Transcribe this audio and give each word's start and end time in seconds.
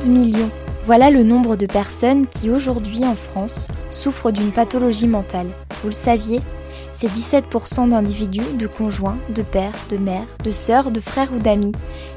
12 0.00 0.08
millions. 0.08 0.50
Voilà 0.86 1.10
le 1.10 1.22
nombre 1.22 1.56
de 1.56 1.66
personnes 1.66 2.26
qui 2.26 2.48
aujourd'hui 2.48 3.04
en 3.04 3.14
France 3.14 3.68
souffrent 3.90 4.30
d'une 4.30 4.50
pathologie 4.50 5.06
mentale. 5.06 5.48
Vous 5.82 5.88
le 5.88 5.92
saviez 5.92 6.40
C'est 6.94 7.08
17% 7.08 7.90
d'individus, 7.90 8.56
de 8.58 8.66
conjoints, 8.66 9.18
de 9.28 9.42
pères, 9.42 9.74
de 9.90 9.98
mères, 9.98 10.26
de 10.42 10.52
sœurs, 10.52 10.90
de 10.90 11.00
frères 11.00 11.30
ou 11.34 11.38
d'amis. 11.38 11.72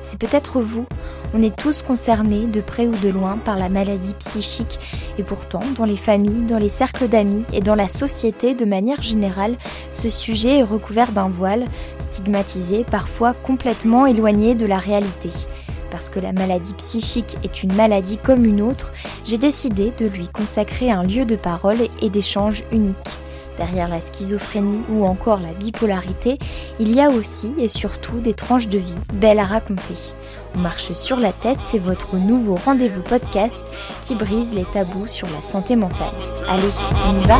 C'est 0.06 0.18
peut-être 0.18 0.62
vous. 0.62 0.86
On 1.34 1.44
est 1.44 1.54
tous 1.54 1.82
concernés, 1.82 2.46
de 2.46 2.62
près 2.62 2.88
ou 2.88 2.96
de 2.96 3.10
loin, 3.10 3.38
par 3.44 3.58
la 3.58 3.68
maladie 3.68 4.16
psychique. 4.20 4.80
Et 5.20 5.24
pourtant, 5.24 5.64
dans 5.78 5.86
les 5.86 5.98
familles, 5.98 6.46
dans 6.48 6.60
les 6.60 6.70
cercles 6.70 7.10
d'amis 7.10 7.44
et 7.52 7.60
dans 7.60 7.76
la 7.76 7.90
société 7.90 8.56
de 8.56 8.64
manière 8.64 9.02
générale, 9.02 9.56
ce 9.92 10.10
sujet 10.10 10.60
est 10.60 10.64
recouvert 10.64 11.12
d'un 11.12 11.28
voile, 11.28 11.66
stigmatisé, 12.00 12.86
parfois 12.90 13.34
complètement 13.34 14.06
éloigné 14.06 14.56
de 14.56 14.66
la 14.66 14.78
réalité 14.78 15.32
parce 15.94 16.10
que 16.10 16.20
la 16.20 16.34
maladie 16.34 16.74
psychique 16.74 17.38
est 17.44 17.62
une 17.62 17.72
maladie 17.74 18.18
comme 18.18 18.46
une 18.46 18.64
autre, 18.64 18.92
j'ai 19.28 19.38
décidé 19.38 19.94
de 20.00 20.08
lui 20.08 20.28
consacrer 20.28 20.90
un 20.90 21.04
lieu 21.04 21.24
de 21.24 21.36
parole 21.36 21.78
et 22.02 22.10
d'échange 22.10 22.64
unique. 22.72 22.98
Derrière 23.58 23.88
la 23.88 24.02
schizophrénie 24.02 24.82
ou 24.90 25.06
encore 25.06 25.40
la 25.40 25.54
bipolarité, 25.60 26.40
il 26.80 26.96
y 26.96 27.00
a 27.00 27.10
aussi 27.10 27.54
et 27.60 27.68
surtout 27.68 28.20
des 28.22 28.34
tranches 28.34 28.70
de 28.70 28.80
vie 28.80 28.98
belles 29.14 29.38
à 29.38 29.46
raconter. 29.46 29.94
On 30.56 30.62
marche 30.62 30.94
sur 30.94 31.18
la 31.18 31.32
tête, 31.32 31.60
c'est 31.62 31.78
votre 31.78 32.16
nouveau 32.16 32.56
rendez-vous 32.56 33.04
podcast 33.04 33.56
qui 34.08 34.16
brise 34.16 34.56
les 34.56 34.66
tabous 34.66 35.06
sur 35.06 35.28
la 35.30 35.44
santé 35.44 35.76
mentale. 35.76 36.08
Allez, 36.50 36.64
on 37.08 37.22
y 37.22 37.26
va? 37.28 37.38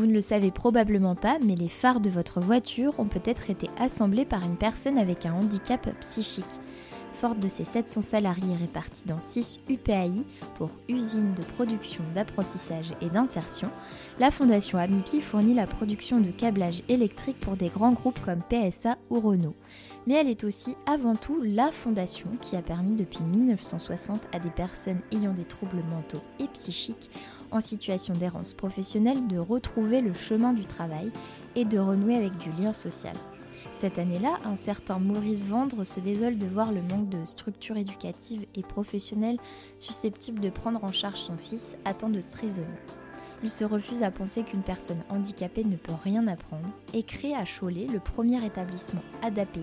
Vous 0.00 0.06
ne 0.06 0.14
le 0.14 0.22
savez 0.22 0.50
probablement 0.50 1.14
pas, 1.14 1.36
mais 1.44 1.54
les 1.54 1.68
phares 1.68 2.00
de 2.00 2.08
votre 2.08 2.40
voiture 2.40 2.98
ont 2.98 3.04
peut-être 3.04 3.50
été 3.50 3.68
assemblés 3.78 4.24
par 4.24 4.42
une 4.42 4.56
personne 4.56 4.96
avec 4.96 5.26
un 5.26 5.34
handicap 5.34 5.86
psychique. 6.00 6.46
Forte 7.16 7.38
de 7.38 7.48
ses 7.48 7.66
700 7.66 8.00
salariés 8.00 8.56
répartis 8.58 9.04
dans 9.04 9.20
6 9.20 9.60
UPAI 9.68 10.24
pour 10.56 10.70
usines 10.88 11.34
de 11.34 11.44
production, 11.54 12.02
d'apprentissage 12.14 12.92
et 13.02 13.10
d'insertion, 13.10 13.68
la 14.18 14.30
Fondation 14.30 14.78
Amipi 14.78 15.20
fournit 15.20 15.52
la 15.52 15.66
production 15.66 16.18
de 16.18 16.30
câblage 16.30 16.82
électrique 16.88 17.38
pour 17.38 17.56
des 17.56 17.68
grands 17.68 17.92
groupes 17.92 18.24
comme 18.24 18.40
PSA 18.48 18.96
ou 19.10 19.20
Renault. 19.20 19.56
Mais 20.06 20.14
elle 20.14 20.28
est 20.28 20.44
aussi 20.44 20.76
avant 20.86 21.14
tout 21.14 21.42
la 21.42 21.70
fondation 21.70 22.30
qui 22.40 22.56
a 22.56 22.62
permis 22.62 22.94
depuis 22.94 23.22
1960 23.22 24.28
à 24.32 24.38
des 24.38 24.48
personnes 24.48 25.02
ayant 25.12 25.34
des 25.34 25.44
troubles 25.44 25.84
mentaux 25.90 26.24
et 26.38 26.48
psychiques 26.54 27.10
en 27.50 27.60
situation 27.60 28.14
d'errance 28.14 28.52
professionnelle 28.52 29.26
de 29.26 29.38
retrouver 29.38 30.00
le 30.00 30.14
chemin 30.14 30.52
du 30.52 30.66
travail 30.66 31.10
et 31.56 31.64
de 31.64 31.78
renouer 31.78 32.16
avec 32.16 32.36
du 32.38 32.50
lien 32.52 32.72
social. 32.72 33.14
Cette 33.72 33.98
année-là, 33.98 34.38
un 34.44 34.56
certain 34.56 34.98
Maurice 34.98 35.44
Vendre 35.44 35.84
se 35.84 36.00
désole 36.00 36.36
de 36.38 36.46
voir 36.46 36.72
le 36.72 36.82
manque 36.82 37.08
de 37.08 37.24
structures 37.24 37.76
éducatives 37.76 38.46
et 38.54 38.62
professionnelles 38.62 39.38
susceptibles 39.78 40.40
de 40.40 40.50
prendre 40.50 40.84
en 40.84 40.92
charge 40.92 41.20
son 41.20 41.36
fils 41.36 41.76
atteint 41.84 42.10
de 42.10 42.20
trisomie. 42.20 42.66
Il 43.42 43.48
se 43.48 43.64
refuse 43.64 44.02
à 44.02 44.10
penser 44.10 44.42
qu'une 44.42 44.62
personne 44.62 45.02
handicapée 45.08 45.64
ne 45.64 45.76
peut 45.76 45.94
rien 46.04 46.26
apprendre 46.28 46.68
et 46.92 47.02
crée 47.02 47.34
à 47.34 47.44
Cholet 47.44 47.86
le 47.86 48.00
premier 48.00 48.44
établissement 48.44 49.02
ADAPI 49.22 49.60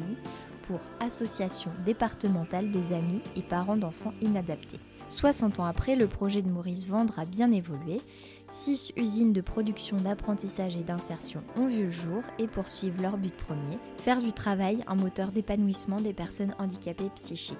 pour 0.64 0.80
Association 1.00 1.72
départementale 1.86 2.72
des 2.72 2.94
amis 2.94 3.22
et 3.36 3.42
parents 3.42 3.78
d'enfants 3.78 4.14
inadaptés. 4.22 4.80
60 5.10 5.60
ans 5.60 5.66
après, 5.66 5.96
le 5.96 6.08
projet 6.08 6.42
de 6.42 6.50
Maurice 6.50 6.88
Vendre 6.88 7.18
a 7.18 7.26
bien 7.26 7.52
évolué. 7.52 8.02
Six 8.50 8.94
usines 8.98 9.34
de 9.34 9.42
production 9.42 9.98
d'apprentissage 9.98 10.78
et 10.78 10.84
d'insertion 10.84 11.42
ont 11.58 11.68
vu 11.68 11.86
le 11.86 11.92
jour 11.92 12.24
et 12.40 12.48
poursuivent 12.48 13.02
leur 13.02 13.18
but 13.18 13.36
premier, 13.36 13.78
faire 13.98 14.22
du 14.22 14.32
travail 14.32 14.84
un 14.88 14.96
moteur 14.96 15.32
d'épanouissement 15.32 16.00
des 16.00 16.14
personnes 16.14 16.56
handicapées 16.60 17.10
psychiques. 17.16 17.58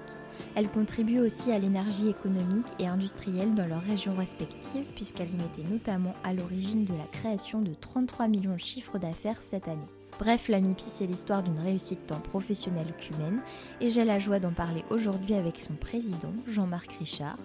Elles 0.54 0.70
contribuent 0.70 1.20
aussi 1.20 1.50
à 1.50 1.58
l'énergie 1.58 2.08
économique 2.08 2.68
et 2.78 2.86
industrielle 2.86 3.54
dans 3.54 3.66
leurs 3.66 3.82
régions 3.82 4.14
respectives 4.14 4.92
puisqu'elles 4.94 5.34
ont 5.34 5.58
été 5.58 5.68
notamment 5.68 6.14
à 6.24 6.32
l'origine 6.32 6.84
de 6.84 6.94
la 6.94 7.06
création 7.12 7.60
de 7.60 7.74
33 7.74 8.28
millions 8.28 8.54
de 8.54 8.58
chiffres 8.58 8.98
d'affaires 8.98 9.42
cette 9.42 9.68
année. 9.68 9.97
Bref, 10.18 10.48
la 10.48 10.60
MIPI, 10.60 10.84
c'est 10.84 11.06
l'histoire 11.06 11.44
d'une 11.44 11.60
réussite 11.60 12.08
tant 12.08 12.18
professionnelle 12.18 12.92
qu'humaine, 12.98 13.40
et 13.80 13.88
j'ai 13.88 14.04
la 14.04 14.18
joie 14.18 14.40
d'en 14.40 14.50
parler 14.50 14.84
aujourd'hui 14.90 15.34
avec 15.34 15.60
son 15.60 15.74
président, 15.74 16.32
Jean-Marc 16.48 16.90
Richard, 16.98 17.38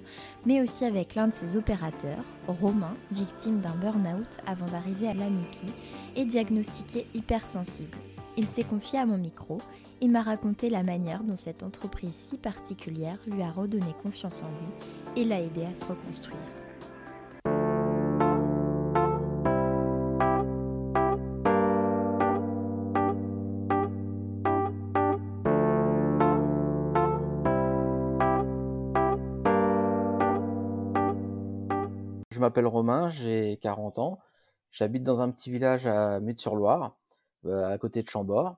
mais 0.48 0.60
aussi 0.60 0.84
avec 0.84 1.14
l'un 1.14 1.28
de 1.28 1.34
ses 1.34 1.56
opérateurs, 1.56 2.24
Romain, 2.48 2.96
victime 3.12 3.62
d'un 3.62 3.76
burn-out 3.76 4.40
avant 4.48 4.66
d'arriver 4.66 5.08
à 5.08 5.14
la 5.14 5.30
MIPI 5.30 5.72
et 6.16 6.26
diagnostiqué 6.26 7.06
hypersensible. 7.14 7.98
Il 8.38 8.48
s'est 8.48 8.64
confié 8.64 8.98
à 8.98 9.06
mon 9.06 9.20
micro 9.20 9.60
et 10.02 10.08
m'a 10.08 10.24
raconté 10.24 10.72
la 10.72 10.82
manière 10.82 11.24
dont 11.24 11.36
cette 11.36 11.62
entreprise 11.62 12.16
si 12.16 12.38
particulière 12.38 13.20
lui 13.28 13.44
a 13.44 13.52
redonné 13.52 13.94
confiance 14.02 14.42
en 14.42 14.50
lui 14.50 15.22
et 15.22 15.26
l'a 15.26 15.42
aidé 15.42 15.64
à 15.66 15.76
se 15.76 15.86
reconstruire. 15.86 16.63
Je 32.34 32.40
m'appelle 32.40 32.66
Romain, 32.66 33.10
j'ai 33.10 33.60
40 33.62 34.00
ans. 34.00 34.20
J'habite 34.72 35.04
dans 35.04 35.22
un 35.22 35.30
petit 35.30 35.52
village 35.52 35.86
à 35.86 36.20
Mute-sur-Loire, 36.20 36.98
euh, 37.46 37.70
à 37.70 37.78
côté 37.78 38.02
de 38.02 38.10
Chambord. 38.10 38.58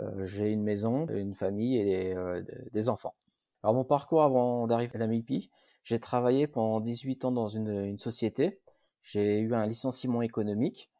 Euh, 0.00 0.26
j'ai 0.26 0.50
une 0.52 0.62
maison, 0.62 1.06
une 1.06 1.34
famille 1.34 1.78
et 1.78 2.14
euh, 2.14 2.42
des, 2.72 2.90
enfants. 2.90 3.14
Alors 3.62 3.72
mon 3.72 3.84
parcours 3.84 4.22
avant 4.22 4.66
d'arriver 4.66 4.96
à 4.96 4.98
la 4.98 5.06
MIPI, 5.06 5.50
j'ai 5.82 5.98
travaillé 5.98 6.46
pendant 6.46 6.78
18 6.78 7.24
ans 7.24 7.32
dans 7.32 7.48
une, 7.48 7.98
société. 7.98 8.60
J'ai 9.00 9.38
eu 9.38 9.54
un 9.54 9.66
licenciement 9.66 10.20
économique, 10.20 10.90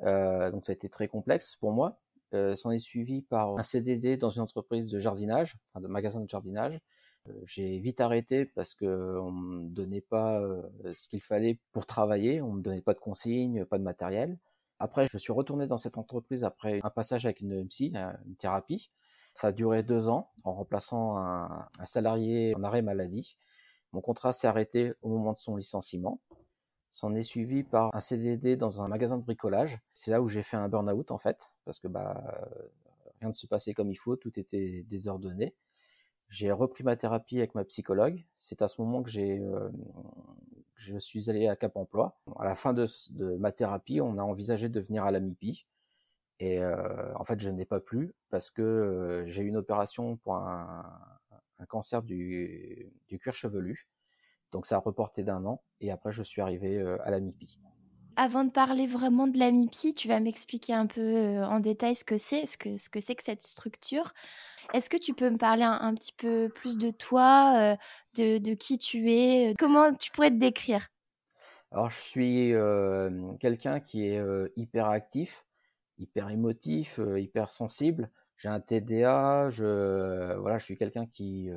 donc 0.00 0.64
ça 0.64 0.72
a 0.72 0.74
été 0.74 0.88
très 0.88 1.08
complexe 1.08 1.56
pour 1.56 1.72
moi. 1.72 1.98
euh, 2.32 2.56
s'en 2.56 2.70
est 2.70 2.78
suivi 2.78 3.20
par 3.20 3.58
un 3.58 3.62
CDD 3.62 4.16
dans 4.16 4.30
une 4.30 4.40
entreprise 4.40 4.88
de 4.88 4.98
jardinage, 4.98 5.58
enfin 5.68 5.82
de 5.82 5.88
magasin 5.88 6.22
de 6.22 6.28
jardinage. 6.30 6.80
Euh, 7.28 7.32
j'ai 7.44 7.78
vite 7.78 8.00
arrêté 8.00 8.44
parce 8.44 8.74
que 8.74 9.18
on 9.18 9.30
me 9.30 9.68
donnait 9.68 10.00
pas 10.00 10.40
euh, 10.40 10.62
ce 10.94 11.08
qu'il 11.08 11.22
fallait 11.22 11.58
pour 11.72 11.86
travailler, 11.86 12.40
on 12.40 12.52
me 12.52 12.62
donnait 12.62 12.82
pas 12.82 12.94
de 12.94 12.98
consignes, 12.98 13.64
pas 13.64 13.78
de 13.78 13.82
matériel. 13.82 14.38
Après, 14.78 15.06
je 15.06 15.18
suis 15.18 15.32
retourné 15.32 15.66
dans 15.66 15.78
cette 15.78 15.98
entreprise 15.98 16.44
après 16.44 16.80
un 16.82 16.90
passage 16.90 17.24
avec 17.24 17.40
une 17.40 17.66
psy, 17.68 17.92
une 18.26 18.36
thérapie. 18.36 18.90
Ça 19.34 19.48
a 19.48 19.52
duré 19.52 19.82
deux 19.82 20.08
ans 20.08 20.30
en 20.44 20.52
remplaçant 20.52 21.16
un, 21.16 21.68
un 21.78 21.84
salarié 21.84 22.54
en 22.56 22.62
arrêt 22.62 22.82
maladie. 22.82 23.36
Mon 23.92 24.00
contrat 24.00 24.32
s'est 24.32 24.46
arrêté 24.46 24.92
au 25.02 25.08
moment 25.08 25.32
de 25.32 25.38
son 25.38 25.56
licenciement. 25.56 26.20
S'en 26.90 27.14
est 27.14 27.22
suivi 27.22 27.62
par 27.62 27.94
un 27.94 28.00
CDD 28.00 28.56
dans 28.56 28.82
un 28.82 28.88
magasin 28.88 29.18
de 29.18 29.22
bricolage. 29.22 29.78
C'est 29.92 30.10
là 30.10 30.22
où 30.22 30.28
j'ai 30.28 30.42
fait 30.42 30.56
un 30.56 30.68
burn-out 30.68 31.10
en 31.10 31.18
fait, 31.18 31.52
parce 31.64 31.78
que 31.78 31.88
bah 31.88 32.22
rien 33.20 33.28
ne 33.28 33.34
se 33.34 33.46
passait 33.46 33.74
comme 33.74 33.90
il 33.90 33.96
faut, 33.96 34.16
tout 34.16 34.38
était 34.38 34.84
désordonné. 34.88 35.54
J'ai 36.28 36.50
repris 36.52 36.84
ma 36.84 36.96
thérapie 36.96 37.38
avec 37.38 37.54
ma 37.54 37.64
psychologue. 37.64 38.24
C'est 38.34 38.62
à 38.62 38.68
ce 38.68 38.80
moment 38.80 39.02
que 39.02 39.10
j'ai, 39.10 39.38
euh, 39.38 39.70
je 40.76 40.98
suis 40.98 41.30
allé 41.30 41.48
à 41.48 41.56
Cap 41.56 41.76
Emploi. 41.76 42.18
À 42.38 42.44
la 42.44 42.54
fin 42.54 42.72
de, 42.72 42.86
ma 43.38 43.52
thérapie, 43.52 44.00
on 44.00 44.18
a 44.18 44.22
envisagé 44.22 44.68
de 44.68 44.80
venir 44.80 45.04
à 45.04 45.10
la 45.10 45.20
MIPI. 45.20 45.66
Et 46.38 46.60
euh, 46.60 47.14
en 47.14 47.24
fait, 47.24 47.40
je 47.40 47.48
n'ai 47.50 47.64
pas 47.64 47.80
plu 47.80 48.14
parce 48.30 48.50
que 48.50 48.62
euh, 48.62 49.24
j'ai 49.24 49.42
eu 49.42 49.46
une 49.48 49.56
opération 49.56 50.16
pour 50.18 50.36
un, 50.36 50.84
un 51.58 51.66
cancer 51.66 52.02
du, 52.02 52.92
du, 53.08 53.18
cuir 53.18 53.34
chevelu. 53.34 53.88
Donc 54.52 54.66
ça 54.66 54.76
a 54.76 54.78
reporté 54.78 55.22
d'un 55.22 55.44
an. 55.44 55.62
Et 55.80 55.90
après, 55.90 56.12
je 56.12 56.22
suis 56.22 56.42
arrivé 56.42 56.78
euh, 56.78 56.98
à 57.04 57.10
la 57.10 57.20
MIPI. 57.20 57.58
Avant 58.16 58.44
de 58.44 58.50
parler 58.50 58.86
vraiment 58.86 59.26
de 59.26 59.38
la 59.38 59.50
MIPI, 59.50 59.92
tu 59.94 60.08
vas 60.08 60.20
m'expliquer 60.20 60.72
un 60.72 60.86
peu 60.86 61.00
euh, 61.00 61.44
en 61.44 61.60
détail 61.60 61.94
ce 61.94 62.04
que 62.04 62.16
c'est, 62.16 62.46
ce 62.46 62.56
que 62.56 62.78
ce 62.78 62.88
que 62.88 63.00
c'est 63.00 63.14
que 63.14 63.22
cette 63.22 63.42
structure. 63.42 64.14
Est-ce 64.72 64.90
que 64.90 64.96
tu 64.96 65.14
peux 65.14 65.30
me 65.30 65.36
parler 65.38 65.62
un, 65.62 65.94
petit 65.94 66.12
peu 66.12 66.48
plus 66.48 66.78
de 66.78 66.90
toi, 66.90 67.54
euh, 67.56 67.76
de, 68.16 68.38
de, 68.38 68.54
qui 68.54 68.78
tu 68.78 69.12
es, 69.12 69.54
comment 69.58 69.92
tu 69.94 70.10
pourrais 70.10 70.30
te 70.30 70.36
décrire? 70.36 70.88
Alors 71.72 71.90
je 71.90 71.98
suis 71.98 72.52
euh, 72.52 73.32
quelqu'un 73.38 73.80
qui 73.80 74.08
est 74.08 74.18
euh, 74.18 74.48
hyper 74.56 74.88
actif, 74.88 75.44
hyper 75.98 76.30
émotif, 76.30 77.00
hyper 77.16 77.50
sensible. 77.50 78.10
J'ai 78.36 78.48
un 78.48 78.60
TDA, 78.60 79.50
je 79.50 80.34
voilà, 80.36 80.58
je 80.58 80.64
suis 80.64 80.76
quelqu'un 80.76 81.06
qui 81.06 81.50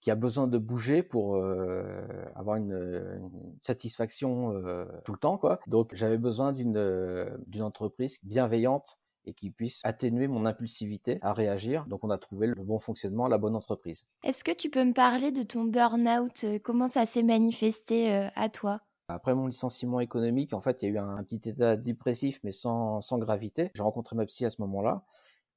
qui 0.00 0.10
a 0.10 0.14
besoin 0.14 0.46
de 0.46 0.58
bouger 0.58 1.02
pour 1.02 1.36
euh, 1.36 2.02
avoir 2.34 2.56
une, 2.56 2.72
une 2.72 3.56
satisfaction 3.60 4.52
euh, 4.54 4.86
tout 5.04 5.12
le 5.12 5.18
temps 5.18 5.38
quoi. 5.38 5.60
Donc 5.66 5.90
j'avais 5.94 6.18
besoin 6.18 6.52
d'une 6.52 6.76
euh, 6.76 7.36
d'une 7.46 7.62
entreprise 7.62 8.18
bienveillante 8.22 8.98
et 9.26 9.34
qui 9.34 9.50
puisse 9.50 9.80
atténuer 9.84 10.28
mon 10.28 10.46
impulsivité 10.46 11.18
à 11.20 11.32
réagir. 11.34 11.84
Donc 11.86 12.04
on 12.04 12.10
a 12.10 12.18
trouvé 12.18 12.46
le 12.46 12.54
bon 12.54 12.78
fonctionnement, 12.78 13.28
la 13.28 13.38
bonne 13.38 13.54
entreprise. 13.54 14.06
Est-ce 14.24 14.42
que 14.42 14.52
tu 14.52 14.70
peux 14.70 14.84
me 14.84 14.94
parler 14.94 15.30
de 15.30 15.42
ton 15.42 15.64
burn-out? 15.64 16.46
Comment 16.64 16.88
ça 16.88 17.04
s'est 17.04 17.22
manifesté 17.22 18.10
à 18.34 18.48
toi? 18.48 18.80
Après 19.08 19.34
mon 19.34 19.46
licenciement 19.46 20.00
économique, 20.00 20.54
en 20.54 20.60
fait, 20.60 20.82
il 20.82 20.86
y 20.86 20.88
a 20.88 20.94
eu 20.94 20.98
un, 20.98 21.16
un 21.16 21.24
petit 21.24 21.50
état 21.50 21.76
dépressif, 21.76 22.40
mais 22.44 22.52
sans, 22.52 23.00
sans 23.00 23.18
gravité. 23.18 23.70
J'ai 23.74 23.82
rencontré 23.82 24.16
ma 24.16 24.24
psy 24.24 24.46
à 24.46 24.50
ce 24.50 24.62
moment-là. 24.62 25.02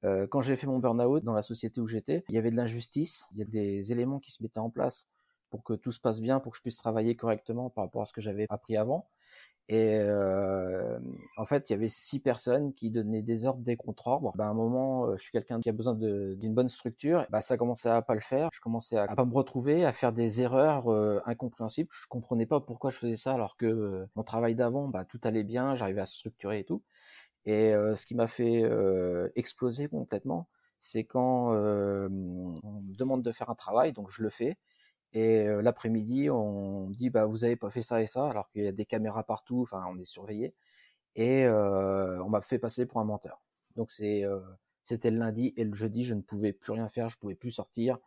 Euh, 0.04 0.26
quand 0.26 0.40
j'ai 0.40 0.56
fait 0.56 0.66
mon 0.66 0.78
burn-out 0.78 1.24
dans 1.24 1.32
la 1.32 1.42
société 1.42 1.80
où 1.80 1.86
j'étais, 1.86 2.24
il 2.28 2.34
y 2.34 2.38
avait 2.38 2.50
de 2.50 2.56
l'injustice, 2.56 3.28
il 3.32 3.38
y 3.38 3.42
a 3.42 3.46
des 3.46 3.92
éléments 3.92 4.18
qui 4.18 4.32
se 4.32 4.42
mettaient 4.42 4.60
en 4.60 4.70
place 4.70 5.08
pour 5.50 5.62
que 5.62 5.72
tout 5.72 5.92
se 5.92 6.00
passe 6.00 6.20
bien, 6.20 6.40
pour 6.40 6.52
que 6.52 6.58
je 6.58 6.62
puisse 6.62 6.76
travailler 6.76 7.16
correctement 7.16 7.70
par 7.70 7.84
rapport 7.84 8.02
à 8.02 8.06
ce 8.06 8.12
que 8.12 8.20
j'avais 8.20 8.46
appris 8.50 8.76
avant. 8.76 9.08
Et 9.68 9.96
euh, 9.98 10.98
en 11.38 11.46
fait, 11.46 11.70
il 11.70 11.72
y 11.72 11.76
avait 11.76 11.88
six 11.88 12.20
personnes 12.20 12.74
qui 12.74 12.90
donnaient 12.90 13.22
des 13.22 13.46
ordres, 13.46 13.62
des 13.62 13.76
contre-ordres. 13.76 14.32
Ben, 14.36 14.44
à 14.44 14.48
un 14.48 14.54
moment, 14.54 15.06
euh, 15.06 15.16
je 15.16 15.22
suis 15.22 15.32
quelqu'un 15.32 15.60
qui 15.60 15.70
a 15.70 15.72
besoin 15.72 15.94
d'une 15.94 16.52
bonne 16.52 16.68
structure. 16.68 17.24
Ben, 17.30 17.40
ça 17.40 17.56
commençait 17.56 17.88
à 17.88 18.02
pas 18.02 18.14
le 18.14 18.20
faire. 18.20 18.50
Je 18.52 18.60
commençais 18.60 18.98
à, 18.98 19.04
à 19.04 19.14
pas 19.14 19.24
me 19.24 19.32
retrouver, 19.32 19.86
à 19.86 19.92
faire 19.92 20.12
des 20.12 20.42
erreurs 20.42 20.88
incompréhensibles. 21.26 21.88
Je 21.92 22.06
comprenais 22.08 22.46
pas 22.46 22.60
pourquoi 22.60 22.90
je 22.90 22.98
faisais 22.98 23.16
ça 23.16 23.32
alors 23.32 23.56
que 23.56 24.06
mon 24.16 24.22
travail 24.22 24.54
d'avant, 24.54 24.88
ben, 24.88 25.04
tout 25.04 25.20
allait 25.24 25.44
bien, 25.44 25.74
j'arrivais 25.74 26.02
à 26.02 26.06
se 26.06 26.16
structurer 26.16 26.58
et 26.58 26.64
tout. 26.64 26.82
Et 27.46 27.74
euh, 27.74 27.94
ce 27.94 28.06
qui 28.06 28.14
m'a 28.14 28.26
fait 28.26 28.62
euh, 28.64 29.28
exploser 29.36 29.88
complètement, 29.88 30.48
c'est 30.78 31.04
quand 31.04 31.52
euh, 31.54 32.08
on 32.10 32.80
me 32.82 32.94
demande 32.94 33.22
de 33.22 33.32
faire 33.32 33.50
un 33.50 33.54
travail, 33.54 33.92
donc 33.92 34.10
je 34.10 34.22
le 34.22 34.30
fais. 34.30 34.56
Et 35.12 35.44
l'après-midi, 35.62 36.28
on 36.30 36.88
me 36.88 36.94
dit 36.94 37.08
bah 37.10 37.26
vous 37.26 37.44
avez 37.44 37.56
pas 37.56 37.70
fait 37.70 37.82
ça 37.82 38.02
et 38.02 38.06
ça, 38.06 38.28
alors 38.28 38.50
qu'il 38.50 38.64
y 38.64 38.66
a 38.66 38.72
des 38.72 38.84
caméras 38.84 39.22
partout, 39.24 39.62
enfin 39.62 39.84
on 39.88 39.98
est 39.98 40.04
surveillé. 40.04 40.54
Et 41.16 41.46
on 41.48 42.28
m'a 42.28 42.40
fait 42.42 42.58
passer 42.58 42.86
pour 42.86 43.00
un 43.00 43.04
menteur. 43.04 43.44
Donc 43.76 43.92
c'est 43.92 44.24
c'était 44.84 45.10
le 45.12 45.18
lundi 45.18 45.54
et 45.56 45.64
le 45.64 45.74
jeudi, 45.74 46.04
je 46.04 46.14
ne 46.14 46.20
pouvais 46.20 46.52
plus 46.52 46.72
rien 46.72 46.88
faire, 46.88 47.08
je 47.08 47.18
pouvais 47.18 47.36
plus 47.36 47.52
sortir, 47.52 47.98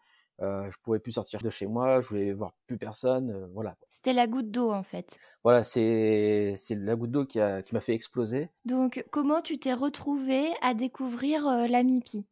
euh, 0.41 0.69
je 0.69 0.77
pouvais 0.83 0.99
plus 0.99 1.13
sortir 1.13 1.41
de 1.41 1.49
chez 1.49 1.65
moi, 1.65 1.99
je 1.99 2.09
voulais 2.09 2.33
voir 2.33 2.53
plus 2.67 2.77
personne, 2.77 3.31
euh, 3.31 3.47
voilà. 3.53 3.75
C'était 3.89 4.13
la 4.13 4.27
goutte 4.27 4.51
d'eau 4.51 4.71
en 4.71 4.83
fait. 4.83 5.17
Voilà, 5.43 5.63
c'est 5.63 6.53
c'est 6.55 6.75
la 6.75 6.95
goutte 6.95 7.11
d'eau 7.11 7.25
qui 7.25 7.39
a 7.39 7.63
qui 7.63 7.73
m'a 7.73 7.81
fait 7.81 7.93
exploser. 7.93 8.49
Donc 8.65 9.03
comment 9.11 9.41
tu 9.41 9.57
t'es 9.57 9.73
retrouvé 9.73 10.49
à 10.61 10.73
découvrir 10.73 11.47
euh, 11.47 11.67
la 11.67 11.83
MIPI 11.83 12.27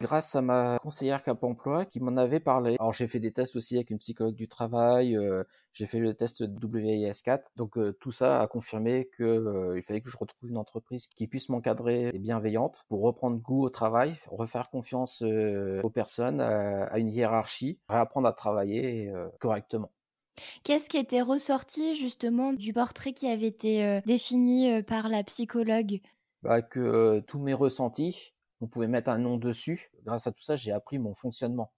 grâce 0.00 0.36
à 0.36 0.42
ma 0.42 0.78
conseillère 0.78 1.22
Cap 1.22 1.42
Emploi 1.42 1.84
qui 1.84 2.00
m'en 2.00 2.16
avait 2.16 2.40
parlé. 2.40 2.76
Alors 2.78 2.92
j'ai 2.92 3.08
fait 3.08 3.20
des 3.20 3.32
tests 3.32 3.56
aussi 3.56 3.76
avec 3.76 3.90
une 3.90 3.98
psychologue 3.98 4.34
du 4.34 4.48
travail, 4.48 5.16
euh, 5.16 5.44
j'ai 5.72 5.86
fait 5.86 5.98
le 5.98 6.14
test 6.14 6.42
WIS4, 6.42 7.48
donc 7.56 7.76
euh, 7.78 7.92
tout 8.00 8.12
ça 8.12 8.40
a 8.40 8.46
confirmé 8.46 9.08
que 9.16 9.24
euh, 9.24 9.76
il 9.76 9.82
fallait 9.82 10.00
que 10.00 10.10
je 10.10 10.16
retrouve 10.16 10.50
une 10.50 10.56
entreprise 10.56 11.06
qui 11.06 11.26
puisse 11.26 11.48
m'encadrer 11.48 12.10
et 12.14 12.18
bienveillante 12.18 12.84
pour 12.88 13.02
reprendre 13.02 13.38
goût 13.38 13.64
au 13.64 13.70
travail, 13.70 14.14
refaire 14.30 14.70
confiance 14.70 15.22
euh, 15.22 15.80
aux 15.82 15.90
personnes, 15.90 16.40
à, 16.40 16.84
à, 16.84 16.98
une 16.98 17.08
hiérarchie, 17.08 17.78
réapprendre 17.88 18.28
à 18.28 18.32
travailler 18.32 19.12
correctement. 19.40 19.90
Qu'est-ce 20.64 20.88
qui 20.88 20.98
était 20.98 21.22
ressorti 21.22 21.94
justement 21.94 22.52
du 22.52 22.72
portrait 22.72 23.12
qui 23.12 23.26
avait 23.28 23.46
été 23.46 24.00
défini 24.04 24.82
par 24.82 25.08
la 25.08 25.24
psychologue? 25.24 26.00
Bah, 26.42 26.62
Que 26.62 27.20
tous 27.20 27.38
mes 27.38 27.54
ressentis 27.54 28.34
on 28.60 28.66
pouvait 28.66 28.88
mettre 28.88 29.10
un 29.10 29.18
nom 29.18 29.36
dessus. 29.36 29.90
Grâce 30.04 30.26
à 30.26 30.32
tout 30.32 30.42
ça, 30.42 30.56
j'ai 30.56 30.72
appris 30.72 30.98
mon 30.98 31.14
fonctionnement. 31.14 31.72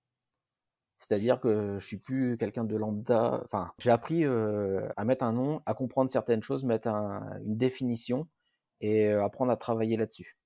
C'est-à-dire 0.99 1.41
que 1.41 1.79
je 1.79 1.87
suis 1.87 1.97
plus 1.97 2.37
quelqu'un 2.37 2.65
de 2.65 2.77
lambda. 2.77 3.41
Enfin, 3.45 3.73
j'ai 3.79 3.91
appris 3.91 4.25
euh, 4.25 4.89
à 4.97 5.05
mettre 5.05 5.25
un 5.25 5.33
nom, 5.33 5.63
à 5.65 5.75
comprendre 5.75 6.11
certaines 6.11 6.43
choses, 6.43 6.65
mettre 6.65 6.89
un, 6.89 7.39
une 7.45 7.57
définition 7.57 8.27
et 8.81 9.07
euh, 9.07 9.25
apprendre 9.25 9.53
à 9.53 9.57
travailler 9.57 9.97
là-dessus. 9.97 10.37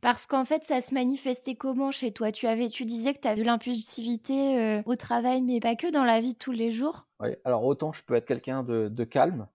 Parce 0.00 0.26
qu'en 0.26 0.44
fait, 0.44 0.64
ça 0.64 0.80
se 0.82 0.92
manifestait 0.92 1.54
comment 1.54 1.90
chez 1.90 2.12
toi? 2.12 2.32
Tu 2.32 2.46
avais, 2.46 2.68
tu 2.68 2.84
disais 2.84 3.14
que 3.14 3.20
tu 3.20 3.28
avais 3.28 3.40
de 3.40 3.46
l'impulsivité 3.46 4.58
euh, 4.58 4.82
au 4.84 4.96
travail, 4.96 5.42
mais 5.42 5.60
pas 5.60 5.76
que 5.76 5.90
dans 5.90 6.04
la 6.04 6.20
vie 6.20 6.34
de 6.34 6.38
tous 6.38 6.52
les 6.52 6.70
jours? 6.70 7.06
Oui. 7.20 7.30
Alors 7.44 7.64
autant 7.64 7.92
je 7.92 8.02
peux 8.02 8.14
être 8.14 8.26
quelqu'un 8.26 8.62
de, 8.62 8.88
de, 8.88 9.04
calme, 9.04 9.46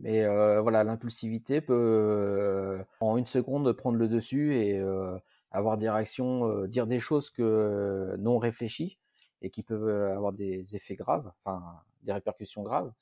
mais 0.00 0.26
voilà, 0.60 0.84
l'impulsivité 0.84 1.62
peut 1.62 2.84
en 3.00 3.16
une 3.16 3.24
seconde 3.24 3.72
prendre 3.72 3.96
le 3.96 4.08
dessus 4.08 4.54
et 4.56 4.78
avoir 5.56 5.78
des 5.78 5.88
réactions, 5.88 6.48
euh, 6.48 6.66
dire 6.68 6.86
des 6.86 7.00
choses 7.00 7.30
que 7.30 7.42
euh, 7.42 8.16
non 8.18 8.38
réfléchies 8.38 8.98
et 9.42 9.50
qui 9.50 9.62
peuvent 9.62 9.88
euh, 9.88 10.14
avoir 10.14 10.32
des 10.32 10.76
effets 10.76 10.96
graves, 10.96 11.32
enfin 11.44 11.80
des 12.02 12.12
répercussions 12.12 12.62
graves. 12.62 12.92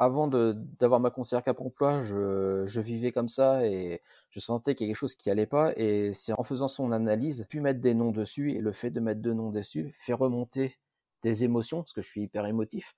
Avant 0.00 0.26
d'avoir 0.26 0.98
ma 0.98 1.10
conseillère 1.10 1.42
Cap 1.42 1.60
Emploi, 1.60 2.00
je, 2.00 2.80
vivais 2.80 3.12
comme 3.12 3.28
ça 3.28 3.66
et 3.66 4.00
je 4.30 4.40
sentais 4.40 4.74
qu'il 4.74 4.86
y 4.86 4.88
a 4.88 4.92
quelque 4.92 4.98
chose 4.98 5.14
qui 5.14 5.30
allait 5.30 5.46
pas. 5.46 5.74
Et 5.76 6.14
c'est 6.14 6.32
en 6.32 6.42
faisant 6.42 6.68
son 6.68 6.90
analyse, 6.90 7.46
puis 7.50 7.60
mettre 7.60 7.80
des 7.80 7.92
noms 7.92 8.10
dessus 8.10 8.52
et 8.52 8.60
le 8.60 8.72
fait 8.72 8.90
de 8.90 8.98
mettre 8.98 9.20
deux 9.20 9.34
noms 9.34 9.50
dessus 9.50 9.90
fait 9.94 10.14
remonter 10.14 10.78
des 11.22 11.44
émotions 11.44 11.82
parce 11.82 11.92
que 11.92 12.00
je 12.00 12.06
suis 12.08 12.22
hyper 12.22 12.46
émotif 12.46 12.96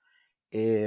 et 0.52 0.86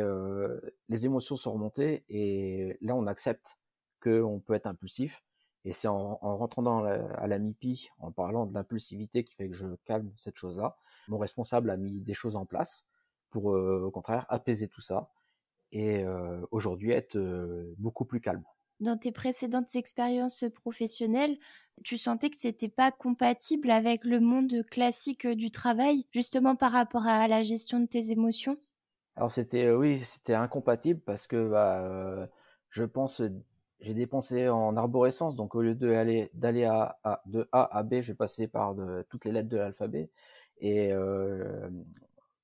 les 0.90 1.06
émotions 1.06 1.36
sont 1.36 1.52
remontées 1.52 2.06
et 2.08 2.78
là 2.82 2.96
on 2.96 3.08
accepte 3.08 3.58
qu'on 4.02 4.40
peut 4.40 4.54
être 4.54 4.68
impulsif 4.68 5.22
et 5.66 5.72
c'est 5.72 5.88
en, 5.88 6.20
en, 6.22 6.38
rentrant 6.38 6.62
dans 6.62 6.82
la, 6.82 7.06
à 7.16 7.28
la 7.28 7.40
MIPI, 7.40 7.90
en 8.00 8.12
parlant 8.12 8.46
de 8.46 8.54
l'impulsivité 8.54 9.24
qui 9.24 9.34
fait 9.36 9.50
que 9.50 9.56
je 9.56 9.68
calme 9.84 10.12
cette 10.16 10.38
chose-là, 10.38 10.78
mon 11.08 11.18
responsable 11.18 11.72
a 11.72 11.78
mis 11.78 12.02
des 12.02 12.14
choses 12.14 12.36
en 12.36 12.46
place 12.46 12.86
pour, 13.32 13.52
euh, 13.52 13.82
au 13.84 13.92
contraire, 13.92 14.28
apaiser 14.30 14.68
tout 14.68 14.82
ça 14.82 15.10
et 15.72 16.04
euh, 16.04 16.46
aujourd'hui 16.52 16.92
être 16.92 17.18
euh, 17.18 17.74
beaucoup 17.80 18.06
plus 18.06 18.22
calme. 18.22 18.44
Dans 18.80 18.98
tes 18.98 19.12
précédentes 19.12 19.76
expériences 19.76 20.46
professionnelles, 20.54 21.38
tu 21.84 21.98
sentais 21.98 22.30
que 22.30 22.38
c'était 22.38 22.70
pas 22.70 22.92
compatible 22.92 23.72
avec 23.72 24.04
le 24.04 24.20
monde 24.20 24.64
classique 24.70 25.26
du 25.26 25.50
travail, 25.50 26.06
justement 26.12 26.56
par 26.56 26.74
rapport 26.74 27.08
à 27.08 27.28
la 27.28 27.42
gestion 27.42 27.80
de 27.80 27.88
tes 27.88 28.12
émotions? 28.12 28.58
Alors 29.16 29.32
c'était 29.32 29.72
oui, 29.72 30.00
c'était 30.00 30.34
incompatible 30.34 31.00
parce 31.00 31.26
que 31.26 31.50
bah, 31.50 32.30
je 32.70 32.84
pense 32.84 33.22
j'ai 33.80 33.94
dépensé 33.94 34.50
en 34.50 34.76
arborescence, 34.78 35.36
donc 35.36 35.56
au 35.56 35.62
lieu 35.62 35.76
d'aller 35.76 36.30
de 36.34 37.48
A 37.52 37.78
à 37.78 37.84
B, 37.84 38.02
j'ai 38.02 38.14
passé 38.14 38.48
par 38.48 38.76
toutes 39.10 39.26
les 39.26 39.32
lettres 39.32 39.50
de 39.50 39.58
l'alphabet 39.58 40.10
et 40.60 40.92
euh, 40.94 41.70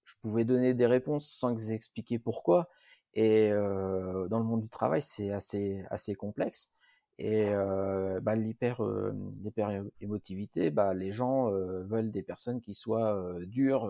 je 0.05 0.15
pouvais 0.21 0.45
donner 0.45 0.73
des 0.73 0.85
réponses 0.87 1.29
sans 1.29 1.71
expliquer 1.71 2.19
pourquoi. 2.19 2.69
Et 3.13 3.51
euh, 3.51 4.27
dans 4.27 4.39
le 4.39 4.45
monde 4.45 4.61
du 4.61 4.69
travail, 4.69 5.01
c'est 5.01 5.31
assez 5.31 5.83
assez 5.89 6.15
complexe. 6.15 6.71
Et 7.17 7.49
euh, 7.49 8.19
bah, 8.21 8.35
l'hyper, 8.35 8.83
euh, 8.83 9.13
émotivité, 10.01 10.71
bah, 10.71 10.93
les 10.93 11.11
gens 11.11 11.49
veulent 11.51 12.11
des 12.11 12.23
personnes 12.23 12.61
qui 12.61 12.73
soient 12.73 13.35
dures, 13.45 13.89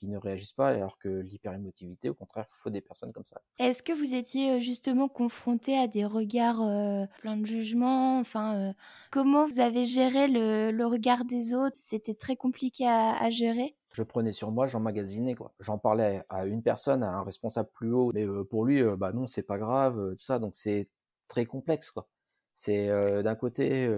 qui 0.00 0.08
ne 0.08 0.18
réagissent 0.18 0.54
pas, 0.54 0.68
alors 0.68 0.98
que 0.98 1.08
l'hyper 1.08 1.52
émotivité, 1.52 2.08
au 2.08 2.14
contraire, 2.14 2.46
faut 2.50 2.70
des 2.70 2.80
personnes 2.80 3.12
comme 3.12 3.26
ça. 3.26 3.42
Est-ce 3.58 3.82
que 3.82 3.92
vous 3.92 4.14
étiez 4.14 4.52
euh, 4.52 4.58
justement 4.58 5.08
confronté 5.08 5.78
à 5.78 5.86
des 5.86 6.06
regards 6.06 6.62
euh, 6.62 7.04
pleins 7.18 7.36
de 7.36 7.44
jugement 7.44 8.18
Enfin, 8.18 8.56
euh, 8.56 8.72
comment 9.10 9.46
vous 9.46 9.60
avez 9.60 9.84
géré 9.84 10.26
le, 10.28 10.70
le 10.70 10.86
regard 10.86 11.24
des 11.26 11.54
autres? 11.54 11.76
C'était 11.78 12.14
très 12.14 12.36
compliqué 12.36 12.86
à, 12.86 13.16
à 13.22 13.30
gérer? 13.30 13.76
Je 13.92 14.02
prenais 14.02 14.32
sur 14.32 14.50
moi, 14.52 14.66
j'emmagasinais 14.66 15.34
quoi. 15.34 15.52
J'en 15.58 15.76
parlais 15.76 16.22
à 16.28 16.46
une 16.46 16.62
personne, 16.62 17.02
à 17.02 17.10
un 17.12 17.22
responsable 17.22 17.68
plus 17.74 17.92
haut, 17.92 18.12
mais 18.14 18.24
euh, 18.26 18.44
pour 18.44 18.64
lui, 18.64 18.80
euh, 18.82 18.96
bah 18.96 19.12
non, 19.12 19.26
c'est 19.26 19.42
pas 19.42 19.58
grave, 19.58 19.98
euh, 19.98 20.12
tout 20.12 20.24
ça. 20.24 20.38
Donc 20.38 20.54
c'est 20.54 20.88
très 21.28 21.44
complexe 21.44 21.90
quoi. 21.90 22.08
C'est 22.54 22.88
d'un 23.22 23.36
côté, 23.36 23.88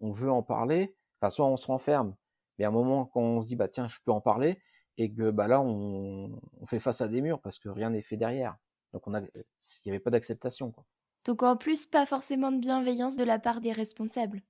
on 0.00 0.10
veut 0.10 0.30
en 0.30 0.42
parler, 0.42 0.96
enfin 1.20 1.28
soit 1.28 1.46
on 1.46 1.56
se 1.58 1.66
renferme, 1.66 2.14
mais 2.58 2.64
à 2.64 2.68
un 2.68 2.70
moment 2.70 3.04
quand 3.04 3.20
on 3.20 3.40
se 3.42 3.48
dit 3.48 3.56
bah 3.56 3.68
tiens, 3.68 3.88
je 3.88 3.98
peux 4.04 4.12
en 4.12 4.22
parler, 4.22 4.58
et 4.98 5.12
que 5.12 5.30
bah 5.30 5.48
là 5.48 5.60
on, 5.60 6.40
on 6.60 6.66
fait 6.66 6.80
face 6.80 7.00
à 7.00 7.08
des 7.08 7.20
murs 7.22 7.40
parce 7.40 7.58
que 7.58 7.68
rien 7.68 7.90
n'est 7.90 8.02
fait 8.02 8.16
derrière. 8.16 8.56
Donc 8.92 9.06
on 9.06 9.14
a, 9.14 9.20
il 9.20 9.26
n'y 9.86 9.92
avait 9.92 10.00
pas 10.00 10.10
d'acceptation 10.10 10.70
quoi. 10.70 10.84
Donc 11.24 11.42
en 11.42 11.56
plus, 11.56 11.86
pas 11.86 12.04
forcément 12.04 12.50
de 12.50 12.58
bienveillance 12.58 13.16
de 13.16 13.24
la 13.24 13.38
part 13.38 13.60
des 13.60 13.72
responsables. 13.72 14.42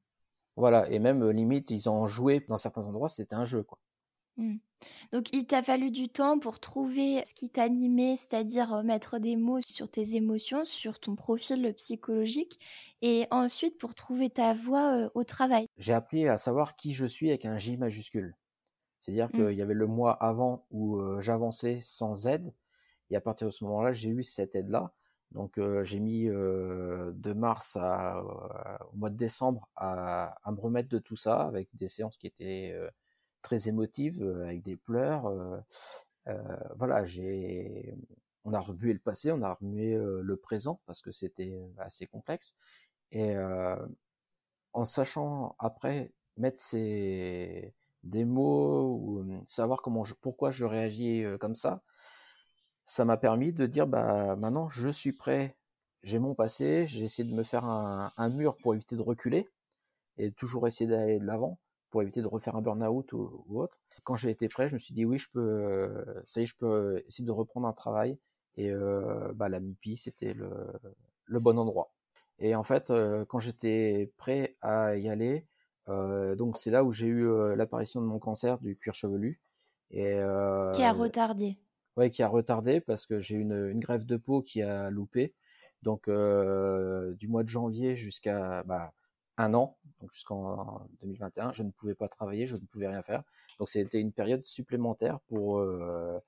Voilà, 0.57 0.89
et 0.91 0.99
même 0.99 1.23
euh, 1.23 1.33
limite 1.33 1.71
ils 1.71 1.89
en 1.89 2.07
jouaient 2.07 2.45
dans 2.49 2.59
certains 2.59 2.87
endroits, 2.87 3.09
c'était 3.09 3.35
un 3.35 3.45
jeu 3.45 3.63
quoi. 3.63 3.79
Hmm. 4.39 4.57
Donc 5.13 5.27
il 5.33 5.47
t'a 5.47 5.63
fallu 5.63 5.91
du 5.91 6.09
temps 6.09 6.39
pour 6.39 6.59
trouver 6.59 7.23
ce 7.27 7.35
qui 7.35 7.51
t'animait, 7.51 8.17
c'est-à-dire 8.17 8.73
euh, 8.75 8.83
mettre 8.83 9.19
des 9.19 9.37
mots 9.37 9.61
sur 9.61 9.91
tes 9.91 10.17
émotions, 10.17 10.65
sur 10.65 10.99
ton 10.99 11.15
profil 11.15 11.75
psychologique, 11.75 12.59
et 13.03 13.27
ensuite 13.31 13.79
pour 13.79 13.95
trouver 13.95 14.31
ta 14.31 14.55
voie 14.55 14.97
euh, 14.97 15.11
au 15.15 15.25
travail. 15.25 15.67
J'ai 15.77 15.93
appris 15.93 16.27
à 16.29 16.39
savoir 16.39 16.77
qui 16.77 16.93
je 16.93 17.07
suis 17.07 17.29
avec 17.29 17.45
un 17.45 17.59
J 17.59 17.77
majuscule. 17.77 18.35
C'est-à-dire 19.03 19.29
Mm. 19.29 19.33
qu'il 19.33 19.53
y 19.59 19.63
avait 19.63 19.75
le 19.75 19.87
mois 19.87 20.15
avant 20.15 20.65
où 20.71 20.97
euh, 20.97 21.21
j'avançais 21.21 21.81
sans 21.81 22.27
aide, 22.27 22.55
et 23.11 23.17
à 23.17 23.21
partir 23.21 23.47
de 23.49 23.53
ce 23.53 23.65
moment-là, 23.65 23.93
j'ai 23.93 24.09
eu 24.09 24.23
cette 24.23 24.55
aide-là. 24.57 24.93
Donc 25.33 25.59
euh, 25.59 25.85
j'ai 25.85 26.01
mis 26.01 26.25
de 26.27 27.33
mars 27.35 27.77
à, 27.81 28.23
au 28.93 28.97
mois 28.97 29.11
de 29.11 29.17
décembre 29.17 29.69
à, 29.77 30.37
à 30.45 30.53
me 30.53 30.61
remettre 30.61 30.89
de 30.89 30.99
tout 30.99 31.17
ça 31.17 31.43
avec 31.43 31.69
des 31.75 31.89
séances 31.89 32.17
qui 32.17 32.27
étaient 32.27 32.75
très 33.43 33.69
émotives, 33.69 34.23
avec 34.45 34.63
des 34.63 34.77
pleurs. 34.77 35.31
voilà, 36.77 37.05
j'ai, 37.05 37.95
on 38.45 38.53
a 38.53 38.61
remué 38.61 38.93
le 38.93 38.99
passé, 38.99 39.33
on 39.33 39.43
a 39.43 39.55
remué 39.55 39.95
le 39.97 40.37
présent 40.37 40.81
parce 40.87 41.03
que 41.03 41.11
c'était 41.13 41.59
assez 41.79 42.07
complexe. 42.07 42.57
Et 43.13 43.37
euh, 43.37 43.77
en 44.73 44.85
sachant 44.85 45.55
après 45.59 46.13
mettre 46.37 46.61
ces 46.63 47.75
des 48.05 48.25
mots 48.25 48.97
ou 48.97 49.21
euh, 49.21 49.41
savoir 49.47 49.83
comment 49.83 50.05
pourquoi 50.21 50.51
je 50.51 50.65
réagis 50.65 51.25
euh, 51.25 51.39
comme 51.39 51.55
ça, 51.55 51.83
ça 52.85 53.05
m'a 53.05 53.17
permis 53.17 53.53
de 53.53 53.67
dire 53.67 53.87
bah 53.87 54.37
maintenant 54.37 54.69
je 54.69 54.91
suis 54.91 55.13
prêt, 55.13 55.57
j'ai 56.03 56.19
mon 56.19 56.35
passé, 56.35 56.87
j'ai 56.87 57.05
essayé 57.05 57.29
de 57.29 57.35
me 57.35 57.43
faire 57.45 57.65
un, 57.65 58.29
mur 58.31 58.57
pour 58.59 58.75
éviter 58.75 58.97
de 58.97 59.03
reculer 59.03 59.49
et 60.19 60.33
toujours 60.33 60.67
essayer 60.67 60.89
d'aller 60.91 61.19
de 61.19 61.27
l'avant 61.27 61.59
pour 61.91 62.03
éviter 62.03 62.23
de 62.23 62.27
refaire 62.27 62.57
un 62.57 62.63
burn-out 62.63 63.13
ou, 63.13 63.45
autre. 63.51 63.79
Quand 64.05 64.17
j'ai 64.17 64.31
été 64.31 64.49
prêt, 64.49 64.67
je 64.67 64.75
me 64.75 64.79
suis 64.79 64.95
dit 64.95 65.05
oui, 65.05 65.19
je 65.19 65.29
peux, 65.31 65.41
euh, 65.41 66.23
ça 66.27 66.41
y 66.41 66.45
est, 66.45 66.47
je 66.47 66.57
peux 66.57 67.03
essayer 67.07 67.27
de 67.27 67.31
reprendre 67.31 67.69
un 67.69 67.73
travail 67.73 68.19
et 68.57 68.73
bah 69.35 69.49
la 69.49 69.61
MIPI 69.61 69.97
c'était 69.97 70.35
le, 70.35 71.41
bon 71.41 71.59
endroit. 71.59 71.93
Et 72.39 72.55
en 72.55 72.63
fait, 72.63 72.93
quand 73.29 73.39
j'étais 73.39 74.13
prêt 74.19 74.57
à 74.61 74.97
y 74.97 75.09
aller, 75.09 75.47
donc 75.89 76.57
c'est 76.59 76.71
là 76.71 76.85
où 76.85 76.93
j'ai 76.93 77.07
eu 77.09 77.27
euh, 77.27 77.57
l'apparition 77.57 78.01
de 78.01 78.07
mon 78.07 78.19
cancer 78.19 78.59
du 78.59 78.77
cuir 78.77 78.95
chevelu 78.95 79.41
et 79.91 80.15
euh, 80.15 80.73
Qui 80.73 80.83
a 80.85 80.93
retardé. 80.93 81.59
ouais, 81.97 82.09
qui 82.11 82.23
a 82.23 82.29
retardé 82.29 82.81
parce 82.81 83.07
que 83.07 83.21
j'ai 83.21 83.37
une, 83.37 83.69
une 83.71 83.81
greffe 83.81 84.07
de 84.07 84.17
peau 84.17 84.43
qui 84.43 84.63
a 84.63 84.91
loupé. 84.91 85.35
Donc 85.83 86.07
euh, 86.09 87.13
du 87.15 87.27
mois 87.29 87.43
de 87.43 87.49
janvier 87.49 87.97
jusqu'à 87.97 88.63
bah, 88.63 88.93
un 89.37 89.53
an, 89.55 89.77
donc 90.01 90.13
jusqu'en 90.13 90.87
2021, 91.01 91.53
je 91.53 91.63
ne 91.65 91.71
pouvais 91.71 91.95
pas 91.95 92.09
travailler, 92.09 92.47
je 92.47 92.57
ne 92.57 92.65
pouvais 92.65 92.87
rien 92.87 93.03
faire. 93.03 93.23
Donc 93.59 93.69
c'était 93.69 94.01
une 94.01 94.13
période 94.13 94.45
supplémentaire 94.45 95.19
pour 95.29 95.59
euh, 95.59 96.19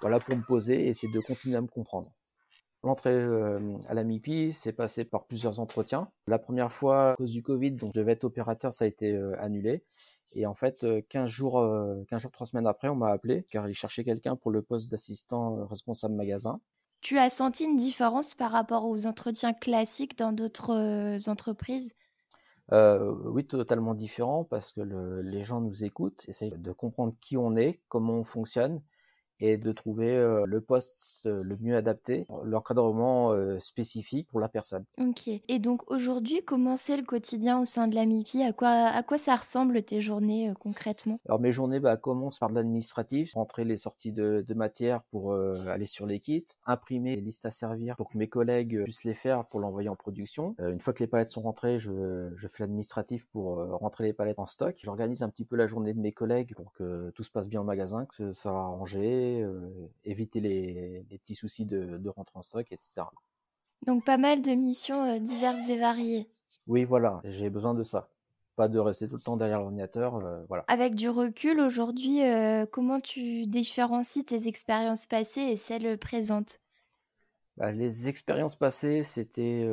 voilà 0.00 0.20
pour 0.20 0.36
me 0.36 0.42
poser 0.42 0.84
et 0.84 0.88
essayer 0.88 1.12
de 1.12 1.20
continuer 1.20 1.56
à 1.56 1.60
me 1.60 1.66
comprendre. 1.66 2.12
L'entrée 2.84 3.10
euh, 3.14 3.76
à 3.88 3.94
la 3.94 4.04
MIPI 4.04 4.52
s'est 4.52 4.72
passée 4.72 5.04
par 5.04 5.24
plusieurs 5.24 5.58
entretiens. 5.58 6.08
La 6.26 6.38
première 6.38 6.70
fois, 6.70 7.12
à 7.12 7.16
cause 7.16 7.32
du 7.32 7.42
Covid, 7.42 7.72
donc 7.72 7.92
je 7.94 8.00
devais 8.00 8.12
être 8.12 8.24
opérateur, 8.24 8.72
ça 8.72 8.84
a 8.84 8.88
été 8.88 9.12
euh, 9.12 9.34
annulé. 9.42 9.82
Et 10.32 10.46
en 10.46 10.54
fait, 10.54 10.84
euh, 10.84 11.00
15 11.08 11.30
jours, 11.30 11.58
euh, 11.58 12.04
15 12.08 12.22
jours, 12.22 12.30
3 12.30 12.46
semaines 12.46 12.66
après, 12.66 12.88
on 12.88 12.94
m'a 12.96 13.10
appelé 13.10 13.46
car 13.50 13.68
ils 13.68 13.74
cherchaient 13.74 14.04
quelqu'un 14.04 14.36
pour 14.36 14.50
le 14.50 14.62
poste 14.62 14.90
d'assistant 14.90 15.66
responsable 15.66 16.14
magasin. 16.14 16.60
Tu 17.00 17.18
as 17.18 17.30
senti 17.30 17.64
une 17.64 17.76
différence 17.76 18.34
par 18.34 18.50
rapport 18.50 18.84
aux 18.84 19.06
entretiens 19.06 19.52
classiques 19.52 20.16
dans 20.18 20.32
d'autres 20.32 21.18
entreprises? 21.28 21.94
Euh, 22.72 23.14
oui, 23.26 23.46
totalement 23.46 23.94
différent 23.94 24.44
parce 24.44 24.72
que 24.72 24.80
le- 24.80 25.20
les 25.22 25.44
gens 25.44 25.60
nous 25.60 25.84
écoutent, 25.84 26.24
essayent 26.28 26.54
de 26.56 26.72
comprendre 26.72 27.14
qui 27.20 27.36
on 27.36 27.56
est, 27.56 27.80
comment 27.88 28.14
on 28.14 28.24
fonctionne 28.24 28.80
et 29.40 29.56
de 29.56 29.72
trouver 29.72 30.16
le 30.46 30.60
poste 30.60 31.26
le 31.26 31.56
mieux 31.60 31.76
adapté, 31.76 32.26
l'encadrement 32.44 33.34
spécifique 33.58 34.28
pour 34.30 34.40
la 34.40 34.48
personne. 34.48 34.84
Ok. 34.98 35.28
Et 35.28 35.58
donc 35.58 35.90
aujourd'hui, 35.90 36.42
comment 36.44 36.76
c'est 36.76 36.96
le 36.96 37.02
quotidien 37.02 37.60
au 37.60 37.64
sein 37.64 37.88
de 37.88 37.94
la 37.94 38.06
MIPI? 38.06 38.42
À 38.42 38.52
quoi, 38.52 38.68
à 38.68 39.02
quoi 39.02 39.18
ça 39.18 39.34
ressemble 39.36 39.82
tes 39.82 40.00
journées 40.00 40.50
euh, 40.50 40.54
concrètement? 40.54 41.18
Alors 41.26 41.40
mes 41.40 41.52
journées 41.52 41.80
bah, 41.80 41.96
commencent 41.96 42.38
par 42.38 42.50
de 42.50 42.54
l'administratif, 42.54 43.34
rentrer 43.34 43.64
les 43.64 43.76
sorties 43.76 44.12
de, 44.12 44.44
de 44.46 44.54
matière 44.54 45.02
pour 45.10 45.32
euh, 45.32 45.66
aller 45.68 45.86
sur 45.86 46.06
les 46.06 46.18
kits, 46.18 46.46
imprimer 46.66 47.16
les 47.16 47.22
listes 47.22 47.46
à 47.46 47.50
servir 47.50 47.96
pour 47.96 48.10
que 48.10 48.18
mes 48.18 48.28
collègues 48.28 48.82
puissent 48.84 49.04
les 49.04 49.14
faire 49.14 49.46
pour 49.46 49.60
l'envoyer 49.60 49.88
en 49.88 49.96
production. 49.96 50.54
Euh, 50.60 50.72
une 50.72 50.80
fois 50.80 50.92
que 50.92 51.02
les 51.02 51.06
palettes 51.06 51.28
sont 51.28 51.42
rentrées, 51.42 51.78
je, 51.78 52.30
je 52.36 52.48
fais 52.48 52.62
l'administratif 52.62 53.26
pour 53.32 53.56
rentrer 53.78 54.04
les 54.04 54.12
palettes 54.12 54.38
en 54.38 54.46
stock. 54.46 54.76
J'organise 54.82 55.22
un 55.22 55.28
petit 55.28 55.44
peu 55.44 55.56
la 55.56 55.66
journée 55.66 55.94
de 55.94 56.00
mes 56.00 56.12
collègues 56.12 56.54
pour 56.54 56.72
que 56.72 57.10
tout 57.10 57.22
se 57.22 57.30
passe 57.30 57.48
bien 57.48 57.60
au 57.60 57.64
magasin, 57.64 58.06
que 58.06 58.14
ce 58.14 58.32
soit 58.32 58.52
rangé, 58.52 59.23
euh, 59.42 59.88
éviter 60.04 60.40
les, 60.40 61.04
les 61.10 61.18
petits 61.18 61.34
soucis 61.34 61.64
de, 61.64 61.98
de 61.98 62.08
rentrer 62.08 62.38
en 62.38 62.42
stock, 62.42 62.66
etc. 62.70 63.02
Donc 63.86 64.04
pas 64.04 64.18
mal 64.18 64.42
de 64.42 64.52
missions 64.52 65.04
euh, 65.04 65.18
diverses 65.18 65.68
et 65.68 65.78
variées. 65.78 66.28
Oui, 66.66 66.84
voilà, 66.84 67.20
j'ai 67.24 67.50
besoin 67.50 67.74
de 67.74 67.82
ça. 67.82 68.08
Pas 68.56 68.68
de 68.68 68.78
rester 68.78 69.08
tout 69.08 69.16
le 69.16 69.22
temps 69.22 69.36
derrière 69.36 69.58
l'ordinateur, 69.58 70.16
euh, 70.16 70.44
voilà. 70.48 70.64
Avec 70.68 70.94
du 70.94 71.08
recul 71.08 71.60
aujourd'hui, 71.60 72.22
euh, 72.22 72.66
comment 72.66 73.00
tu 73.00 73.46
différencies 73.46 74.24
tes 74.24 74.48
expériences 74.48 75.06
passées 75.06 75.42
et 75.42 75.56
celles 75.56 75.98
présentes? 75.98 76.60
Bah, 77.56 77.72
les 77.72 78.08
expériences 78.08 78.56
passées, 78.56 79.04
c'était 79.04 79.68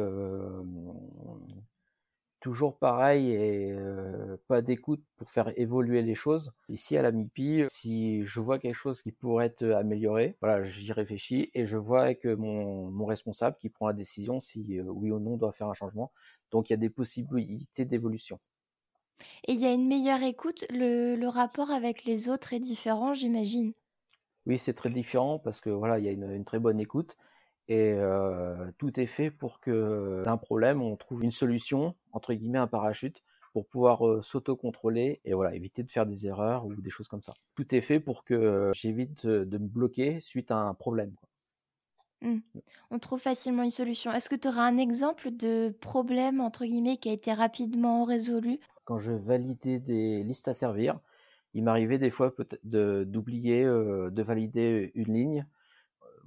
toujours 2.41 2.77
pareil 2.79 3.31
et 3.31 3.71
euh, 3.74 4.38
pas 4.48 4.62
d'écoute 4.62 5.03
pour 5.17 5.29
faire 5.29 5.53
évoluer 5.60 6.01
les 6.01 6.15
choses. 6.15 6.51
Ici 6.69 6.98
à 6.98 7.01
la 7.01 7.10
MIPI, 7.12 7.65
si 7.69 8.25
je 8.25 8.39
vois 8.41 8.60
quelque 8.60 8.75
chose 8.75 9.01
qui 9.01 9.12
pourrait 9.13 9.45
être 9.48 9.63
amélioré, 9.65 10.38
voilà, 10.41 10.63
j'y 10.63 10.91
réfléchis 10.93 11.50
et 11.53 11.65
je 11.65 11.77
vois 11.77 12.01
avec 12.03 12.25
mon, 12.25 12.91
mon 12.91 13.05
responsable 13.05 13.57
qui 13.57 13.69
prend 13.69 13.88
la 13.88 13.93
décision 13.93 14.39
si 14.39 14.79
euh, 14.79 14.83
oui 14.86 15.12
ou 15.12 15.19
non 15.19 15.33
on 15.33 15.38
doit 15.38 15.51
faire 15.53 15.69
un 15.69 15.74
changement. 15.75 16.12
Donc 16.51 16.69
il 16.69 16.74
y 16.74 16.75
a 16.75 16.77
des 16.77 16.89
possibilités 16.89 17.86
d'évolution. 17.86 18.39
Et 19.48 19.53
il 19.53 19.60
y 19.60 19.67
a 19.67 19.71
une 19.71 19.88
meilleure 19.88 20.24
écoute, 20.24 20.65
le, 20.71 21.15
le 21.15 21.27
rapport 21.27 21.69
avec 21.69 22.05
les 22.05 22.27
autres 22.27 22.53
est 22.53 22.60
différent, 22.60 23.13
j'imagine? 23.13 23.74
Oui, 24.45 24.57
c'est 24.57 24.74
très 24.74 24.89
différent 24.89 25.39
parce 25.39 25.62
que 25.62 25.69
voilà, 25.69 26.00
il 26.00 26.05
y 26.05 26.07
a 26.07 26.12
une, 26.12 26.29
une 26.31 26.45
très 26.45 26.60
bonne 26.60 26.79
écoute 26.79 27.17
et 27.67 27.93
euh, 27.93 28.71
tout 28.77 28.99
est 28.99 29.05
fait 29.05 29.31
pour 29.31 29.59
que 29.59 30.23
d'un 30.25 30.37
problème, 30.37 30.81
on 30.81 30.95
trouve 30.97 31.23
une 31.23 31.31
solution 31.31 31.95
entre 32.11 32.33
guillemets 32.33 32.57
un 32.59 32.67
parachute 32.67 33.23
pour 33.53 33.67
pouvoir 33.67 34.07
euh, 34.07 34.21
s'auto-contrôler 34.21 35.21
et 35.25 35.33
voilà, 35.33 35.55
éviter 35.55 35.83
de 35.83 35.91
faire 35.91 36.05
des 36.05 36.27
erreurs 36.27 36.65
ou 36.65 36.75
des 36.75 36.89
choses 36.89 37.07
comme 37.07 37.23
ça. 37.23 37.33
Tout 37.55 37.73
est 37.75 37.81
fait 37.81 37.99
pour 37.99 38.23
que 38.23 38.71
j'évite 38.73 39.25
de 39.27 39.57
me 39.57 39.67
bloquer 39.67 40.19
suite 40.19 40.51
à 40.51 40.57
un 40.57 40.73
problème. 40.73 41.13
quoi. 41.15 41.27
On 42.91 42.99
trouve 42.99 43.19
facilement 43.19 43.63
une 43.63 43.71
solution. 43.71 44.11
Est-ce 44.11 44.29
que 44.29 44.35
tu 44.35 44.47
auras 44.47 44.67
un 44.67 44.77
exemple 44.77 45.31
de 45.31 45.75
problème, 45.81 46.39
entre 46.41 46.65
guillemets, 46.65 46.97
qui 46.97 47.09
a 47.09 47.13
été 47.13 47.33
rapidement 47.33 48.03
résolu? 48.03 48.59
Quand 48.85 48.97
je 48.97 49.13
validais 49.13 49.79
des 49.79 50.23
listes 50.23 50.47
à 50.47 50.53
servir, 50.53 50.99
il 51.53 51.63
m'arrivait 51.63 51.97
des 51.99 52.09
fois 52.09 52.35
peut-être 52.35 52.59
de- 52.67 53.03
d'oublier 53.07 53.63
euh, 53.63 54.09
de 54.11 54.21
valider 54.23 54.91
une 54.95 55.13
ligne. 55.13 55.47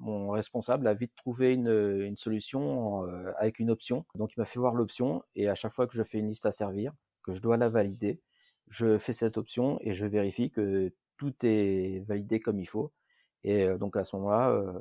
Mon 0.05 0.29
responsable 0.33 0.87
a 0.87 0.93
vite 0.93 1.15
trouvé 1.17 1.55
une, 1.55 2.15
solution 2.17 3.07
euh, 3.09 3.33
avec 3.39 3.59
une 3.59 3.71
option. 3.71 4.05
Donc 4.17 4.35
il 4.37 4.39
m'a 4.39 4.45
fait 4.45 4.59
voir 4.59 4.75
l'option 4.75 5.25
et 5.35 5.49
à 5.49 5.55
chaque 5.55 5.73
fois 5.73 5.87
que 5.87 5.95
je 5.95 6.03
fais 6.03 6.19
une 6.19 6.29
liste 6.29 6.45
à 6.45 6.53
servir, 6.53 6.93
que 7.23 7.33
je 7.33 7.41
dois 7.41 7.57
la 7.57 7.71
valider, 7.71 8.21
je 8.69 8.99
fais 8.99 9.15
cette 9.15 9.39
option 9.39 9.79
et 9.81 9.95
je 9.95 10.05
vérifie 10.05 10.51
que 10.51 10.93
tout 11.17 11.35
est 11.43 12.05
validé 12.07 12.39
comme 12.39 12.61
il 12.61 12.67
faut. 12.67 12.93
Et 13.45 13.65
euh, 13.65 13.79
donc 13.79 13.97
à 13.97 14.05
ce 14.05 14.15
moment-là, 14.17 14.51
euh, 14.51 14.73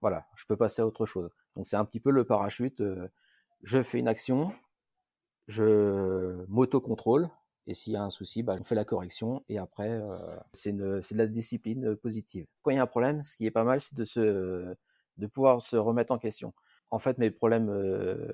voilà, 0.00 0.26
je 0.34 0.46
peux 0.46 0.56
passer 0.56 0.82
à 0.82 0.86
autre 0.86 1.06
chose. 1.06 1.30
Donc 1.54 1.68
c'est 1.68 1.76
un 1.76 1.84
petit 1.84 2.00
peu 2.00 2.10
le 2.10 2.24
parachute. 2.24 2.82
je 3.62 3.82
fais 3.84 4.00
une 4.00 4.08
action, 4.08 4.52
je 5.46 6.44
m'auto-contrôle 6.48 7.30
et 7.66 7.74
s'il 7.74 7.92
y 7.92 7.96
a 7.96 8.02
un 8.02 8.10
souci, 8.10 8.42
bah, 8.42 8.56
on 8.58 8.64
fait 8.64 8.74
la 8.74 8.84
correction 8.84 9.44
et 9.48 9.58
après, 9.58 9.90
euh, 9.90 10.18
c'est 10.52 10.72
de 10.72 11.00
la 11.14 11.26
discipline 11.26 11.96
positive. 11.96 12.46
Quand 12.62 12.70
il 12.72 12.76
y 12.76 12.80
a 12.80 12.82
un 12.82 12.86
problème, 12.86 13.22
ce 13.22 13.36
qui 13.36 13.46
est 13.46 13.50
pas 13.52 13.64
mal, 13.64 13.80
c'est 13.80 13.94
de, 13.96 14.76
pouvoir 15.32 15.62
se 15.62 15.76
remettre 15.76 16.12
en 16.12 16.18
question. 16.18 16.54
En 16.90 16.98
fait, 16.98 17.18
mes 17.18 17.30
problèmes, 17.30 17.70
euh, 17.70 18.32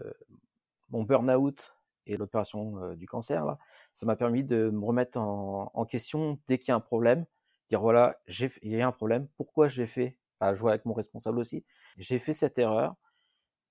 mon 0.88 1.02
burn-out 1.02 1.74
et 2.06 2.16
l'opération 2.16 2.82
euh, 2.82 2.96
du 2.96 3.06
cancer, 3.06 3.56
ça 3.92 4.06
m'a 4.06 4.16
permis 4.16 4.44
de 4.44 4.70
me 4.70 4.84
remettre 4.84 5.18
en, 5.18 5.84
question 5.84 6.40
dès 6.46 6.58
qu'il 6.58 6.68
y 6.68 6.72
a 6.72 6.76
un 6.76 6.80
problème, 6.80 7.26
dire 7.68 7.82
voilà, 7.82 8.18
il 8.62 8.72
y 8.72 8.80
a 8.80 8.86
un 8.86 8.92
problème, 8.92 9.28
pourquoi 9.36 9.68
j'ai 9.68 9.86
fait, 9.86 10.16
à 10.40 10.54
jouer 10.54 10.70
avec 10.70 10.86
mon 10.86 10.94
responsable 10.94 11.38
aussi, 11.38 11.64
j'ai 11.98 12.18
fait 12.18 12.32
cette 12.32 12.58
erreur, 12.58 12.94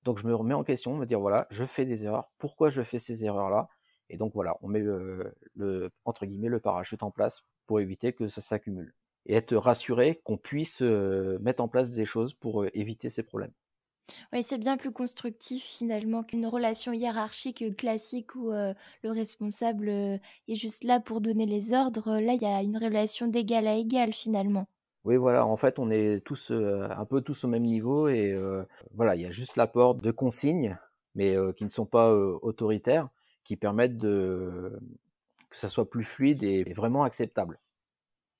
donc 0.03 0.19
je 0.19 0.27
me 0.27 0.35
remets 0.35 0.53
en 0.53 0.63
question, 0.63 0.95
me 0.95 1.05
dire 1.05 1.19
voilà, 1.19 1.47
je 1.49 1.65
fais 1.65 1.85
des 1.85 2.05
erreurs, 2.05 2.29
pourquoi 2.37 2.69
je 2.69 2.83
fais 2.83 2.99
ces 2.99 3.25
erreurs-là, 3.25 3.69
et 4.09 4.17
donc 4.17 4.33
voilà, 4.33 4.57
on 4.61 4.67
met 4.67 4.79
le, 4.79 5.91
entre 6.05 6.25
guillemets 6.25 6.49
le 6.49 6.59
parachute 6.59 7.03
en 7.03 7.11
place 7.11 7.43
pour 7.65 7.79
éviter 7.79 8.13
que 8.13 8.27
ça 8.27 8.41
s'accumule. 8.41 8.93
Et 9.25 9.35
être 9.35 9.55
rassuré 9.57 10.21
qu'on 10.23 10.37
puisse 10.37 10.81
euh, 10.81 11.37
mettre 11.41 11.61
en 11.61 11.67
place 11.67 11.91
des 11.91 12.05
choses 12.05 12.33
pour 12.33 12.63
euh, 12.63 12.69
éviter 12.73 13.09
ces 13.09 13.23
problèmes. 13.23 13.51
Oui, 14.31 14.41
c'est 14.41 14.57
bien 14.57 14.77
plus 14.77 14.93
constructif 14.93 15.65
finalement 15.65 16.23
qu'une 16.23 16.47
relation 16.47 16.93
hiérarchique 16.93 17.75
classique 17.75 18.35
où 18.35 18.53
euh, 18.53 18.73
le 19.03 19.11
responsable 19.11 19.89
est 19.89 20.55
juste 20.55 20.85
là 20.85 21.01
pour 21.01 21.19
donner 21.19 21.45
les 21.45 21.73
ordres. 21.73 22.17
Là, 22.17 22.33
il 22.33 22.41
y 22.41 22.45
a 22.45 22.61
une 22.61 22.77
relation 22.77 23.27
d'égal 23.27 23.67
à 23.67 23.75
égal 23.75 24.13
finalement. 24.13 24.65
Oui, 25.03 25.17
voilà, 25.17 25.45
en 25.45 25.57
fait, 25.57 25.77
on 25.77 25.89
est 25.89 26.23
tous 26.25 26.51
un 26.51 27.05
peu 27.05 27.19
tous 27.19 27.43
au 27.43 27.49
même 27.49 27.63
niveau 27.63 28.07
et 28.07 28.37
voilà, 28.93 29.15
il 29.15 29.21
y 29.21 29.25
a 29.25 29.31
juste 29.31 29.57
l'apport 29.57 29.95
de 29.95 30.11
consignes, 30.11 30.77
mais 31.15 31.35
qui 31.55 31.65
ne 31.65 31.69
sont 31.69 31.85
pas 31.85 32.13
autoritaires, 32.13 33.09
qui 33.47 33.55
permettent 33.55 33.97
de 33.97 34.77
que 35.49 35.55
ça 35.55 35.69
soit 35.69 35.89
plus 35.89 36.03
fluide 36.03 36.43
et 36.43 36.65
vraiment 36.73 37.03
acceptable, 37.03 37.61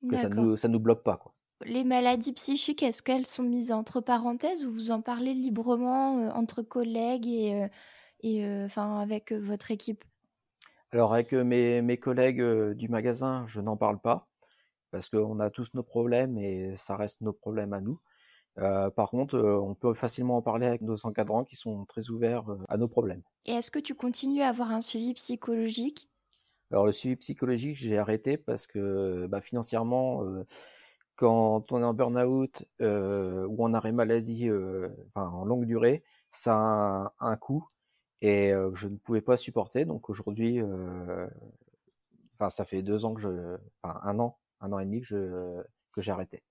que 0.10 0.18
ça 0.18 0.28
nous 0.28 0.58
ça 0.58 0.68
nous 0.68 0.82
bloque 0.82 1.02
pas 1.02 1.16
quoi. 1.16 1.34
Les 1.66 1.86
maladies 1.86 2.34
psychiques, 2.34 2.84
est-ce 2.84 3.02
qu'elles 3.02 3.26
sont 3.26 3.44
mises 3.44 3.72
entre 3.72 4.02
parenthèses 4.02 4.66
ou 4.66 4.70
vous 4.70 4.92
en 4.92 5.02
parlez 5.02 5.34
librement 5.34 6.20
euh, 6.20 6.30
entre 6.32 6.62
collègues 6.62 7.26
et, 7.26 7.64
euh, 7.64 7.68
et 8.20 8.46
euh, 8.46 8.66
enfin 8.66 9.00
avec 9.00 9.32
votre 9.32 9.72
équipe? 9.72 10.04
Alors 10.92 11.14
avec 11.14 11.32
mes, 11.32 11.82
mes 11.82 11.98
collègues 11.98 12.44
du 12.74 12.90
magasin, 12.90 13.46
je 13.48 13.62
n'en 13.62 13.78
parle 13.78 14.00
pas 14.00 14.28
parce 14.92 15.10
qu'on 15.10 15.40
a 15.40 15.50
tous 15.50 15.74
nos 15.74 15.84
problèmes 15.84 16.38
et 16.38 16.76
ça 16.76 16.98
reste 16.98 17.22
nos 17.22 17.34
problèmes 17.34 17.74
à 17.74 17.80
nous. 17.80 17.98
Euh, 18.60 18.90
par 18.90 19.10
contre, 19.10 19.36
euh, 19.36 19.60
on 19.60 19.76
peut 19.76 19.94
facilement 19.94 20.38
en 20.38 20.42
parler 20.42 20.66
avec 20.66 20.82
nos 20.82 21.06
encadrants 21.06 21.44
qui 21.44 21.56
sont 21.56 21.86
très 21.86 22.10
ouverts 22.10 22.52
euh, 22.52 22.58
à 22.70 22.78
nos 22.78 22.88
problèmes. 22.88 23.22
Et 23.46 23.52
est-ce 23.52 23.70
que 23.70 23.80
tu 23.80 23.94
continues 23.94 24.42
à 24.42 24.50
avoir 24.50 24.72
un 24.72 24.82
suivi 24.82 25.14
psychologique? 25.14 26.10
Alors 26.72 26.86
le 26.86 26.92
suivi 26.92 27.16
psychologique, 27.16 27.76
j'ai 27.76 27.98
arrêté 27.98 28.38
parce 28.38 28.68
que 28.68 29.26
bah, 29.28 29.40
financièrement, 29.40 30.22
quand 31.16 31.72
on 31.72 31.82
est 31.82 31.86
en 31.86 31.94
burn-out 31.94 32.66
ou 32.82 33.64
en 33.64 33.74
arrêt 33.74 33.94
maladie 33.94 34.50
enfin, 35.16 35.30
en 35.30 35.46
longue 35.46 35.66
durée, 35.66 36.04
ça 36.30 36.56
a 36.56 37.14
un, 37.22 37.38
coût 37.38 37.66
et 38.22 38.52
je 38.74 38.90
ne 38.90 38.98
pouvais 38.98 39.22
pas 39.22 39.38
supporter. 39.38 39.86
Donc 39.86 40.10
aujourd'hui, 40.10 40.62
enfin 42.34 42.50
ça 42.50 42.66
fait 42.66 42.82
deux 42.82 43.06
ans 43.06 43.14
que 43.14 43.22
je, 43.22 43.58
enfin 43.82 44.02
un 44.04 44.20
an, 44.20 44.38
un 44.60 44.74
an 44.74 44.80
et 44.80 44.86
demi 44.86 45.00
que 45.00 45.08
je 45.08 45.64
que 45.94 46.02
j'ai 46.02 46.12
arrêté. 46.12 46.44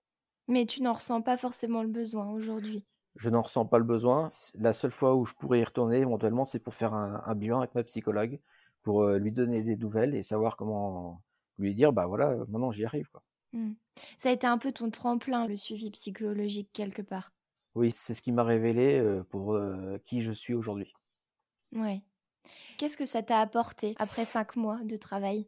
Mais 0.47 0.65
tu 0.65 0.81
n'en 0.81 0.93
ressens 0.93 1.21
pas 1.21 1.37
forcément 1.37 1.81
le 1.81 1.89
besoin 1.89 2.29
aujourd'hui. 2.31 2.85
Je 3.15 3.29
n'en 3.29 3.41
ressens 3.41 3.65
pas 3.65 3.79
le 3.79 3.83
besoin. 3.83 4.29
La 4.55 4.73
seule 4.73 4.91
fois 4.91 5.15
où 5.15 5.25
je 5.25 5.33
pourrais 5.33 5.59
y 5.59 5.63
retourner 5.63 5.97
éventuellement, 5.97 6.45
c'est 6.45 6.59
pour 6.59 6.73
faire 6.73 6.93
un, 6.93 7.35
bilan 7.35 7.59
avec 7.59 7.73
ma 7.75 7.83
psychologue, 7.83 8.39
pour 8.83 9.03
euh, 9.03 9.17
lui 9.17 9.31
donner 9.31 9.63
des 9.63 9.75
nouvelles 9.75 10.15
et 10.15 10.23
savoir 10.23 10.55
comment 10.55 11.21
lui 11.57 11.73
dire, 11.73 11.91
bah 11.91 12.05
voilà, 12.05 12.35
maintenant 12.47 12.71
j'y 12.71 12.85
arrive. 12.85 13.09
Quoi. 13.09 13.23
Mmh. 13.53 13.73
Ça 14.17 14.29
a 14.29 14.31
été 14.31 14.45
un 14.45 14.57
peu 14.57 14.71
ton 14.71 14.89
tremplin, 14.91 15.47
le 15.47 15.57
suivi 15.57 15.89
psychologique 15.91 16.69
quelque 16.73 17.01
part. 17.01 17.31
Oui, 17.75 17.91
c'est 17.91 18.13
ce 18.13 18.21
qui 18.21 18.31
m'a 18.31 18.43
révélé 18.43 18.99
euh, 18.99 19.23
pour 19.23 19.53
euh, 19.53 19.97
qui 20.05 20.21
je 20.21 20.31
suis 20.31 20.53
aujourd'hui. 20.53 20.93
Ouais. 21.73 22.01
Qu'est-ce 22.77 22.97
que 22.97 23.05
ça 23.05 23.23
t'a 23.23 23.39
apporté 23.39 23.95
après 23.99 24.25
cinq 24.25 24.55
mois 24.55 24.79
de 24.83 24.95
travail? 24.95 25.47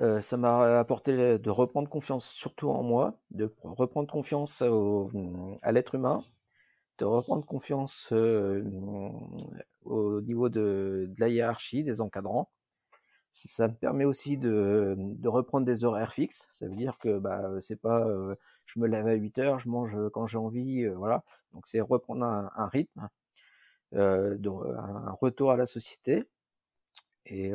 Euh, 0.00 0.20
ça 0.20 0.36
m'a 0.38 0.78
apporté 0.78 1.38
de 1.38 1.50
reprendre 1.50 1.88
confiance 1.88 2.26
surtout 2.26 2.70
en 2.70 2.82
moi, 2.82 3.18
de 3.30 3.52
reprendre 3.62 4.10
confiance 4.10 4.62
à 4.62 5.72
l'être 5.72 5.94
humain, 5.94 6.24
de 6.98 7.04
reprendre 7.04 7.44
confiance 7.44 8.08
euh, 8.12 8.64
au 9.84 10.20
niveau 10.22 10.48
de, 10.48 11.10
la 11.18 11.28
hiérarchie, 11.28 11.84
des 11.84 12.00
encadrants. 12.00 12.50
Ça 13.32 13.68
me 13.68 13.74
permet 13.74 14.04
aussi 14.04 14.38
de, 14.38 14.96
reprendre 15.26 15.66
des 15.66 15.84
horaires 15.84 16.12
fixes. 16.12 16.46
Ça 16.50 16.66
veut 16.66 16.76
dire 16.76 16.98
que 16.98 17.18
bah, 17.18 17.42
c'est 17.60 17.80
pas 17.80 18.06
euh, 18.06 18.34
je 18.66 18.80
me 18.80 18.86
lève 18.88 19.06
à 19.06 19.14
8 19.14 19.38
heures, 19.38 19.58
je 19.58 19.68
mange 19.68 19.96
quand 20.12 20.26
j'ai 20.26 20.38
envie, 20.38 20.86
voilà. 20.88 21.24
Donc 21.52 21.66
c'est 21.66 21.80
reprendre 21.80 22.24
un, 22.24 22.66
rythme, 22.68 23.08
un 23.92 25.12
retour 25.20 25.50
à 25.50 25.56
la 25.56 25.66
société. 25.66 26.24
Et 27.26 27.52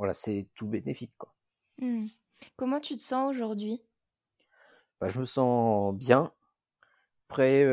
voilà, 0.00 0.14
c'est 0.14 0.48
tout 0.54 0.66
bénéfique. 0.66 1.12
Quoi. 1.18 1.34
Mmh. 1.76 2.06
Comment 2.56 2.80
tu 2.80 2.96
te 2.96 3.02
sens 3.02 3.28
aujourd'hui? 3.28 3.82
Bah, 4.98 5.10
Je 5.10 5.20
me 5.20 5.26
sens 5.26 5.94
bien, 5.94 6.32
prêt 7.28 7.66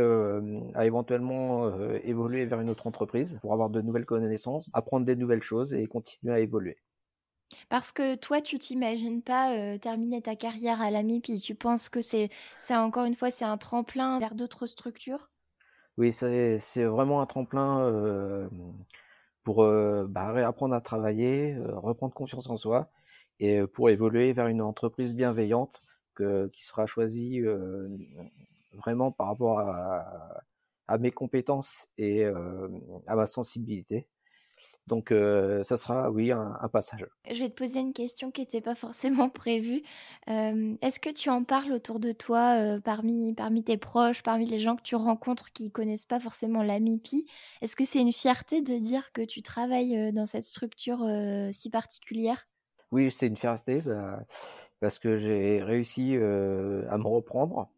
à 0.76 0.86
éventuellement 0.86 1.72
évoluer 2.04 2.46
vers 2.46 2.60
une 2.60 2.70
autre 2.70 2.86
entreprise 2.86 3.40
pour 3.42 3.54
avoir 3.54 3.70
de 3.70 3.82
nouvelles 3.82 4.06
connaissances, 4.06 4.70
apprendre 4.74 5.06
des 5.06 5.16
nouvelles 5.16 5.42
choses 5.42 5.74
et 5.74 5.88
continuer 5.88 6.34
à 6.34 6.40
évoluer. 6.40 6.78
Parce 7.70 7.94
que 7.94 8.16
toi, 8.16 8.42
tu 8.42 8.60
t'imagines 8.60 9.22
pas 9.22 9.78
terminer 9.80 10.22
ta 10.22 10.36
carrière 10.36 10.82
à 10.82 10.92
la 10.92 11.00
MIPI. 11.00 11.40
Tu 11.40 11.56
penses 11.56 11.88
que 11.88 12.02
c'est, 12.02 12.28
c'est 12.60 12.76
encore 12.76 13.06
une 13.06 13.16
fois, 13.16 13.32
c'est 13.32 13.46
un 13.46 13.58
tremplin 13.58 14.20
vers 14.20 14.36
d'autres 14.36 14.68
structures? 14.68 15.30
Oui, 15.98 16.12
c'est, 16.12 16.60
c'est 16.60 16.84
vraiment 16.84 17.22
un 17.22 17.26
tremplin 17.26 17.90
pour 19.48 19.66
bah, 20.10 20.34
réapprendre 20.34 20.76
à 20.76 20.82
travailler, 20.82 21.56
reprendre 21.68 22.14
confiance 22.14 22.50
en 22.50 22.58
soi 22.58 22.90
et 23.40 23.66
pour 23.66 23.90
évoluer 23.90 24.34
vers 24.34 24.48
une 24.48 24.62
entreprise 24.62 25.14
bienveillante 25.14 25.84
qui 26.18 26.66
sera 26.66 26.86
choisie 26.86 27.42
vraiment 28.74 29.14
par 29.14 29.28
rapport 29.28 29.60
à, 29.60 30.98
mes 31.00 31.12
compétences 31.12 31.88
et 31.98 32.26
à 32.26 33.16
ma 33.16 33.26
sensibilité. 33.26 34.06
Donc, 34.88 35.14
ça 35.64 35.78
sera, 35.78 36.10
oui, 36.12 36.32
un, 36.32 36.70
passage. 36.72 37.06
Je 37.30 37.40
vais 37.40 37.50
te 37.50 37.56
poser 37.56 37.80
une 37.80 37.94
question 37.94 38.32
qui 38.32 38.42
n'était 38.42 38.62
pas 38.62 38.76
forcément 38.76 39.30
prévue. 39.30 39.84
Est-ce 40.28 41.00
que 41.00 41.10
tu 41.10 41.30
en 41.30 41.44
parles 41.44 41.72
autour 41.72 42.00
de 42.00 42.12
toi, 42.12 42.80
parmi, 42.84 43.34
parmi 43.34 43.64
tes 43.64 43.78
proches, 43.78 44.24
parmi 44.24 44.46
les 44.46 44.60
gens 44.60 44.76
que 44.76 44.82
tu 44.82 44.96
rencontres 44.96 45.52
qui 45.52 45.72
connaissent 45.72 46.06
pas 46.06 46.20
forcément 46.20 46.64
la 46.64 46.80
MIPI? 46.80 47.26
Est-ce 47.62 47.76
que 47.76 47.86
c'est 47.86 48.02
une 48.02 48.14
fierté 48.14 48.62
de 48.62 48.78
dire 48.78 49.12
que 49.14 49.22
tu 49.22 49.42
travailles 49.42 50.12
dans 50.14 50.26
cette 50.26 50.44
structure 50.44 51.06
si 51.52 51.70
particulière? 51.70 52.48
Oui, 52.92 53.12
c'est 53.12 53.28
une 53.28 53.38
fierté 53.38 53.82
bah, 53.82 54.24
parce 54.80 55.00
que 55.00 55.18
j'ai 55.18 55.62
réussi 55.62 56.16
à 56.16 56.98
me 56.98 57.08
reprendre 57.08 57.70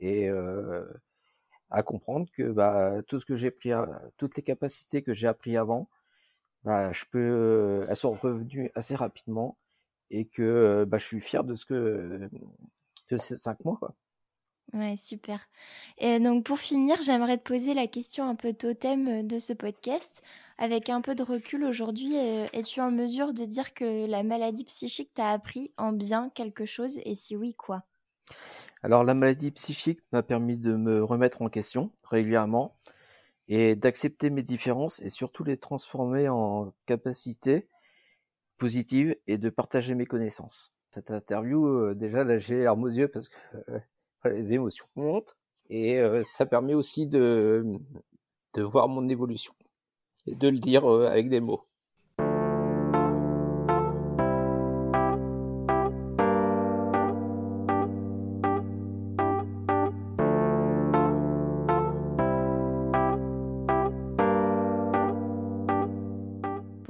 et 0.00 0.28
à 1.70 1.82
comprendre 1.82 2.26
que 2.32 2.50
bah, 2.50 3.02
tout 3.06 3.18
ce 3.18 3.24
que 3.24 3.34
j'ai 3.34 3.50
pris, 3.50 3.70
toutes 4.18 4.36
les 4.36 4.42
capacités 4.42 5.02
que 5.02 5.14
j'ai 5.14 5.26
appris 5.26 5.56
avant, 5.56 5.88
bah, 6.64 6.92
je 6.92 7.04
peux, 7.10 7.86
elles 7.88 7.96
sont 7.96 8.12
revenues 8.12 8.70
assez 8.74 8.94
rapidement 8.94 9.58
et 10.10 10.26
que 10.26 10.84
bah, 10.84 10.98
je 10.98 11.04
suis 11.06 11.20
fier 11.20 11.44
de 11.44 11.54
ce 11.54 11.64
que 11.64 12.28
de 13.10 13.16
ces 13.16 13.36
cinq 13.36 13.64
mois 13.64 13.76
quoi. 13.78 13.94
Ouais, 14.72 14.96
super. 14.96 15.48
Et 15.98 16.18
donc 16.18 16.44
pour 16.44 16.58
finir, 16.58 16.96
j'aimerais 17.02 17.36
te 17.36 17.42
poser 17.42 17.74
la 17.74 17.86
question 17.86 18.26
un 18.26 18.34
peu 18.34 18.54
totem 18.54 19.26
de 19.26 19.38
ce 19.38 19.52
podcast. 19.52 20.22
Avec 20.56 20.88
un 20.88 21.00
peu 21.00 21.14
de 21.14 21.22
recul 21.22 21.64
aujourd'hui, 21.64 22.14
es-tu 22.16 22.80
en 22.80 22.90
mesure 22.90 23.34
de 23.34 23.44
dire 23.44 23.74
que 23.74 24.06
la 24.06 24.22
maladie 24.22 24.64
psychique 24.64 25.12
t'a 25.12 25.30
appris 25.30 25.72
en 25.76 25.92
bien 25.92 26.30
quelque 26.30 26.64
chose? 26.64 27.00
Et 27.04 27.14
si 27.14 27.36
oui, 27.36 27.54
quoi? 27.54 27.84
Alors 28.82 29.04
la 29.04 29.14
maladie 29.14 29.50
psychique 29.50 30.00
m'a 30.12 30.22
permis 30.22 30.56
de 30.56 30.74
me 30.74 31.02
remettre 31.02 31.42
en 31.42 31.48
question 31.48 31.90
régulièrement, 32.04 32.74
et 33.48 33.76
d'accepter 33.76 34.30
mes 34.30 34.42
différences 34.42 35.00
et 35.00 35.10
surtout 35.10 35.44
les 35.44 35.56
transformer 35.56 36.28
en 36.28 36.72
capacités 36.86 37.68
positives 38.58 39.16
et 39.26 39.38
de 39.38 39.50
partager 39.50 39.94
mes 39.94 40.06
connaissances. 40.06 40.72
Cette 40.90 41.10
interview, 41.10 41.66
euh, 41.66 41.94
déjà 41.94 42.22
là 42.22 42.38
j'ai 42.38 42.62
larmes 42.64 42.84
aux 42.84 42.88
yeux 42.88 43.08
parce 43.08 43.28
que 43.28 43.36
euh, 43.68 43.78
les 44.30 44.52
émotions 44.52 44.86
montent 44.94 45.36
et 45.70 45.98
euh, 45.98 46.22
ça 46.22 46.46
permet 46.46 46.74
aussi 46.74 47.06
de, 47.06 47.64
de 48.54 48.62
voir 48.62 48.88
mon 48.88 49.08
évolution 49.08 49.54
et 50.26 50.34
de 50.34 50.48
le 50.48 50.58
dire 50.58 50.86
avec 50.86 51.28
des 51.28 51.40
mots. 51.40 51.66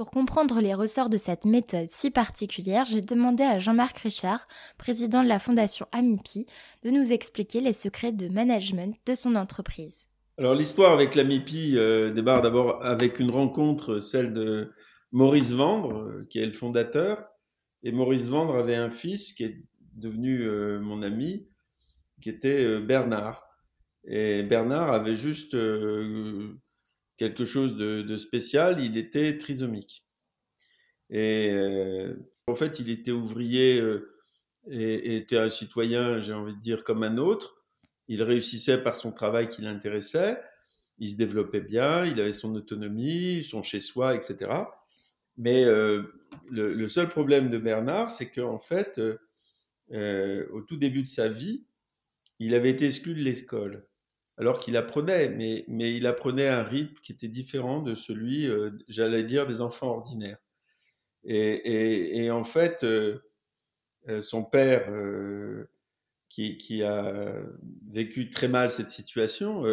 Pour 0.03 0.11
comprendre 0.11 0.59
les 0.59 0.73
ressorts 0.73 1.09
de 1.09 1.15
cette 1.15 1.45
méthode 1.45 1.87
si 1.89 2.11
particulière, 2.11 2.83
j'ai 2.83 2.99
demandé 2.99 3.41
à 3.41 3.57
Jean-Marc 3.57 3.99
Richard, 3.99 4.49
président 4.77 5.23
de 5.23 5.29
la 5.29 5.39
fondation 5.39 5.87
Amipi, 5.93 6.45
de 6.83 6.89
nous 6.89 7.13
expliquer 7.13 7.61
les 7.61 7.71
secrets 7.71 8.11
de 8.11 8.27
management 8.27 8.97
de 9.05 9.15
son 9.15 9.37
entreprise. 9.37 10.09
Alors 10.37 10.55
l'histoire 10.55 10.91
avec 10.91 11.15
l'Amipi 11.15 11.77
euh, 11.77 12.11
démarre 12.11 12.41
d'abord 12.41 12.83
avec 12.83 13.21
une 13.21 13.31
rencontre, 13.31 14.01
celle 14.01 14.33
de 14.33 14.73
Maurice 15.13 15.53
Vendre, 15.53 15.99
euh, 15.99 16.27
qui 16.29 16.39
est 16.39 16.47
le 16.47 16.51
fondateur. 16.51 17.23
Et 17.83 17.93
Maurice 17.93 18.27
Vendre 18.27 18.55
avait 18.55 18.75
un 18.75 18.89
fils 18.89 19.31
qui 19.31 19.45
est 19.45 19.63
devenu 19.95 20.41
euh, 20.41 20.81
mon 20.81 21.01
ami, 21.01 21.47
qui 22.21 22.29
était 22.29 22.81
Bernard. 22.81 23.41
Et 24.05 24.43
Bernard 24.43 24.91
avait 24.91 25.15
juste 25.15 25.55
quelque 27.17 27.45
chose 27.45 27.75
de, 27.75 28.17
spécial, 28.17 28.83
il 28.83 28.97
était 28.97 29.37
trisomique. 29.37 30.05
Et 31.09 31.49
euh, 31.51 32.15
en 32.47 32.55
fait, 32.55 32.79
il 32.79 32.89
était 32.89 33.11
ouvrier 33.11 33.79
euh, 33.79 34.15
et, 34.69 35.17
était 35.17 35.37
un 35.37 35.49
citoyen, 35.49 36.21
j'ai 36.21 36.33
envie 36.33 36.55
de 36.55 36.61
dire, 36.61 36.83
comme 36.83 37.03
un 37.03 37.17
autre. 37.17 37.63
Il 38.07 38.23
réussissait 38.23 38.79
par 38.79 38.95
son 38.95 39.11
travail 39.11 39.49
qui 39.49 39.61
l'intéressait, 39.61 40.41
il 40.97 41.11
se 41.11 41.15
développait 41.15 41.61
bien, 41.61 42.05
il 42.05 42.19
avait 42.19 42.33
son 42.33 42.53
autonomie, 42.55 43.43
son 43.43 43.63
chez-soi, 43.63 44.15
etc. 44.15 44.51
Mais 45.37 45.63
euh, 45.63 46.03
le, 46.49 46.87
seul 46.89 47.09
problème 47.09 47.49
de 47.49 47.57
Bernard, 47.57 48.11
c'est 48.11 48.29
qu'en 48.29 48.59
fait, 48.59 48.99
au 49.89 50.61
tout 50.61 50.77
début 50.77 51.03
de 51.03 51.09
sa 51.09 51.29
vie, 51.29 51.65
il 52.39 52.55
avait 52.55 52.71
été 52.71 52.87
exclu 52.87 53.13
de 53.13 53.21
l'école 53.21 53.87
alors 54.37 54.59
qu'il 54.59 54.77
apprenait, 54.77 55.29
mais, 55.29 55.63
mais 55.67 55.95
il 55.95 56.07
apprenait 56.07 56.47
un 56.47 56.63
rythme 56.63 56.95
qui 57.03 57.11
était 57.11 57.27
différent 57.27 57.81
de 57.81 57.95
celui, 57.95 58.47
euh, 58.47 58.71
j'allais 58.87 59.23
dire, 59.23 59.47
des 59.47 59.61
enfants 59.61 59.89
ordinaires. 59.89 60.39
Et, 61.25 62.25
et, 62.25 62.31
en 62.31 62.43
fait, 62.43 62.83
euh, 62.83 63.19
euh, 64.09 64.21
son 64.21 64.43
père, 64.43 64.89
qui, 66.29 66.57
qui, 66.57 66.83
a 66.83 67.13
vécu 67.89 68.29
très 68.29 68.47
mal 68.47 68.71
cette 68.71 68.89
situation, 68.89 69.63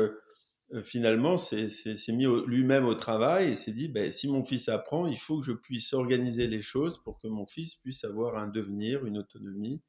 finalement 0.85 1.39
s'est 1.39 1.71
mis 2.09 2.27
lui-même 2.47 2.87
au 2.87 2.95
travail 2.95 3.51
et 3.51 3.55
s'est 3.57 3.73
dit, 3.73 3.89
ben, 3.89 4.13
si 4.13 4.29
mon 4.29 4.45
fils 4.45 4.69
apprend, 4.69 5.09
il 5.09 5.19
faut 5.19 5.41
que 5.41 5.47
je 5.47 5.53
puisse 5.53 5.93
organiser 5.95 6.47
les 6.47 6.63
choses 6.63 7.03
pour 7.03 7.19
que 7.19 7.27
mon 7.27 7.47
fils 7.47 7.77
puisse 7.77 8.05
avoir 8.05 8.37
un 8.37 8.47
devenir, 8.47 9.07
une 9.07 9.19
autonomie. 9.19 9.81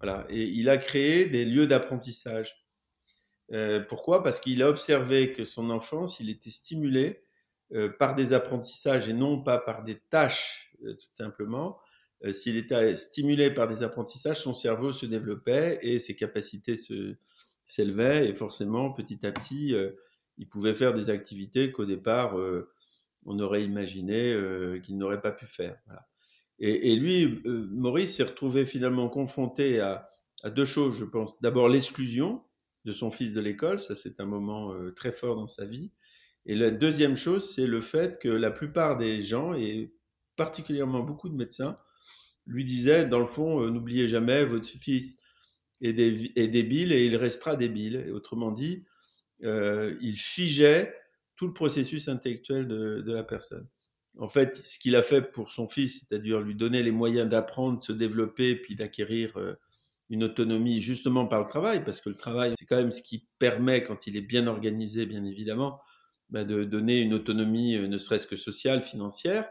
Voilà. 0.00 0.26
Et 0.28 0.44
il 0.44 0.68
a 0.68 0.76
créé 0.76 1.24
des 1.24 1.44
lieux 1.44 1.66
d'apprentissage. 1.66 2.54
Euh, 3.52 3.80
pourquoi? 3.80 4.22
Parce 4.22 4.40
qu'il 4.40 4.62
a 4.62 4.68
observé 4.68 5.32
que 5.32 5.44
son 5.44 5.70
enfance, 5.70 6.20
il 6.20 6.30
était 6.30 6.50
stimulé 6.50 7.22
euh, 7.72 7.88
par 7.88 8.14
des 8.14 8.32
apprentissages 8.32 9.08
et 9.08 9.12
non 9.12 9.42
pas 9.42 9.58
par 9.58 9.82
des 9.82 10.00
tâches, 10.10 10.72
euh, 10.84 10.94
tout 10.94 11.12
simplement. 11.12 11.78
S'il 12.32 12.58
était 12.58 12.96
stimulé 12.96 13.50
par 13.50 13.66
des 13.66 13.82
apprentissages, 13.82 14.40
son 14.40 14.52
cerveau 14.52 14.92
se 14.92 15.06
développait 15.06 15.78
et 15.80 15.98
ses 15.98 16.14
capacités 16.14 16.74
s'élevaient 17.64 18.28
et 18.28 18.34
forcément, 18.34 18.92
petit 18.92 19.24
à 19.24 19.32
petit, 19.32 19.74
il 20.36 20.46
pouvait 20.46 20.74
faire 20.74 20.92
des 20.92 21.08
activités 21.08 21.72
qu'au 21.72 21.86
départ, 21.86 22.36
on 23.24 23.38
aurait 23.38 23.64
imaginé 23.64 24.38
qu'il 24.82 24.98
n'aurait 24.98 25.22
pas 25.22 25.32
pu 25.32 25.46
faire. 25.46 25.78
Et, 26.58 26.94
lui, 26.94 27.40
Maurice 27.46 28.16
s'est 28.16 28.24
retrouvé 28.24 28.66
finalement 28.66 29.08
confronté 29.08 29.80
à 29.80 30.10
deux 30.44 30.66
choses, 30.66 30.98
je 30.98 31.06
pense. 31.06 31.40
D'abord 31.40 31.70
l'exclusion, 31.70 32.42
de 32.84 32.92
son 32.92 33.10
fils 33.10 33.34
de 33.34 33.40
l'école, 33.40 33.78
ça 33.78 33.94
c'est 33.94 34.20
un 34.20 34.26
moment 34.26 34.72
euh, 34.72 34.90
très 34.92 35.12
fort 35.12 35.36
dans 35.36 35.46
sa 35.46 35.64
vie. 35.64 35.92
Et 36.46 36.54
la 36.54 36.70
deuxième 36.70 37.16
chose, 37.16 37.54
c'est 37.54 37.66
le 37.66 37.82
fait 37.82 38.18
que 38.18 38.28
la 38.28 38.50
plupart 38.50 38.96
des 38.96 39.22
gens, 39.22 39.52
et 39.54 39.92
particulièrement 40.36 41.00
beaucoup 41.00 41.28
de 41.28 41.34
médecins, 41.34 41.76
lui 42.46 42.64
disaient, 42.64 43.06
dans 43.06 43.18
le 43.18 43.26
fond, 43.26 43.62
euh, 43.62 43.70
n'oubliez 43.70 44.08
jamais, 44.08 44.44
votre 44.44 44.66
fils 44.66 45.16
est, 45.82 45.92
débile 45.92 46.92
et 46.92 47.06
il 47.06 47.16
restera 47.16 47.56
débile. 47.56 48.04
Et 48.06 48.10
autrement 48.10 48.50
dit, 48.50 48.84
euh, 49.44 49.96
il 50.00 50.16
figeait 50.16 50.94
tout 51.36 51.46
le 51.46 51.52
processus 51.52 52.08
intellectuel 52.08 52.68
de, 52.68 53.02
de, 53.02 53.12
la 53.12 53.22
personne. 53.22 53.66
En 54.18 54.28
fait, 54.28 54.56
ce 54.56 54.78
qu'il 54.78 54.96
a 54.96 55.02
fait 55.02 55.22
pour 55.22 55.52
son 55.52 55.68
fils, 55.68 56.00
c'est-à-dire 56.00 56.40
lui 56.40 56.54
donner 56.54 56.82
les 56.82 56.90
moyens 56.90 57.28
d'apprendre, 57.28 57.80
se 57.80 57.92
développer, 57.92 58.56
puis 58.56 58.76
d'acquérir 58.76 59.38
une 60.10 60.24
autonomie 60.24 60.80
justement 60.80 61.26
par 61.26 61.40
le 61.40 61.46
travail, 61.46 61.84
parce 61.84 62.00
que 62.00 62.10
le 62.10 62.16
travail, 62.16 62.54
c'est 62.58 62.66
quand 62.66 62.76
même 62.76 62.92
ce 62.92 63.00
qui 63.00 63.28
permet, 63.38 63.82
quand 63.84 64.06
il 64.06 64.16
est 64.16 64.22
bien 64.22 64.48
organisé, 64.48 65.06
bien 65.06 65.24
évidemment, 65.24 65.80
bah, 66.30 66.44
de 66.44 66.64
donner 66.64 67.00
une 67.00 67.14
autonomie, 67.14 67.76
euh, 67.76 67.88
ne 67.88 67.96
serait-ce 67.98 68.26
que 68.26 68.36
sociale, 68.36 68.82
financière, 68.82 69.48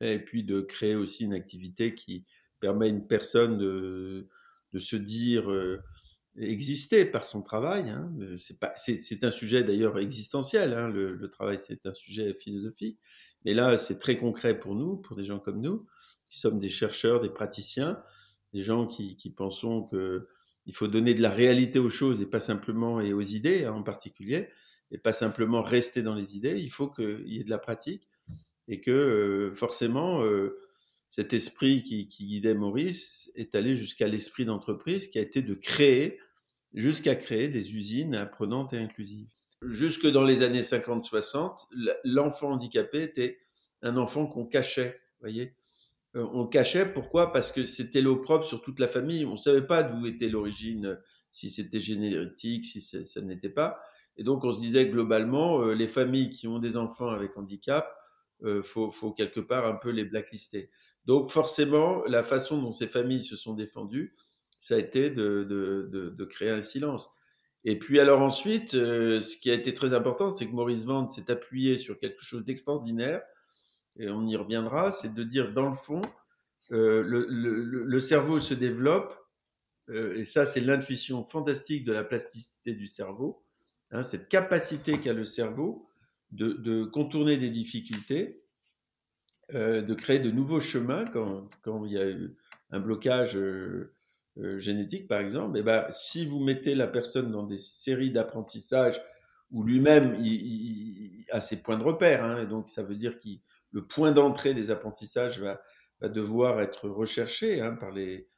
et 0.00 0.18
puis 0.18 0.44
de 0.44 0.60
créer 0.60 0.96
aussi 0.96 1.24
une 1.24 1.32
activité 1.32 1.94
qui 1.94 2.26
permet 2.60 2.86
à 2.86 2.88
une 2.88 3.06
personne 3.06 3.56
de, 3.56 4.28
de 4.72 4.78
se 4.78 4.96
dire 4.96 5.50
euh, 5.50 5.80
exister 6.38 7.04
par 7.04 7.26
son 7.26 7.42
travail. 7.42 7.88
Hein. 7.90 8.12
C'est 8.76 9.24
un 9.24 9.30
sujet 9.30 9.64
d'ailleurs 9.64 9.98
existentiel, 9.98 10.74
hein. 10.74 10.88
le, 10.88 11.30
travail 11.30 11.58
c'est 11.58 11.86
un 11.86 11.94
sujet 11.94 12.34
philosophique, 12.34 12.98
mais 13.44 13.54
là 13.54 13.78
c'est 13.78 13.98
très 13.98 14.18
concret 14.18 14.58
pour 14.58 14.74
nous, 14.74 14.96
pour 14.96 15.16
des 15.16 15.24
gens 15.24 15.38
comme 15.38 15.60
nous, 15.60 15.86
qui 16.28 16.40
sommes 16.40 16.58
des 16.58 16.68
chercheurs, 16.68 17.20
des 17.20 17.30
praticiens, 17.30 18.02
des 18.56 18.62
gens 18.62 18.86
qui, 18.86 19.34
pensons 19.36 19.82
que 19.82 20.28
il 20.64 20.74
faut 20.74 20.88
donner 20.88 21.12
de 21.12 21.20
la 21.20 21.30
réalité 21.30 21.78
aux 21.78 21.90
choses 21.90 22.22
et 22.22 22.26
pas 22.26 22.40
simplement 22.40 23.00
et 23.00 23.12
aux 23.12 23.20
idées 23.20 23.66
hein, 23.66 23.74
en 23.74 23.82
particulier 23.82 24.48
et 24.90 24.96
pas 24.96 25.12
simplement 25.12 25.62
rester 25.62 26.02
dans 26.02 26.14
les 26.14 26.36
idées. 26.36 26.58
Il 26.58 26.70
faut 26.70 26.88
qu'il 26.88 27.28
y 27.28 27.38
ait 27.38 27.44
de 27.44 27.50
la 27.50 27.58
pratique 27.58 28.08
et 28.66 28.80
que 28.80 28.90
euh, 28.90 29.54
forcément 29.54 30.22
euh, 30.22 30.58
cet 31.10 31.34
esprit 31.34 31.82
qui, 31.82 32.08
qui, 32.08 32.26
guidait 32.26 32.54
Maurice 32.54 33.30
est 33.34 33.54
allé 33.54 33.76
jusqu'à 33.76 34.08
l'esprit 34.08 34.46
d'entreprise 34.46 35.08
qui 35.08 35.18
a 35.18 35.22
été 35.22 35.42
de 35.42 35.54
créer 35.54 36.18
jusqu'à 36.72 37.14
créer 37.14 37.48
des 37.48 37.74
usines 37.74 38.14
apprenantes 38.14 38.72
et 38.72 38.78
inclusives. 38.78 39.28
Jusque 39.60 40.06
dans 40.06 40.24
les 40.24 40.40
années 40.40 40.62
50-60, 40.62 41.66
l'enfant 42.04 42.52
handicapé 42.52 43.02
était 43.02 43.38
un 43.82 43.98
enfant 43.98 44.26
qu'on 44.26 44.46
cachait, 44.46 44.98
voyez 45.20 45.52
euh, 46.16 46.26
on 46.32 46.46
cachait. 46.46 46.86
Pourquoi? 46.92 47.32
Parce 47.32 47.52
que 47.52 47.64
c'était 47.64 48.00
l'opprobre 48.00 48.46
sur 48.46 48.62
toute 48.62 48.80
la 48.80 48.88
famille. 48.88 49.24
On 49.24 49.32
ne 49.32 49.36
savait 49.36 49.66
pas 49.66 49.82
d'où 49.82 50.06
était 50.06 50.28
l'origine, 50.28 50.98
si 51.30 51.50
c'était 51.50 51.80
génétique, 51.80 52.64
si 52.64 52.80
ça 52.80 53.20
n'était 53.20 53.50
pas. 53.50 53.80
Et 54.16 54.24
donc 54.24 54.44
on 54.44 54.52
se 54.52 54.60
disait 54.60 54.86
globalement, 54.86 55.60
euh, 55.60 55.74
les 55.74 55.88
familles 55.88 56.30
qui 56.30 56.48
ont 56.48 56.58
des 56.58 56.76
enfants 56.78 57.10
avec 57.10 57.36
handicap, 57.36 57.94
euh, 58.42 58.62
faut, 58.62 58.90
faut 58.90 59.12
quelque 59.12 59.40
part 59.40 59.66
un 59.66 59.74
peu 59.74 59.90
les 59.90 60.04
blacklister. 60.04 60.70
Donc 61.04 61.30
forcément, 61.30 62.02
la 62.06 62.22
façon 62.22 62.60
dont 62.60 62.72
ces 62.72 62.88
familles 62.88 63.22
se 63.22 63.36
sont 63.36 63.54
défendues, 63.54 64.14
ça 64.58 64.76
a 64.76 64.78
été 64.78 65.10
de, 65.10 65.44
de, 65.44 66.14
de, 66.16 66.24
créer 66.24 66.50
un 66.50 66.62
silence. 66.62 67.10
Et 67.64 67.78
puis 67.78 68.00
alors 68.00 68.22
ensuite, 68.22 68.70
ce 68.70 69.36
qui 69.36 69.50
a 69.50 69.54
été 69.54 69.74
très 69.74 69.92
important, 69.92 70.30
c'est 70.30 70.46
que 70.46 70.52
Maurice 70.52 70.84
Vande 70.84 71.10
s'est 71.10 71.30
appuyé 71.30 71.76
sur 71.76 71.98
quelque 71.98 72.22
chose 72.22 72.44
d'extraordinaire, 72.44 73.22
et 73.98 74.08
on 74.08 74.26
y 74.26 74.36
reviendra, 74.36 74.92
c'est 74.92 75.12
de 75.12 75.24
dire 75.24 75.52
dans 75.52 75.68
le 75.68 75.74
fond, 75.74 76.02
euh, 76.72 77.02
le, 77.02 77.26
le, 77.28 77.62
le, 77.84 78.00
cerveau 78.00 78.40
se 78.40 78.54
développe, 78.54 79.16
euh, 79.88 80.16
et 80.16 80.24
ça 80.24 80.46
c'est 80.46 80.60
l'intuition 80.60 81.24
fantastique 81.24 81.84
de 81.84 81.92
la 81.92 82.04
plasticité 82.04 82.72
du 82.72 82.88
cerveau, 82.88 83.44
hein, 83.92 84.02
cette 84.02 84.28
capacité 84.28 85.00
qu'a 85.00 85.12
le 85.12 85.24
cerveau 85.24 85.88
de, 86.32 86.52
de, 86.52 86.84
contourner 86.84 87.36
des 87.36 87.50
difficultés, 87.50 88.42
euh, 89.54 89.80
de 89.80 89.94
créer 89.94 90.18
de 90.18 90.30
nouveaux 90.30 90.60
chemins 90.60 91.04
quand, 91.04 91.48
quand 91.62 91.84
il 91.86 91.92
y 91.92 91.98
a 92.00 92.06
un 92.70 92.80
blocage 92.80 93.38
génétique 94.58 95.06
par 95.06 95.20
exemple, 95.20 95.56
et 95.56 95.62
ben, 95.62 95.86
si 95.90 96.26
vous 96.26 96.40
mettez 96.40 96.74
la 96.74 96.88
personne 96.88 97.30
dans 97.30 97.44
des 97.44 97.58
séries 97.58 98.10
d'apprentissage 98.10 99.00
où 99.52 99.62
lui-même 99.62 100.16
il, 100.20 101.24
a 101.30 101.40
ses 101.40 101.56
points 101.56 101.78
de 101.78 101.84
repère, 101.84 102.24
hein, 102.24 102.42
et 102.42 102.46
donc 102.46 102.68
ça 102.68 102.82
veut 102.82 102.96
dire 102.96 103.18
qu'il 103.18 103.40
le 103.72 103.86
point 103.86 104.12
d'entrée 104.12 104.54
des 104.54 104.70
apprentissages 104.70 105.40
va, 105.40 105.60
devoir 106.02 106.60
être 106.60 106.88
recherché 106.88 107.60
hein, 107.60 107.74
par, 107.74 107.90
les, 107.90 108.28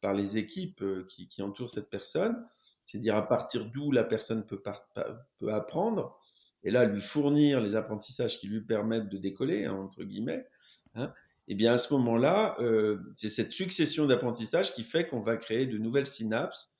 par 0.00 0.14
les 0.14 0.38
équipes 0.38 0.82
euh, 0.82 1.06
qui, 1.08 1.42
entourent 1.42 1.70
cette 1.70 1.90
personne, 1.90 2.46
c'est-à-dire 2.86 3.16
à 3.16 3.26
partir 3.26 3.66
d'où 3.66 3.90
la 3.90 4.04
personne 4.04 4.46
peut, 4.46 4.62
peut, 5.38 5.52
apprendre, 5.52 6.18
et 6.62 6.70
là 6.70 6.84
lui 6.84 7.00
fournir 7.00 7.60
les 7.60 7.74
apprentissages 7.74 8.38
qui 8.38 8.46
lui 8.46 8.60
permettent 8.60 9.08
de 9.08 9.18
décoller, 9.18 9.64
hein, 9.64 9.74
entre 9.74 10.04
guillemets. 10.04 10.46
Hein, 10.94 11.12
et 11.48 11.54
bien 11.54 11.72
à 11.72 11.78
ce 11.78 11.92
moment-là, 11.94 12.56
euh, 12.60 12.98
c'est 13.16 13.30
cette 13.30 13.52
succession 13.52 14.06
d'apprentissages 14.06 14.72
qui 14.72 14.84
fait 14.84 15.08
qu'on 15.08 15.20
va 15.20 15.36
créer 15.36 15.66
de 15.66 15.78
nouvelles 15.78 16.06
synapses, 16.06 16.70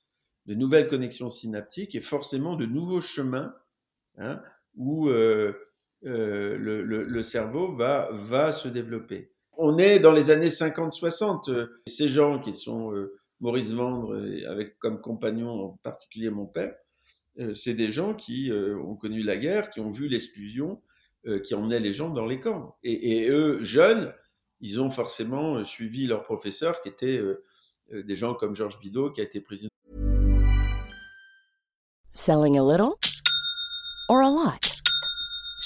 de 0.45 0.53
nouvelles 0.53 0.87
connexions 0.87 1.29
synaptiques 1.29 1.95
et 1.95 2.01
forcément 2.01 2.55
de 2.55 2.65
nouveaux 2.65 3.01
chemins 3.01 3.53
hein, 4.17 4.41
où 4.75 5.09
euh, 5.09 5.53
euh, 6.05 6.57
le, 6.57 6.83
le, 6.83 7.23
cerveau 7.23 7.75
va, 7.75 8.09
va 8.13 8.51
se 8.53 8.69
développer. 8.69 9.31
On 9.57 9.77
est 9.77 9.99
dans 9.99 10.13
les 10.13 10.29
années 10.29 10.49
50-60. 10.49 11.51
Euh, 11.51 11.67
ces 11.87 12.07
gens 12.07 12.39
qui 12.39 12.53
sont 12.53 12.93
euh, 12.93 13.19
Maurice 13.41 13.73
Vendre, 13.73 14.15
avec 14.47 14.77
comme 14.79 15.01
compagnon 15.01 15.49
en 15.49 15.79
particulier 15.83 16.29
mon 16.29 16.45
père, 16.45 16.75
c'est 17.53 17.73
des 17.73 17.89
gens 17.89 18.13
qui 18.13 18.51
ont 18.51 18.97
connu 18.97 19.23
la 19.23 19.37
guerre, 19.37 19.69
qui 19.69 19.79
ont 19.79 19.91
vu 19.91 20.09
l'exclusion, 20.09 20.81
qui 21.45 21.55
emmenaient 21.55 21.79
les 21.79 21.93
gens 21.93 22.09
dans 22.09 22.25
les 22.25 22.41
camps. 22.41 22.75
Et, 22.83 23.21
et, 23.21 23.29
eux, 23.29 23.61
jeunes, 23.61 24.13
ils 24.59 24.81
ont 24.81 24.91
forcément 24.91 25.63
suivi 25.63 26.05
leurs 26.05 26.23
professeurs 26.23 26.81
qui 26.81 26.89
étaient 26.89 27.21
des 27.93 28.15
gens 28.15 28.33
comme 28.33 28.55
Georges 28.55 28.77
Bidault, 28.81 29.11
qui 29.11 29.21
a 29.21 29.23
été 29.23 29.39
président. 29.39 29.69
Selling 32.13 32.57
a 32.57 32.63
little 32.63 32.97
or 34.09 34.21
a 34.21 34.29
lot? 34.29 34.68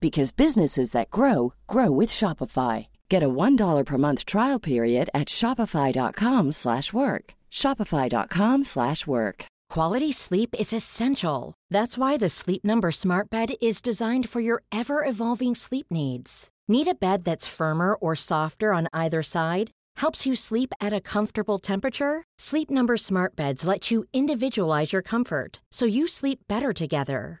because 0.00 0.32
businesses 0.32 0.92
that 0.92 1.10
grow 1.10 1.52
grow 1.66 1.90
with 1.90 2.10
Shopify. 2.10 2.86
Get 3.08 3.22
a 3.22 3.28
$1 3.28 3.84
per 3.84 3.98
month 3.98 4.24
trial 4.24 4.58
period 4.60 5.08
at 5.14 5.28
shopify.com/work. 5.28 7.24
shopify.com/work. 7.52 9.46
Quality 9.68 10.12
sleep 10.12 10.54
is 10.58 10.72
essential. 10.72 11.54
That's 11.70 11.98
why 11.98 12.16
the 12.16 12.28
Sleep 12.28 12.64
Number 12.64 12.92
Smart 12.92 13.30
Bed 13.30 13.54
is 13.60 13.82
designed 13.82 14.28
for 14.28 14.40
your 14.40 14.62
ever-evolving 14.70 15.54
sleep 15.54 15.86
needs. 15.90 16.48
Need 16.68 16.88
a 16.88 16.94
bed 16.94 17.24
that's 17.24 17.46
firmer 17.46 17.94
or 17.94 18.16
softer 18.16 18.72
on 18.72 18.88
either 18.92 19.22
side? 19.22 19.70
Helps 19.96 20.26
you 20.26 20.34
sleep 20.34 20.72
at 20.80 20.92
a 20.92 21.00
comfortable 21.00 21.58
temperature? 21.58 22.22
Sleep 22.38 22.70
Number 22.70 22.96
Smart 22.96 23.36
Beds 23.36 23.66
let 23.66 23.90
you 23.90 24.04
individualize 24.12 24.92
your 24.92 25.02
comfort 25.02 25.60
so 25.72 25.84
you 25.86 26.06
sleep 26.08 26.40
better 26.48 26.72
together. 26.72 27.40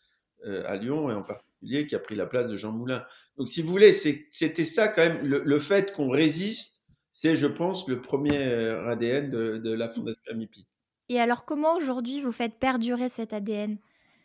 à 0.65 0.75
Lyon 0.77 1.09
et 1.09 1.13
en 1.13 1.23
particulier 1.23 1.87
qui 1.87 1.95
a 1.95 1.99
pris 1.99 2.15
la 2.15 2.25
place 2.25 2.47
de 2.47 2.57
Jean 2.57 2.71
Moulin. 2.71 3.03
Donc, 3.37 3.49
si 3.49 3.61
vous 3.61 3.69
voulez, 3.69 3.93
c'était 3.93 4.65
ça 4.65 4.87
quand 4.87 5.01
même, 5.01 5.25
le, 5.25 5.43
le 5.43 5.59
fait 5.59 5.93
qu'on 5.93 6.09
résiste, 6.09 6.81
c'est, 7.11 7.35
je 7.35 7.47
pense, 7.47 7.87
le 7.87 8.01
premier 8.01 8.37
euh, 8.37 8.87
ADN 8.87 9.29
de, 9.29 9.57
de 9.57 9.73
la 9.73 9.89
Fondation 9.89 10.21
Amipi. 10.29 10.65
Et 11.09 11.19
alors, 11.19 11.45
comment 11.45 11.75
aujourd'hui 11.75 12.21
vous 12.21 12.31
faites 12.31 12.57
perdurer 12.59 13.09
cet 13.09 13.33
ADN 13.33 13.77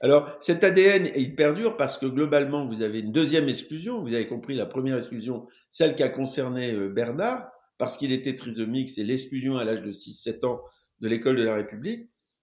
alors, 0.03 0.37
cet 0.41 0.63
ADN, 0.63 1.11
il 1.17 1.35
perdure 1.35 1.79
parce 1.79 1.97
que 1.97 2.05
globalement, 2.05 2.67
vous 2.67 2.83
avez 2.83 3.01
une 3.01 3.13
deuxième 3.13 3.49
exclusion. 3.49 4.03
Vous 4.03 4.13
avez 4.13 4.27
compris, 4.27 4.55
la 4.55 4.67
première 4.67 4.99
exclusion, 4.99 5.47
celle 5.71 5.95
qui 5.95 6.03
a 6.03 6.11
concerné 6.11 6.71
euh, 6.71 6.91
Bernard, 6.91 7.51
parce 7.79 7.97
qu'il 7.97 8.13
était 8.13 8.37
trisomique, 8.37 8.91
c'est 8.91 9.05
l'exclusion 9.05 9.57
à 9.57 9.65
l'âge 9.65 9.81
de 9.81 9.95
6-7 9.95 10.45
ans 10.45 10.61
de 11.01 11.09
l'école 11.09 11.37
de 11.37 11.45
la 11.45 11.55
République. 11.55 12.03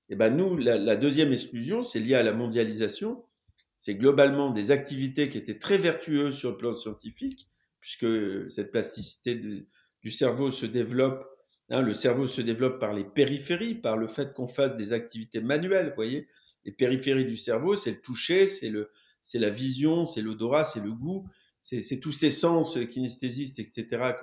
Et 0.10 0.14
eh 0.14 0.16
ben 0.16 0.36
nous, 0.36 0.58
la, 0.58 0.80
la 0.80 0.96
deuxième 0.96 1.32
exclusion, 1.32 1.84
c'est 1.84 2.00
lié 2.00 2.16
à 2.16 2.24
la 2.24 2.34
mondialisation 2.34 3.24
c'est 3.84 3.96
globalement 3.96 4.50
des 4.50 4.72
activités 4.72 5.28
qui 5.28 5.38
étaient 5.38 5.60
très 5.60 5.78
vertueuses 5.78 6.38
sur 6.38 6.52
le 6.52 6.56
plan 6.56 6.74
scientifique, 6.74 7.50
puisque 7.82 8.08
cette 8.50 8.72
plasticité 8.72 9.36
du 9.36 10.10
cerveau 10.10 10.54
se 10.54 10.66
développe. 10.66 11.28
Hein, 11.70 11.82
le 11.82 11.94
cerveau 11.94 12.28
se 12.28 12.40
développe 12.40 12.80
par 12.80 12.94
les 12.94 13.04
périphéries, 13.04 13.76
par 13.76 13.98
le 13.98 14.08
fait 14.08 14.34
qu'on 14.34 14.48
fasse 14.48 14.78
des 14.78 14.94
activités 14.94 15.42
manuelles. 15.42 15.90
Vous 15.90 15.96
voyez, 15.96 16.30
les 16.64 16.72
périphéries 16.72 17.26
du 17.26 17.36
cerveau, 17.36 17.76
c'est 17.76 17.92
le 17.92 18.00
toucher, 18.00 18.48
c'est 18.48 18.70
le, 18.70 18.90
c'est 19.22 19.38
la 19.38 19.50
vision, 19.50 20.06
c'est 20.06 20.22
l'odorat, 20.22 20.64
c'est 20.64 20.80
le 20.80 20.94
goût, 20.94 21.28
c'est 21.62 22.00
tous 22.00 22.14
ces 22.14 22.32
sens 22.32 22.78
kinesthésistes, 22.90 23.60
etc., 23.60 24.14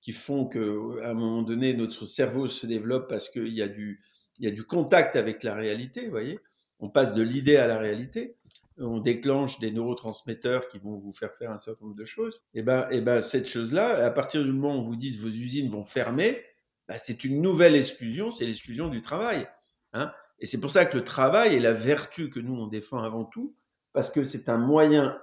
qui 0.00 0.10
font 0.10 0.46
que, 0.46 1.00
à 1.04 1.10
un 1.10 1.14
moment 1.14 1.42
donné, 1.42 1.74
notre 1.74 2.06
cerveau 2.06 2.48
se 2.48 2.66
développe 2.66 3.08
parce 3.08 3.28
qu'il 3.28 3.54
y 3.54 3.62
a 3.62 3.68
du, 3.68 4.02
il 4.40 4.46
y 4.46 4.48
a 4.48 4.50
du 4.52 4.64
contact 4.64 5.14
avec 5.14 5.44
la 5.44 5.54
réalité. 5.54 6.06
Vous 6.06 6.10
voyez, 6.10 6.40
on 6.80 6.88
passe 6.88 7.14
de 7.14 7.22
l'idée 7.22 7.56
à 7.56 7.66
la 7.66 7.78
réalité 7.78 8.36
on 8.78 9.00
déclenche 9.00 9.58
des 9.58 9.70
neurotransmetteurs 9.70 10.68
qui 10.68 10.78
vont 10.78 10.96
vous 10.96 11.12
faire 11.12 11.34
faire 11.34 11.50
un 11.50 11.58
certain 11.58 11.86
nombre 11.86 11.96
de 11.96 12.04
choses, 12.04 12.42
et 12.54 12.60
eh 12.60 12.62
ben, 12.62 12.86
et 12.90 12.98
eh 12.98 13.00
ben 13.00 13.22
cette 13.22 13.48
chose-là, 13.48 14.04
à 14.04 14.10
partir 14.10 14.44
du 14.44 14.52
moment 14.52 14.76
où 14.76 14.80
on 14.80 14.82
vous 14.82 14.96
dit 14.96 15.16
vos 15.16 15.28
usines 15.28 15.70
vont 15.70 15.84
fermer, 15.84 16.42
ben 16.88 16.98
c'est 16.98 17.24
une 17.24 17.40
nouvelle 17.40 17.74
exclusion, 17.74 18.30
c'est 18.30 18.46
l'exclusion 18.46 18.88
du 18.88 19.02
travail. 19.02 19.48
Hein 19.92 20.12
et 20.38 20.46
c'est 20.46 20.60
pour 20.60 20.70
ça 20.70 20.84
que 20.84 20.96
le 20.96 21.04
travail 21.04 21.54
est 21.54 21.60
la 21.60 21.72
vertu 21.72 22.28
que 22.28 22.40
nous 22.40 22.54
on 22.54 22.66
défend 22.66 22.98
avant 23.02 23.24
tout, 23.24 23.56
parce 23.92 24.10
que 24.10 24.24
c'est 24.24 24.48
un 24.48 24.58
moyen 24.58 25.18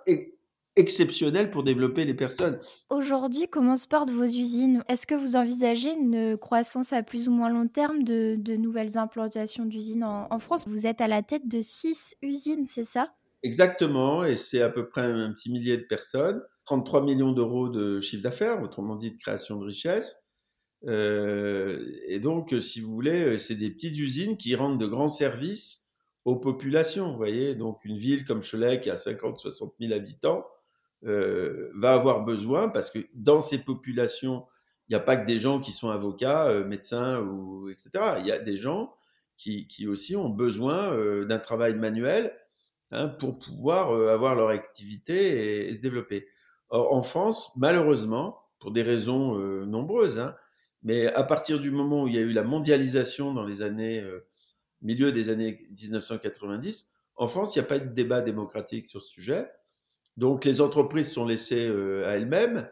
exceptionnel 0.75 1.51
pour 1.51 1.63
développer 1.63 2.05
les 2.05 2.13
personnes. 2.13 2.59
Aujourd'hui, 2.89 3.47
comment 3.47 3.77
se 3.77 3.87
portent 3.87 4.09
vos 4.09 4.23
usines? 4.23 4.83
Est-ce 4.87 5.05
que 5.05 5.15
vous 5.15 5.35
envisagez 5.35 5.91
une 5.91 6.37
croissance 6.37 6.93
à 6.93 7.03
plus 7.03 7.29
ou 7.29 7.31
moins 7.31 7.49
long 7.49 7.67
terme 7.67 8.03
de, 8.03 8.55
nouvelles 8.55 8.97
implantations 8.97 9.65
d'usines 9.65 10.03
en, 10.03 10.27
en 10.29 10.39
France? 10.39 10.67
Vous 10.67 10.87
êtes 10.87 11.01
à 11.01 11.07
la 11.07 11.21
tête 11.21 11.47
de 11.47 11.61
six 11.61 12.15
usines, 12.21 12.65
c'est 12.65 12.85
ça? 12.85 13.13
Exactement, 13.43 14.23
et 14.23 14.37
c'est 14.37 14.61
à 14.61 14.69
peu 14.69 14.87
près 14.87 15.01
un 15.01 15.33
petit 15.33 15.51
millier 15.51 15.77
de 15.77 15.83
personnes, 15.83 16.41
33 16.65 17.03
millions 17.03 17.33
d'euros 17.33 17.67
de 17.67 17.99
chiffre 17.99 18.23
d'affaires, 18.23 18.63
autrement 18.63 18.95
dit 18.95 19.11
de 19.11 19.17
création 19.17 19.59
de 19.59 19.65
richesse. 19.65 20.17
Euh, 20.87 21.85
et 22.07 22.19
donc, 22.19 22.55
si 22.61 22.79
vous 22.79 22.93
voulez, 22.93 23.37
c'est 23.39 23.55
des 23.55 23.69
petites 23.69 23.97
usines 23.97 24.37
qui 24.37 24.55
rendent 24.55 24.79
de 24.79 24.87
grands 24.87 25.09
services 25.09 25.83
aux 26.23 26.37
populations. 26.37 27.11
Vous 27.11 27.17
voyez, 27.17 27.53
donc 27.53 27.83
une 27.83 27.97
ville 27.97 28.23
comme 28.25 28.41
Cholet 28.41 28.79
qui 28.79 28.89
a 28.89 28.95
50-60 28.95 29.73
000 29.79 29.93
habitants 29.93 30.45
euh, 31.05 31.71
va 31.75 31.93
avoir 31.93 32.23
besoin, 32.23 32.69
parce 32.69 32.89
que 32.89 32.99
dans 33.13 33.41
ces 33.41 33.57
populations, 33.57 34.45
il 34.87 34.93
n'y 34.93 34.95
a 34.95 35.01
pas 35.01 35.17
que 35.17 35.25
des 35.25 35.37
gens 35.37 35.59
qui 35.59 35.71
sont 35.71 35.89
avocats, 35.89 36.47
euh, 36.47 36.65
médecins 36.65 37.19
ou 37.19 37.69
etc. 37.69 37.89
Il 38.19 38.25
y 38.25 38.31
a 38.31 38.39
des 38.39 38.57
gens 38.57 38.93
qui, 39.37 39.67
qui 39.67 39.87
aussi 39.87 40.15
ont 40.15 40.29
besoin 40.29 40.93
euh, 40.93 41.25
d'un 41.25 41.39
travail 41.39 41.75
manuel 41.75 42.33
Hein, 42.95 43.07
pour 43.07 43.39
pouvoir 43.39 43.91
avoir 44.11 44.35
leur 44.35 44.49
activité 44.49 45.67
et, 45.67 45.73
se 45.73 45.79
développer. 45.81 46.27
en 46.69 47.01
France, 47.01 47.51
malheureusement, 47.55 48.37
pour 48.59 48.69
des 48.71 48.83
raisons 48.83 49.35
nombreuses, 49.65 50.19
hein, 50.19 50.35
mais 50.83 51.07
à 51.07 51.23
partir 51.23 51.59
du 51.59 51.71
moment 51.71 52.03
où 52.03 52.07
il 52.07 52.13
y 52.13 52.19
a 52.19 52.21
eu 52.21 52.33
la 52.33 52.43
mondialisation 52.43 53.33
dans 53.33 53.45
les 53.45 53.63
années, 53.63 54.03
milieu 54.83 55.11
des 55.11 55.29
années 55.29 55.65
1990, 55.71 56.87
en 57.15 57.27
France, 57.27 57.55
il 57.55 57.59
n'y 57.59 57.65
a 57.65 57.67
pas 57.67 57.79
de 57.79 57.89
débat 57.89 58.21
démocratique 58.21 58.85
sur 58.85 59.01
ce 59.01 59.09
sujet. 59.09 59.49
Donc 60.17 60.45
les 60.45 60.61
entreprises 60.61 61.11
sont 61.11 61.25
laissées 61.25 61.67
à 62.05 62.15
elles-mêmes. 62.17 62.69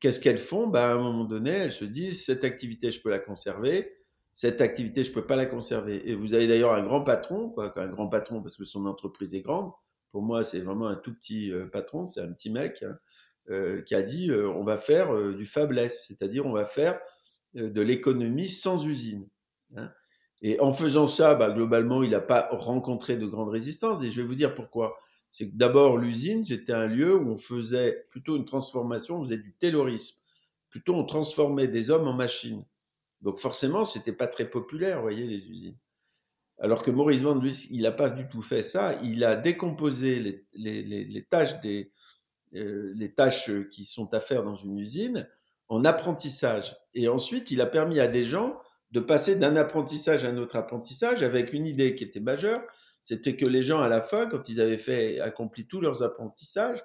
Qu'est-ce 0.00 0.20
qu'elles 0.20 0.38
font? 0.38 0.66
Ben, 0.66 0.80
À 0.80 0.92
un 0.92 0.98
moment 0.98 1.24
donné, 1.24 1.50
elles 1.50 1.72
se 1.72 1.84
disent, 1.84 2.24
cette 2.24 2.44
activité, 2.44 2.92
je 2.92 3.00
peux 3.00 3.10
la 3.10 3.18
conserver, 3.18 3.94
cette 4.34 4.60
activité, 4.60 5.04
je 5.04 5.12
peux 5.12 5.26
pas 5.26 5.36
la 5.36 5.46
conserver. 5.46 6.08
Et 6.10 6.14
vous 6.14 6.34
avez 6.34 6.48
d'ailleurs 6.48 6.74
un 6.74 6.82
grand 6.82 7.02
patron, 7.02 7.50
quoi, 7.50 7.72
un 7.78 7.88
grand 7.88 8.08
patron 8.08 8.42
parce 8.42 8.56
que 8.56 8.64
son 8.64 8.84
entreprise 8.86 9.34
est 9.34 9.40
grande. 9.40 9.72
Pour 10.12 10.22
moi, 10.22 10.44
c'est 10.44 10.60
vraiment 10.60 10.88
un 10.88 10.96
tout 10.96 11.14
petit 11.14 11.50
euh, 11.50 11.66
patron, 11.66 12.04
c'est 12.04 12.20
un 12.20 12.32
petit 12.32 12.50
mec 12.50 12.82
hein, 12.82 12.98
euh, 13.50 13.82
qui 13.82 13.94
a 13.94 14.02
dit 14.02 14.30
euh, 14.30 14.48
on 14.48 14.64
va 14.64 14.76
faire 14.76 15.16
du 15.34 15.46
fabless, 15.46 16.04
c'est-à-dire 16.08 16.46
on 16.46 16.52
va 16.52 16.64
faire 16.64 17.00
de 17.54 17.80
l'économie 17.80 18.48
sans 18.48 18.84
usine. 18.84 19.28
Hein. 19.76 19.90
Et 20.42 20.60
en 20.60 20.72
faisant 20.72 21.06
ça, 21.06 21.34
bah, 21.36 21.50
globalement, 21.50 22.02
il 22.02 22.10
n'a 22.10 22.20
pas 22.20 22.48
rencontré 22.50 23.16
de 23.16 23.26
grande 23.26 23.48
résistance. 23.48 24.02
Et 24.02 24.10
je 24.10 24.20
vais 24.20 24.26
vous 24.26 24.34
dire 24.34 24.54
pourquoi. 24.54 24.98
C'est 25.34 25.48
que 25.48 25.56
d'abord, 25.56 25.98
l'usine, 25.98 26.44
c'était 26.44 26.72
un 26.72 26.86
lieu 26.86 27.16
où 27.16 27.32
on 27.32 27.38
faisait 27.38 28.06
plutôt 28.10 28.36
une 28.36 28.44
transformation, 28.44 29.16
on 29.16 29.24
faisait 29.24 29.36
du 29.36 29.52
taylorisme. 29.52 30.20
Plutôt, 30.70 30.94
on 30.94 31.04
transformait 31.04 31.66
des 31.66 31.90
hommes 31.90 32.06
en 32.06 32.12
machines. 32.12 32.64
Donc 33.20 33.40
forcément, 33.40 33.84
c'était 33.84 34.12
pas 34.12 34.28
très 34.28 34.48
populaire, 34.48 34.98
vous 34.98 35.02
voyez, 35.02 35.26
les 35.26 35.44
usines. 35.48 35.76
Alors 36.60 36.84
que 36.84 36.92
Maurice 36.92 37.22
Vand, 37.22 37.34
lui, 37.34 37.66
il 37.72 37.82
n'a 37.82 37.90
pas 37.90 38.10
du 38.10 38.28
tout 38.28 38.42
fait 38.42 38.62
ça. 38.62 38.96
Il 39.02 39.24
a 39.24 39.34
décomposé 39.34 40.44
les, 40.54 41.26
tâches 41.28 41.60
des, 41.62 41.90
euh, 42.54 42.92
les 42.94 43.12
tâches 43.12 43.50
qui 43.72 43.86
sont 43.86 44.14
à 44.14 44.20
faire 44.20 44.44
dans 44.44 44.54
une 44.54 44.78
usine 44.78 45.28
en 45.66 45.84
apprentissage. 45.84 46.76
Et 46.94 47.08
ensuite, 47.08 47.50
il 47.50 47.60
a 47.60 47.66
permis 47.66 47.98
à 47.98 48.06
des 48.06 48.24
gens 48.24 48.56
de 48.92 49.00
passer 49.00 49.34
d'un 49.34 49.56
apprentissage 49.56 50.24
à 50.24 50.28
un 50.28 50.36
autre 50.36 50.54
apprentissage 50.54 51.24
avec 51.24 51.52
une 51.52 51.64
idée 51.64 51.96
qui 51.96 52.04
était 52.04 52.20
majeure. 52.20 52.60
C'était 53.04 53.36
que 53.36 53.48
les 53.48 53.62
gens, 53.62 53.80
à 53.80 53.88
la 53.88 54.02
fin, 54.02 54.26
quand 54.26 54.48
ils 54.48 54.60
avaient 54.60 54.78
fait, 54.78 55.20
accompli 55.20 55.66
tous 55.66 55.80
leurs 55.80 56.02
apprentissages, 56.02 56.82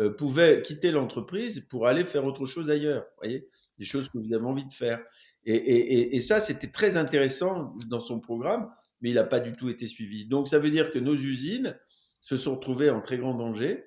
euh, 0.00 0.10
pouvaient 0.10 0.62
quitter 0.62 0.92
l'entreprise 0.92 1.60
pour 1.68 1.88
aller 1.88 2.04
faire 2.04 2.24
autre 2.24 2.46
chose 2.46 2.70
ailleurs. 2.70 3.04
Voyez, 3.18 3.48
des 3.78 3.84
choses 3.84 4.08
que 4.08 4.18
vous 4.18 4.32
avez 4.32 4.44
envie 4.44 4.66
de 4.66 4.72
faire. 4.72 5.04
Et, 5.44 5.56
et, 5.56 6.16
et 6.16 6.22
ça, 6.22 6.40
c'était 6.40 6.70
très 6.70 6.96
intéressant 6.96 7.74
dans 7.88 8.00
son 8.00 8.20
programme, 8.20 8.70
mais 9.00 9.10
il 9.10 9.14
n'a 9.14 9.24
pas 9.24 9.40
du 9.40 9.52
tout 9.52 9.68
été 9.68 9.88
suivi. 9.88 10.26
Donc 10.26 10.48
ça 10.48 10.58
veut 10.58 10.70
dire 10.70 10.90
que 10.92 10.98
nos 10.98 11.14
usines 11.14 11.76
se 12.20 12.36
sont 12.36 12.56
retrouvées 12.56 12.90
en 12.90 13.00
très 13.00 13.18
grand 13.18 13.34
danger, 13.34 13.84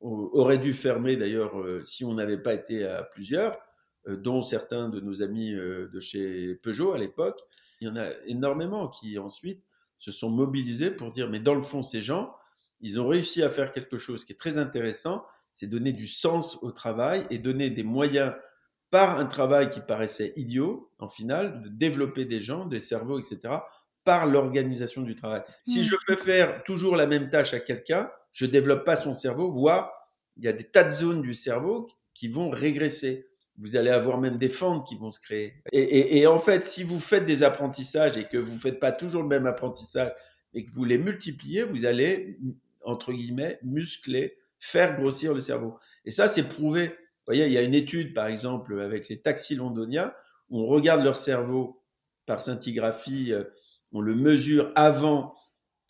auraient 0.00 0.58
dû 0.58 0.72
fermer 0.72 1.16
d'ailleurs 1.16 1.60
euh, 1.60 1.84
si 1.84 2.04
on 2.04 2.14
n'avait 2.14 2.38
pas 2.38 2.54
été 2.54 2.84
à 2.84 3.02
plusieurs, 3.02 3.56
euh, 4.08 4.16
dont 4.16 4.42
certains 4.42 4.88
de 4.88 5.00
nos 5.00 5.22
amis 5.22 5.52
euh, 5.52 5.88
de 5.92 6.00
chez 6.00 6.54
Peugeot 6.56 6.92
à 6.92 6.98
l'époque. 6.98 7.40
Il 7.80 7.88
y 7.88 7.90
en 7.90 7.96
a 7.96 8.10
énormément 8.26 8.88
qui 8.88 9.18
ensuite 9.18 9.62
se 10.00 10.12
sont 10.12 10.30
mobilisés 10.30 10.90
pour 10.90 11.12
dire, 11.12 11.30
mais 11.30 11.38
dans 11.38 11.54
le 11.54 11.62
fond, 11.62 11.82
ces 11.82 12.02
gens, 12.02 12.34
ils 12.80 13.00
ont 13.00 13.06
réussi 13.06 13.42
à 13.42 13.50
faire 13.50 13.70
quelque 13.70 13.98
chose 13.98 14.24
qui 14.24 14.32
est 14.32 14.36
très 14.36 14.58
intéressant, 14.58 15.24
c'est 15.52 15.66
donner 15.66 15.92
du 15.92 16.06
sens 16.06 16.58
au 16.62 16.72
travail 16.72 17.26
et 17.30 17.38
donner 17.38 17.70
des 17.70 17.82
moyens 17.82 18.34
par 18.90 19.20
un 19.20 19.26
travail 19.26 19.70
qui 19.70 19.80
paraissait 19.80 20.32
idiot, 20.36 20.90
en 20.98 21.08
final, 21.08 21.62
de 21.62 21.68
développer 21.68 22.24
des 22.24 22.40
gens, 22.40 22.64
des 22.66 22.80
cerveaux, 22.80 23.20
etc., 23.20 23.54
par 24.04 24.26
l'organisation 24.26 25.02
du 25.02 25.14
travail. 25.14 25.42
Si 25.62 25.80
mmh. 25.80 25.84
je 25.84 25.96
fais 26.06 26.16
faire 26.16 26.64
toujours 26.64 26.96
la 26.96 27.06
même 27.06 27.28
tâche 27.28 27.54
à 27.54 27.60
quelqu'un, 27.60 28.10
je 28.32 28.46
développe 28.46 28.84
pas 28.84 28.96
son 28.96 29.14
cerveau, 29.14 29.52
voire 29.52 29.92
il 30.36 30.44
y 30.44 30.48
a 30.48 30.52
des 30.52 30.64
tas 30.64 30.84
de 30.84 30.96
zones 30.96 31.22
du 31.22 31.34
cerveau 31.34 31.88
qui 32.14 32.28
vont 32.28 32.50
régresser. 32.50 33.29
Vous 33.60 33.76
allez 33.76 33.90
avoir 33.90 34.18
même 34.18 34.38
des 34.38 34.48
fentes 34.48 34.88
qui 34.88 34.96
vont 34.96 35.10
se 35.10 35.20
créer. 35.20 35.54
Et, 35.72 35.80
et, 35.82 36.18
et 36.18 36.26
en 36.26 36.40
fait, 36.40 36.64
si 36.64 36.82
vous 36.82 36.98
faites 36.98 37.26
des 37.26 37.42
apprentissages 37.42 38.16
et 38.16 38.24
que 38.24 38.38
vous 38.38 38.54
ne 38.54 38.58
faites 38.58 38.80
pas 38.80 38.92
toujours 38.92 39.22
le 39.22 39.28
même 39.28 39.46
apprentissage 39.46 40.12
et 40.54 40.64
que 40.64 40.70
vous 40.72 40.84
les 40.84 40.98
multipliez, 40.98 41.62
vous 41.64 41.84
allez, 41.84 42.38
entre 42.84 43.12
guillemets, 43.12 43.58
muscler, 43.62 44.36
faire 44.58 44.96
grossir 44.98 45.34
le 45.34 45.40
cerveau. 45.40 45.78
Et 46.04 46.10
ça, 46.10 46.28
c'est 46.28 46.48
prouvé. 46.48 46.88
Vous 46.88 47.34
voyez, 47.34 47.46
il 47.46 47.52
y 47.52 47.58
a 47.58 47.62
une 47.62 47.74
étude, 47.74 48.14
par 48.14 48.26
exemple, 48.26 48.80
avec 48.80 49.08
les 49.08 49.20
taxis 49.20 49.56
londoniens, 49.56 50.12
où 50.48 50.60
on 50.60 50.66
regarde 50.66 51.04
leur 51.04 51.16
cerveau 51.16 51.82
par 52.26 52.40
scintigraphie, 52.40 53.32
euh, 53.32 53.44
on 53.92 54.00
le 54.00 54.14
mesure 54.14 54.72
avant 54.74 55.34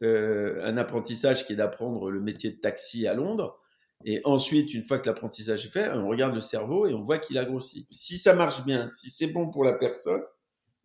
euh, 0.02 0.64
un 0.64 0.76
apprentissage 0.76 1.46
qui 1.46 1.52
est 1.52 1.56
d'apprendre 1.56 2.10
le 2.10 2.20
métier 2.20 2.50
de 2.50 2.56
taxi 2.56 3.06
à 3.06 3.14
Londres. 3.14 3.58
Et 4.04 4.20
ensuite, 4.24 4.72
une 4.72 4.84
fois 4.84 4.98
que 4.98 5.08
l'apprentissage 5.08 5.66
est 5.66 5.70
fait, 5.70 5.90
on 5.90 6.08
regarde 6.08 6.34
le 6.34 6.40
cerveau 6.40 6.86
et 6.86 6.94
on 6.94 7.02
voit 7.02 7.18
qu'il 7.18 7.36
a 7.38 7.44
grossi. 7.44 7.86
Si 7.90 8.18
ça 8.18 8.34
marche 8.34 8.64
bien, 8.64 8.88
si 8.90 9.10
c'est 9.10 9.26
bon 9.26 9.50
pour 9.50 9.62
la 9.64 9.74
personne, 9.74 10.22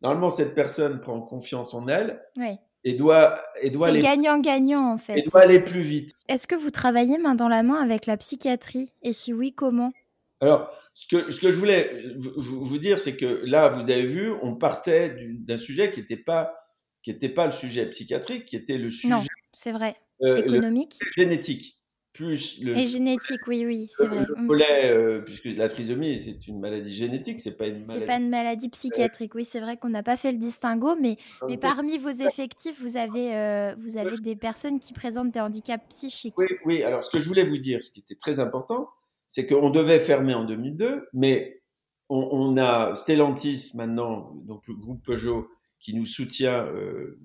normalement, 0.01 0.29
cette 0.29 0.53
personne 0.53 0.99
prend 0.99 1.21
confiance 1.21 1.73
en 1.73 1.87
elle 1.87 2.21
oui. 2.35 2.57
et 2.83 2.93
doit, 2.93 3.41
et 3.61 3.69
doit 3.69 3.87
aller. 3.87 3.99
gagnant-gagnant, 3.99 4.91
en 4.91 4.97
fait. 4.97 5.19
Et 5.19 5.21
doit 5.21 5.41
aller 5.41 5.61
plus 5.61 5.81
vite. 5.81 6.11
Est-ce 6.27 6.45
que 6.45 6.55
vous 6.55 6.71
travaillez 6.71 7.17
main 7.17 7.35
dans 7.35 7.47
la 7.47 7.63
main 7.63 7.81
avec 7.81 8.05
la 8.05 8.17
psychiatrie? 8.17 8.91
Et 9.01 9.13
si 9.13 9.31
oui, 9.31 9.53
comment? 9.53 9.93
Alors, 10.41 10.69
ce 10.93 11.07
que, 11.07 11.31
ce 11.31 11.39
que 11.39 11.51
je 11.51 11.57
voulais 11.57 12.03
vous, 12.17 12.77
dire, 12.77 12.99
c'est 12.99 13.15
que 13.15 13.41
là, 13.45 13.69
vous 13.69 13.83
avez 13.83 14.05
vu, 14.05 14.33
on 14.41 14.55
partait 14.55 15.15
d'un 15.39 15.57
sujet 15.57 15.91
qui 15.93 16.01
n'était 16.01 16.17
pas, 16.17 16.53
qui 17.01 17.13
pas 17.13 17.45
le 17.45 17.53
sujet 17.53 17.85
psychiatrique, 17.89 18.45
qui 18.45 18.57
était 18.57 18.77
le 18.77 18.91
sujet. 18.91 19.13
Non, 19.13 19.21
c'est 19.53 19.71
vrai. 19.71 19.95
Euh, 20.21 20.37
Économique. 20.37 20.97
génétique 21.15 21.74
plus 22.15 22.61
le. 22.61 22.77
Et 22.77 22.87
génétique, 22.87 23.45
oui, 23.47 23.65
oui, 23.65 23.87
c'est 23.89 24.07
vrai. 24.07 24.25
Le 24.27 24.47
volet, 24.47 24.89
mm. 24.89 24.97
euh, 24.97 25.19
puisque 25.19 25.45
la 25.45 25.67
trisomie, 25.67 26.19
c'est 26.19 26.47
une 26.47 26.59
maladie 26.59 26.93
génétique, 26.93 27.41
c'est 27.41 27.51
pas 27.51 27.67
une 27.67 27.85
maladie. 27.85 27.99
C'est 27.99 28.05
pas 28.05 28.17
une 28.17 28.29
maladie 28.29 28.69
psychiatrique, 28.69 29.35
oui, 29.35 29.43
c'est 29.43 29.59
vrai 29.59 29.77
qu'on 29.77 29.89
n'a 29.89 30.01
pas 30.01 30.15
fait 30.15 30.31
le 30.31 30.37
distinguo, 30.37 30.95
mais, 30.99 31.17
mais 31.47 31.57
parmi 31.57 31.97
vos 31.97 32.09
effectifs, 32.09 32.81
vous 32.81 32.97
avez, 32.97 33.35
euh, 33.35 33.75
vous 33.77 33.97
avez 33.97 34.17
des 34.17 34.35
personnes 34.35 34.79
qui 34.79 34.93
présentent 34.93 35.31
des 35.31 35.41
handicaps 35.41 35.85
psychiques. 35.89 36.37
Oui, 36.37 36.47
oui, 36.65 36.83
alors 36.83 37.03
ce 37.03 37.09
que 37.09 37.19
je 37.19 37.27
voulais 37.27 37.45
vous 37.45 37.57
dire, 37.57 37.83
ce 37.83 37.91
qui 37.91 37.99
était 37.99 38.15
très 38.15 38.39
important, 38.39 38.89
c'est 39.27 39.45
qu'on 39.45 39.69
devait 39.69 39.99
fermer 39.99 40.33
en 40.33 40.45
2002, 40.45 41.09
mais 41.13 41.61
on, 42.07 42.29
on, 42.31 42.57
a 42.57 42.95
Stellantis 42.95 43.71
maintenant, 43.73 44.31
donc 44.45 44.65
le 44.67 44.75
groupe 44.75 45.03
Peugeot, 45.03 45.49
qui 45.79 45.93
nous 45.93 46.05
soutient 46.05 46.65
euh, 46.65 47.19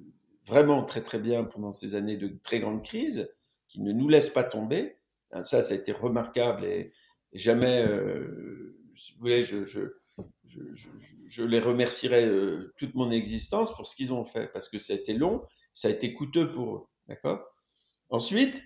vraiment 0.47 0.83
très 0.85 1.03
très 1.03 1.21
bien 1.21 1.45
pendant 1.45 1.71
ces 1.71 1.95
années 1.95 2.17
de 2.17 2.37
très 2.43 2.59
grande 2.59 2.83
crise 2.83 3.29
qui 3.71 3.81
ne 3.81 3.93
nous 3.93 4.09
laisse 4.09 4.29
pas 4.29 4.45
tomber. 4.45 4.97
Hein, 5.33 5.45
ça, 5.45 5.63
ça 5.63 5.73
a 5.73 5.77
été 5.77 5.93
remarquable 5.93 6.65
et, 6.65 6.93
jamais, 7.33 7.87
euh, 7.89 8.77
si 8.97 9.15
vous 9.15 9.21
voulez, 9.21 9.45
je, 9.45 9.65
je, 9.65 9.81
je, 10.49 10.89
je 11.29 11.45
les 11.45 11.61
remercierai 11.61 12.27
euh, 12.27 12.75
toute 12.77 12.95
mon 12.97 13.11
existence 13.13 13.75
pour 13.77 13.87
ce 13.87 13.95
qu'ils 13.95 14.13
ont 14.13 14.25
fait, 14.25 14.53
parce 14.53 14.69
que 14.69 14.81
ça 14.81 14.93
a 14.93 14.97
été 14.97 15.15
long, 15.15 15.43
ça 15.73 15.89
a 15.89 15.93
été 15.93 16.13
coûteux 16.13 16.51
pour 16.51 16.75
eux, 16.75 16.83
d'accord? 17.09 17.41
Ensuite, 18.09 18.65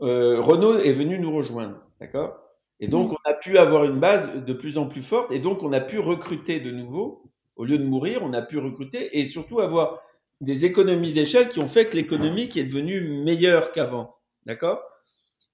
euh, 0.00 0.40
Renault 0.40 0.78
est 0.78 0.94
venu 0.94 1.18
nous 1.18 1.34
rejoindre, 1.34 1.78
d'accord? 2.00 2.38
Et 2.80 2.88
donc, 2.88 3.12
on 3.12 3.30
a 3.30 3.34
pu 3.34 3.58
avoir 3.58 3.84
une 3.84 4.00
base 4.00 4.42
de 4.42 4.52
plus 4.54 4.78
en 4.78 4.86
plus 4.86 5.02
forte, 5.02 5.30
et 5.30 5.38
donc 5.38 5.62
on 5.62 5.72
a 5.72 5.80
pu 5.80 5.98
recruter 5.98 6.58
de 6.58 6.70
nouveau, 6.70 7.30
au 7.56 7.64
lieu 7.64 7.78
de 7.78 7.84
mourir, 7.84 8.22
on 8.22 8.32
a 8.32 8.40
pu 8.42 8.58
recruter, 8.58 9.20
et 9.20 9.26
surtout 9.26 9.60
avoir 9.60 10.00
des 10.40 10.64
économies 10.64 11.12
d'échelle 11.12 11.48
qui 11.48 11.60
ont 11.60 11.68
fait 11.68 11.86
que 11.86 11.96
l'économie 11.96 12.48
qui 12.48 12.58
est 12.58 12.64
devenue 12.64 13.22
meilleure 13.22 13.70
qu'avant. 13.70 14.16
D'accord? 14.46 14.82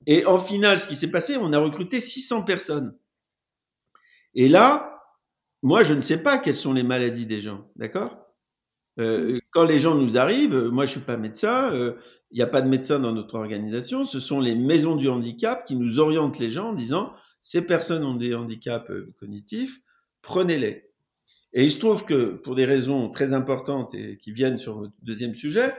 Et 0.06 0.24
en 0.26 0.38
finale, 0.38 0.78
ce 0.78 0.86
qui 0.86 0.96
s'est 0.96 1.10
passé, 1.10 1.36
on 1.36 1.52
a 1.52 1.58
recruté 1.58 2.00
600 2.00 2.42
personnes. 2.42 2.96
Et 4.34 4.48
là, 4.48 5.02
moi, 5.62 5.82
je 5.82 5.94
ne 5.94 6.00
sais 6.00 6.22
pas 6.22 6.38
quelles 6.38 6.56
sont 6.56 6.72
les 6.72 6.82
maladies 6.82 7.26
des 7.26 7.40
gens. 7.40 7.68
D'accord? 7.76 8.16
Euh, 8.98 9.40
Quand 9.50 9.64
les 9.64 9.78
gens 9.78 9.94
nous 9.94 10.16
arrivent, 10.16 10.68
moi, 10.68 10.86
je 10.86 10.92
suis 10.92 11.00
pas 11.00 11.16
médecin. 11.16 11.72
Euh, 11.72 11.94
il 12.30 12.36
n'y 12.36 12.42
a 12.42 12.46
pas 12.46 12.62
de 12.62 12.68
médecin 12.68 12.98
dans 12.98 13.12
notre 13.12 13.36
organisation. 13.36 14.04
Ce 14.04 14.20
sont 14.20 14.40
les 14.40 14.54
maisons 14.54 14.96
du 14.96 15.08
handicap 15.08 15.64
qui 15.64 15.76
nous 15.76 15.98
orientent 15.98 16.38
les 16.38 16.50
gens 16.50 16.70
en 16.70 16.74
disant 16.74 17.12
ces 17.40 17.62
personnes 17.62 18.04
ont 18.04 18.14
des 18.14 18.34
handicaps 18.34 18.90
euh, 18.90 19.14
cognitifs, 19.18 19.80
prenez-les. 20.22 20.90
Et 21.54 21.64
il 21.64 21.72
se 21.72 21.78
trouve 21.78 22.04
que 22.04 22.34
pour 22.34 22.54
des 22.54 22.66
raisons 22.66 23.08
très 23.10 23.32
importantes 23.32 23.94
et 23.94 24.18
qui 24.18 24.32
viennent 24.32 24.58
sur 24.58 24.78
votre 24.78 24.92
deuxième 25.02 25.34
sujet, 25.34 25.74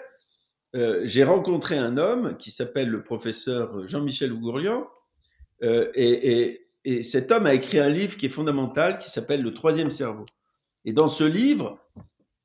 euh, 0.76 1.02
j'ai 1.04 1.24
rencontré 1.24 1.78
un 1.78 1.98
homme 1.98 2.38
qui 2.38 2.52
s'appelle 2.52 2.90
le 2.90 3.04
professeur 3.04 3.88
Jean-Michel 3.88 4.32
Ougourian, 4.32 4.88
euh, 5.64 5.90
et, 5.94 6.32
et, 6.32 6.68
et, 6.86 7.04
cet 7.04 7.32
homme 7.32 7.46
a 7.46 7.54
écrit 7.54 7.80
un 7.80 7.90
livre 7.90 8.18
qui 8.18 8.28
est 8.28 8.30
fondamental, 8.30 8.98
qui 8.98 9.10
s'appelle 9.10 9.42
Le 9.42 9.54
troisième 9.54 9.92
cerveau. 9.92 10.26
Et 10.86 10.94
dans 10.94 11.10
ce 11.10 11.24
livre, 11.24 11.80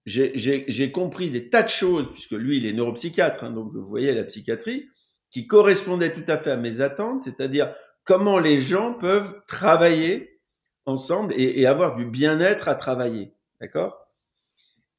j'ai 0.06 0.92
compris 0.92 1.30
des 1.30 1.48
tas 1.48 1.62
de 1.62 1.68
choses, 1.68 2.10
puisque 2.12 2.32
lui, 2.32 2.58
il 2.58 2.66
est 2.66 2.72
neuropsychiatre, 2.72 3.44
hein, 3.44 3.50
donc 3.50 3.72
vous 3.72 3.87
voyez 3.87 4.12
la 4.12 4.24
psychiatrie, 4.24 4.88
qui 5.30 5.46
correspondaient 5.46 6.12
tout 6.12 6.24
à 6.28 6.38
fait 6.38 6.50
à 6.50 6.56
mes 6.56 6.80
attentes, 6.80 7.22
c'est-à-dire 7.22 7.74
comment 8.04 8.38
les 8.38 8.60
gens 8.60 8.94
peuvent 8.94 9.40
travailler 9.46 10.40
ensemble 10.87 11.32
et, 11.37 11.60
et 11.60 11.66
avoir 11.66 11.94
du 11.94 12.04
bien-être 12.04 12.68
à 12.68 12.74
travailler. 12.74 13.32
D'accord? 13.60 14.03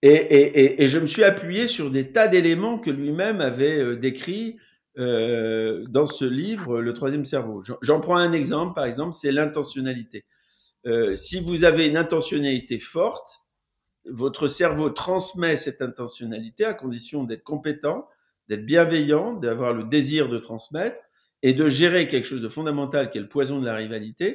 Et, 0.01 0.09
et, 0.09 0.83
et, 0.83 0.87
je 0.87 0.99
me 0.99 1.07
suis 1.07 1.23
appuyé 1.23 1.67
sur 1.67 1.89
des 1.89 2.11
tas 2.11 2.27
d'éléments 2.27 2.77
que 2.77 2.91
lui-même 2.91 3.41
avait 3.41 3.79
euh, 3.79 3.95
décrits 3.95 4.57
euh, 4.97 5.83
dans 5.89 6.05
ce 6.05 6.25
livre, 6.25 6.79
Le 6.79 6.93
troisième 6.93 7.25
cerveau. 7.25 7.63
J'en 7.81 7.99
prends 7.99 8.17
un 8.17 8.31
exemple, 8.31 8.75
par 8.75 8.85
exemple, 8.85 9.13
c'est 9.13 9.31
l'intentionnalité. 9.31 10.25
Euh, 10.85 11.15
si 11.15 11.39
vous 11.39 11.63
avez 11.63 11.87
une 11.87 11.97
intentionnalité 11.97 12.79
forte, 12.79 13.41
votre 14.05 14.47
cerveau 14.47 14.89
transmet 14.89 15.57
cette 15.57 15.81
intentionnalité 15.81 16.63
à 16.63 16.73
condition 16.73 17.23
d'être 17.23 17.43
compétent, 17.43 18.07
d'être 18.47 18.65
bienveillant, 18.65 19.33
d'avoir 19.33 19.73
le 19.73 19.83
désir 19.83 20.29
de 20.29 20.37
transmettre 20.37 20.97
et 21.41 21.53
de 21.53 21.67
gérer 21.67 22.07
quelque 22.07 22.25
chose 22.25 22.41
de 22.41 22.49
fondamental 22.49 23.09
qui 23.09 23.17
est 23.17 23.21
le 23.21 23.27
poison 23.27 23.59
de 23.59 23.65
la 23.65 23.75
rivalité. 23.75 24.27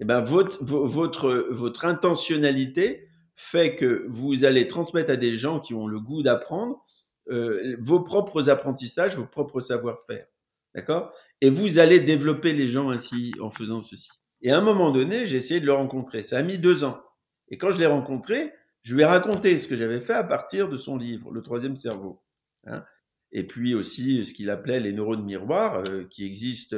Et 0.00 0.02
eh 0.02 0.04
ben 0.04 0.20
votre, 0.20 0.62
votre, 0.62 1.48
votre 1.50 1.86
intentionnalité 1.86 3.07
fait 3.40 3.76
que 3.76 4.04
vous 4.08 4.44
allez 4.44 4.66
transmettre 4.66 5.10
à 5.10 5.16
des 5.16 5.36
gens 5.36 5.60
qui 5.60 5.72
ont 5.72 5.86
le 5.86 6.00
goût 6.00 6.22
d'apprendre 6.22 6.84
euh, 7.30 7.76
vos 7.80 8.00
propres 8.00 8.50
apprentissages, 8.50 9.16
vos 9.16 9.26
propres 9.26 9.60
savoir-faire. 9.60 10.26
D'accord? 10.74 11.12
Et 11.40 11.48
vous 11.48 11.78
allez 11.78 12.00
développer 12.00 12.52
les 12.52 12.68
gens 12.68 12.90
ainsi 12.90 13.32
en 13.40 13.50
faisant 13.50 13.80
ceci. 13.80 14.10
Et 14.42 14.50
à 14.50 14.58
un 14.58 14.60
moment 14.60 14.90
donné, 14.90 15.24
j'ai 15.24 15.36
essayé 15.36 15.60
de 15.60 15.66
le 15.66 15.72
rencontrer. 15.72 16.22
Ça 16.22 16.38
a 16.38 16.42
mis 16.42 16.58
deux 16.58 16.84
ans. 16.84 17.00
Et 17.48 17.58
quand 17.58 17.72
je 17.72 17.78
l'ai 17.78 17.86
rencontré, 17.86 18.52
je 18.82 18.94
lui 18.94 19.02
ai 19.02 19.06
raconté 19.06 19.56
ce 19.58 19.68
que 19.68 19.76
j'avais 19.76 20.00
fait 20.00 20.14
à 20.14 20.24
partir 20.24 20.68
de 20.68 20.76
son 20.76 20.96
livre, 20.96 21.30
Le 21.30 21.42
troisième 21.42 21.76
cerveau. 21.76 22.20
Hein 22.66 22.84
et 23.32 23.46
puis 23.46 23.74
aussi 23.74 24.24
ce 24.26 24.32
qu'il 24.32 24.50
appelait 24.50 24.80
les 24.80 24.92
neurones 24.92 25.24
miroirs, 25.24 25.84
euh, 25.88 26.04
qui 26.04 26.24
existent 26.24 26.76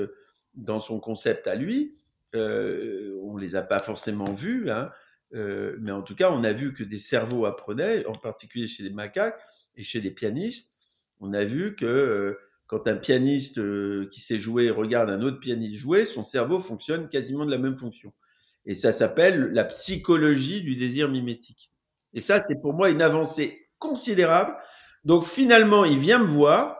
dans 0.54 0.80
son 0.80 1.00
concept 1.00 1.46
à 1.46 1.54
lui. 1.54 1.94
Euh, 2.34 3.18
on 3.22 3.36
les 3.36 3.56
a 3.56 3.62
pas 3.62 3.80
forcément 3.80 4.32
vus, 4.32 4.70
hein, 4.70 4.90
euh, 5.34 5.76
mais 5.80 5.92
en 5.92 6.02
tout 6.02 6.14
cas, 6.14 6.30
on 6.32 6.44
a 6.44 6.52
vu 6.52 6.74
que 6.74 6.82
des 6.82 6.98
cerveaux 6.98 7.46
apprenaient, 7.46 8.04
en 8.06 8.12
particulier 8.12 8.66
chez 8.66 8.82
les 8.82 8.90
macaques 8.90 9.40
et 9.76 9.82
chez 9.82 10.00
les 10.00 10.10
pianistes. 10.10 10.74
On 11.20 11.32
a 11.32 11.44
vu 11.44 11.76
que 11.76 11.86
euh, 11.86 12.38
quand 12.66 12.86
un 12.86 12.96
pianiste 12.96 13.58
euh, 13.58 14.08
qui 14.10 14.20
sait 14.20 14.38
jouer 14.38 14.70
regarde 14.70 15.10
un 15.10 15.22
autre 15.22 15.40
pianiste 15.40 15.76
jouer, 15.76 16.04
son 16.04 16.22
cerveau 16.22 16.60
fonctionne 16.60 17.08
quasiment 17.08 17.44
de 17.44 17.50
la 17.50 17.58
même 17.58 17.76
fonction. 17.76 18.12
Et 18.66 18.74
ça 18.74 18.92
s'appelle 18.92 19.50
la 19.52 19.64
psychologie 19.64 20.62
du 20.62 20.76
désir 20.76 21.08
mimétique. 21.08 21.70
Et 22.12 22.22
ça, 22.22 22.42
c'est 22.46 22.60
pour 22.60 22.74
moi 22.74 22.90
une 22.90 23.02
avancée 23.02 23.68
considérable. 23.78 24.54
Donc 25.04 25.24
finalement, 25.24 25.84
il 25.84 25.98
vient 25.98 26.18
me 26.18 26.26
voir, 26.26 26.76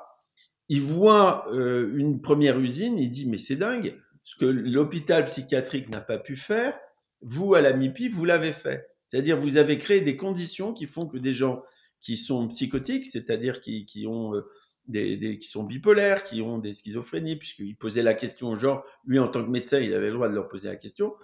il 0.69 0.83
voit 0.83 1.47
une 1.53 2.21
première 2.21 2.59
usine, 2.59 2.99
il 2.99 3.11
dit 3.11 3.27
mais 3.27 3.39
c'est 3.39 3.57
dingue, 3.57 3.97
ce 4.25 4.37
que 4.37 4.45
l'hôpital 4.45 5.25
psychiatrique 5.25 5.89
n'a 5.89 6.01
pas 6.01 6.19
pu 6.19 6.37
faire, 6.37 6.79
vous, 7.23 7.55
à 7.55 7.61
la 7.61 7.73
MIPI, 7.73 8.09
vous 8.09 8.25
l'avez 8.25 8.53
fait. 8.53 8.89
C'est-à-dire, 9.09 9.37
vous 9.37 9.57
avez 9.57 9.79
créé 9.79 10.01
des 10.01 10.17
conditions 10.17 10.73
qui 10.73 10.87
font 10.87 11.07
que 11.07 11.19
des 11.19 11.35
gens 11.35 11.63
qui 12.01 12.17
sont 12.17 12.49
psychotiques, 12.49 13.07
c'est-à-dire 13.07 13.61
qui, 13.61 13.85
qui 13.85 14.07
ont 14.07 14.35
euh, 14.35 14.43
des, 14.87 15.17
des, 15.17 15.39
qui 15.39 15.49
sont 15.49 15.65
bipolaires, 15.65 16.25
qui 16.25 16.41
ont 16.43 16.59
des 16.59 16.73
schizophrénies, 16.73 17.37
puisqu'il 17.37 17.77
posait 17.77 18.03
la 18.03 18.15
question 18.15 18.57
genre, 18.59 18.85
lui 19.05 19.19
en 19.19 19.29
tant 19.29 19.45
que 19.45 19.51
médecin, 19.51 19.81
il 19.81 19.93
avait 19.95 20.09
le 20.09 20.15
droit 20.15 20.29
de 20.29 20.35
leur 20.35 20.49
poser 20.49 20.69
la 20.69 20.77
question, 20.77 21.15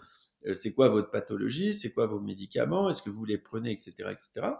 euh, 0.46 0.54
c'est 0.54 0.72
quoi 0.72 0.88
votre 0.88 1.10
pathologie, 1.10 1.74
c'est 1.74 1.92
quoi 1.92 2.06
vos 2.06 2.20
médicaments, 2.20 2.90
est-ce 2.90 3.02
que 3.02 3.10
vous 3.10 3.24
les 3.24 3.38
prenez, 3.38 3.72
etc., 3.72 3.92
etc. 4.10 4.54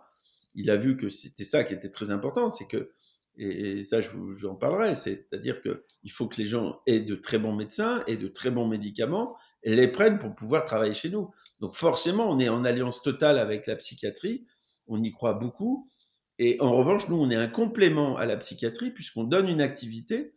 Il 0.54 0.70
a 0.70 0.76
vu 0.76 0.96
que 0.96 1.10
c'était 1.10 1.44
ça 1.44 1.64
qui 1.64 1.74
était 1.74 1.90
très 1.90 2.10
important, 2.10 2.48
c'est 2.48 2.66
que 2.66 2.92
et, 3.38 3.82
ça, 3.82 4.00
j'en 4.00 4.54
parlerai, 4.54 4.96
c'est-à-dire 4.96 5.60
qu'il 5.60 6.10
faut 6.10 6.26
que 6.26 6.36
les 6.36 6.46
gens 6.46 6.80
aient 6.86 7.00
de 7.00 7.14
très 7.14 7.38
bons 7.38 7.54
médecins 7.54 8.02
et 8.06 8.16
de 8.16 8.28
très 8.28 8.50
bons 8.50 8.66
médicaments 8.66 9.36
les 9.74 9.88
prennent 9.88 10.18
pour 10.18 10.34
pouvoir 10.34 10.64
travailler 10.64 10.94
chez 10.94 11.10
nous. 11.10 11.32
Donc 11.60 11.74
forcément, 11.74 12.30
on 12.30 12.38
est 12.38 12.48
en 12.48 12.64
alliance 12.64 13.02
totale 13.02 13.38
avec 13.38 13.66
la 13.66 13.76
psychiatrie, 13.76 14.46
on 14.86 15.02
y 15.02 15.10
croit 15.10 15.34
beaucoup. 15.34 15.90
Et 16.38 16.60
en 16.60 16.72
revanche, 16.72 17.08
nous, 17.08 17.16
on 17.16 17.30
est 17.30 17.36
un 17.36 17.48
complément 17.48 18.16
à 18.16 18.26
la 18.26 18.36
psychiatrie 18.36 18.90
puisqu'on 18.90 19.24
donne 19.24 19.48
une 19.48 19.62
activité 19.62 20.34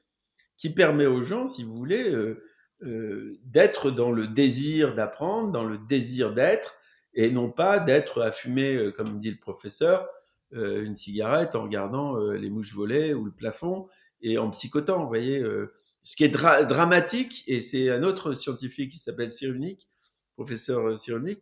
qui 0.58 0.70
permet 0.70 1.06
aux 1.06 1.22
gens, 1.22 1.48
si 1.48 1.64
vous 1.64 1.76
voulez, 1.76 2.10
euh, 2.12 2.44
euh, 2.84 3.38
d'être 3.44 3.92
dans 3.92 4.12
le 4.12 4.28
désir 4.28 4.96
d'apprendre, 4.96 5.52
dans 5.52 5.66
le 5.66 5.78
désir 5.78 6.34
d'être, 6.34 6.76
et 7.14 7.32
non 7.32 7.52
pas 7.52 7.80
d'être 7.80 8.22
à 8.22 8.32
fumer, 8.32 8.76
euh, 8.76 8.92
comme 8.92 9.20
dit 9.20 9.32
le 9.32 9.38
professeur, 9.38 10.08
euh, 10.54 10.84
une 10.84 10.96
cigarette 10.96 11.56
en 11.56 11.64
regardant 11.64 12.18
euh, 12.18 12.34
les 12.34 12.50
mouches 12.50 12.74
voler 12.74 13.14
ou 13.14 13.26
le 13.26 13.32
plafond 13.32 13.88
et 14.22 14.38
en 14.38 14.50
psychotant. 14.52 15.02
Vous 15.02 15.08
voyez, 15.08 15.44
ce 16.04 16.16
qui 16.16 16.24
est 16.24 16.30
dramatique, 16.30 17.44
et 17.48 17.62
c'est 17.62 17.90
un 17.90 18.04
autre 18.04 18.34
scientifique 18.34 18.92
qui 18.92 19.00
s'appelle 19.00 19.32
Cyrulnik, 19.32 19.88
professeur 20.36 20.98
Cyrulnik, 21.00 21.40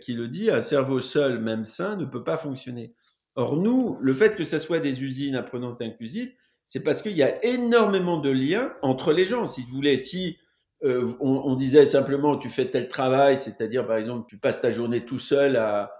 qui 0.00 0.14
le 0.14 0.28
dit, 0.28 0.50
un 0.50 0.62
cerveau 0.62 1.00
seul, 1.00 1.38
même 1.38 1.64
sain, 1.64 1.96
ne 1.96 2.06
peut 2.06 2.24
pas 2.24 2.38
fonctionner. 2.38 2.94
Or, 3.36 3.56
nous, 3.56 3.98
le 4.00 4.14
fait 4.14 4.34
que 4.34 4.44
ce 4.44 4.58
soit 4.58 4.80
des 4.80 5.02
usines 5.02 5.36
apprenantes 5.36 5.82
inclusives, 5.82 6.32
c'est 6.66 6.80
parce 6.80 7.02
qu'il 7.02 7.12
y 7.12 7.22
a 7.22 7.44
énormément 7.44 8.18
de 8.18 8.30
liens 8.30 8.74
entre 8.82 9.12
les 9.12 9.26
gens. 9.26 9.46
Si 9.46 9.62
vous 9.62 9.74
voulez, 9.74 9.98
si 9.98 10.38
euh, 10.84 11.12
on, 11.20 11.30
on, 11.30 11.54
disait 11.54 11.86
simplement 11.86 12.36
tu 12.36 12.50
fais 12.50 12.70
tel 12.70 12.88
travail, 12.88 13.38
c'est-à-dire 13.38 13.86
par 13.86 13.96
exemple 13.96 14.26
tu 14.28 14.36
passes 14.36 14.60
ta 14.60 14.70
journée 14.70 15.04
tout 15.04 15.18
seul 15.18 15.56
à 15.56 15.92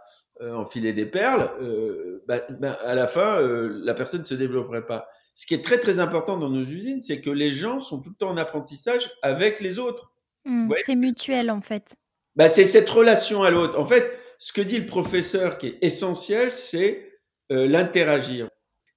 euh, 0.43 0.53
enfiler 0.53 0.93
des 0.93 1.07
perles, 1.07 1.51
euh, 1.63 2.23
bah, 2.29 2.41
bah, 2.61 2.73
à 2.73 2.95
la 2.95 3.07
fin 3.07 3.41
euh, 3.41 3.81
la 3.83 3.95
personne 3.95 4.21
ne 4.21 4.27
se 4.27 4.35
développerait 4.35 4.85
pas. 4.85 5.09
Ce 5.37 5.47
qui 5.47 5.55
est 5.55 5.65
très 5.65 5.79
très 5.79 6.01
important 6.01 6.37
dans 6.37 6.51
nos 6.51 6.65
usines, 6.65 7.01
c'est 7.01 7.21
que 7.21 7.31
les 7.31 7.53
gens 7.53 7.79
sont 7.81 8.01
tout 8.01 8.11
le 8.11 8.17
temps 8.17 8.31
en 8.31 8.37
apprentissage 8.37 9.09
avec 9.23 9.61
les 9.61 9.79
autres. 9.79 10.13
Mmh, 10.45 10.73
c'est 10.79 10.97
mutuel 10.97 11.53
en 11.53 11.61
fait. 11.61 11.95
Bah, 12.35 12.49
c'est 12.49 12.65
cette 12.65 12.91
relation 12.91 13.45
à 13.45 13.51
l'autre. 13.53 13.79
En 13.79 13.87
fait, 13.87 14.19
ce 14.39 14.53
que 14.53 14.61
dit 14.61 14.79
le 14.79 14.87
professeur 14.87 15.59
qui 15.59 15.69
est 15.69 15.79
essentiel, 15.81 16.53
c'est 16.53 17.13
l'interagir. 17.49 18.49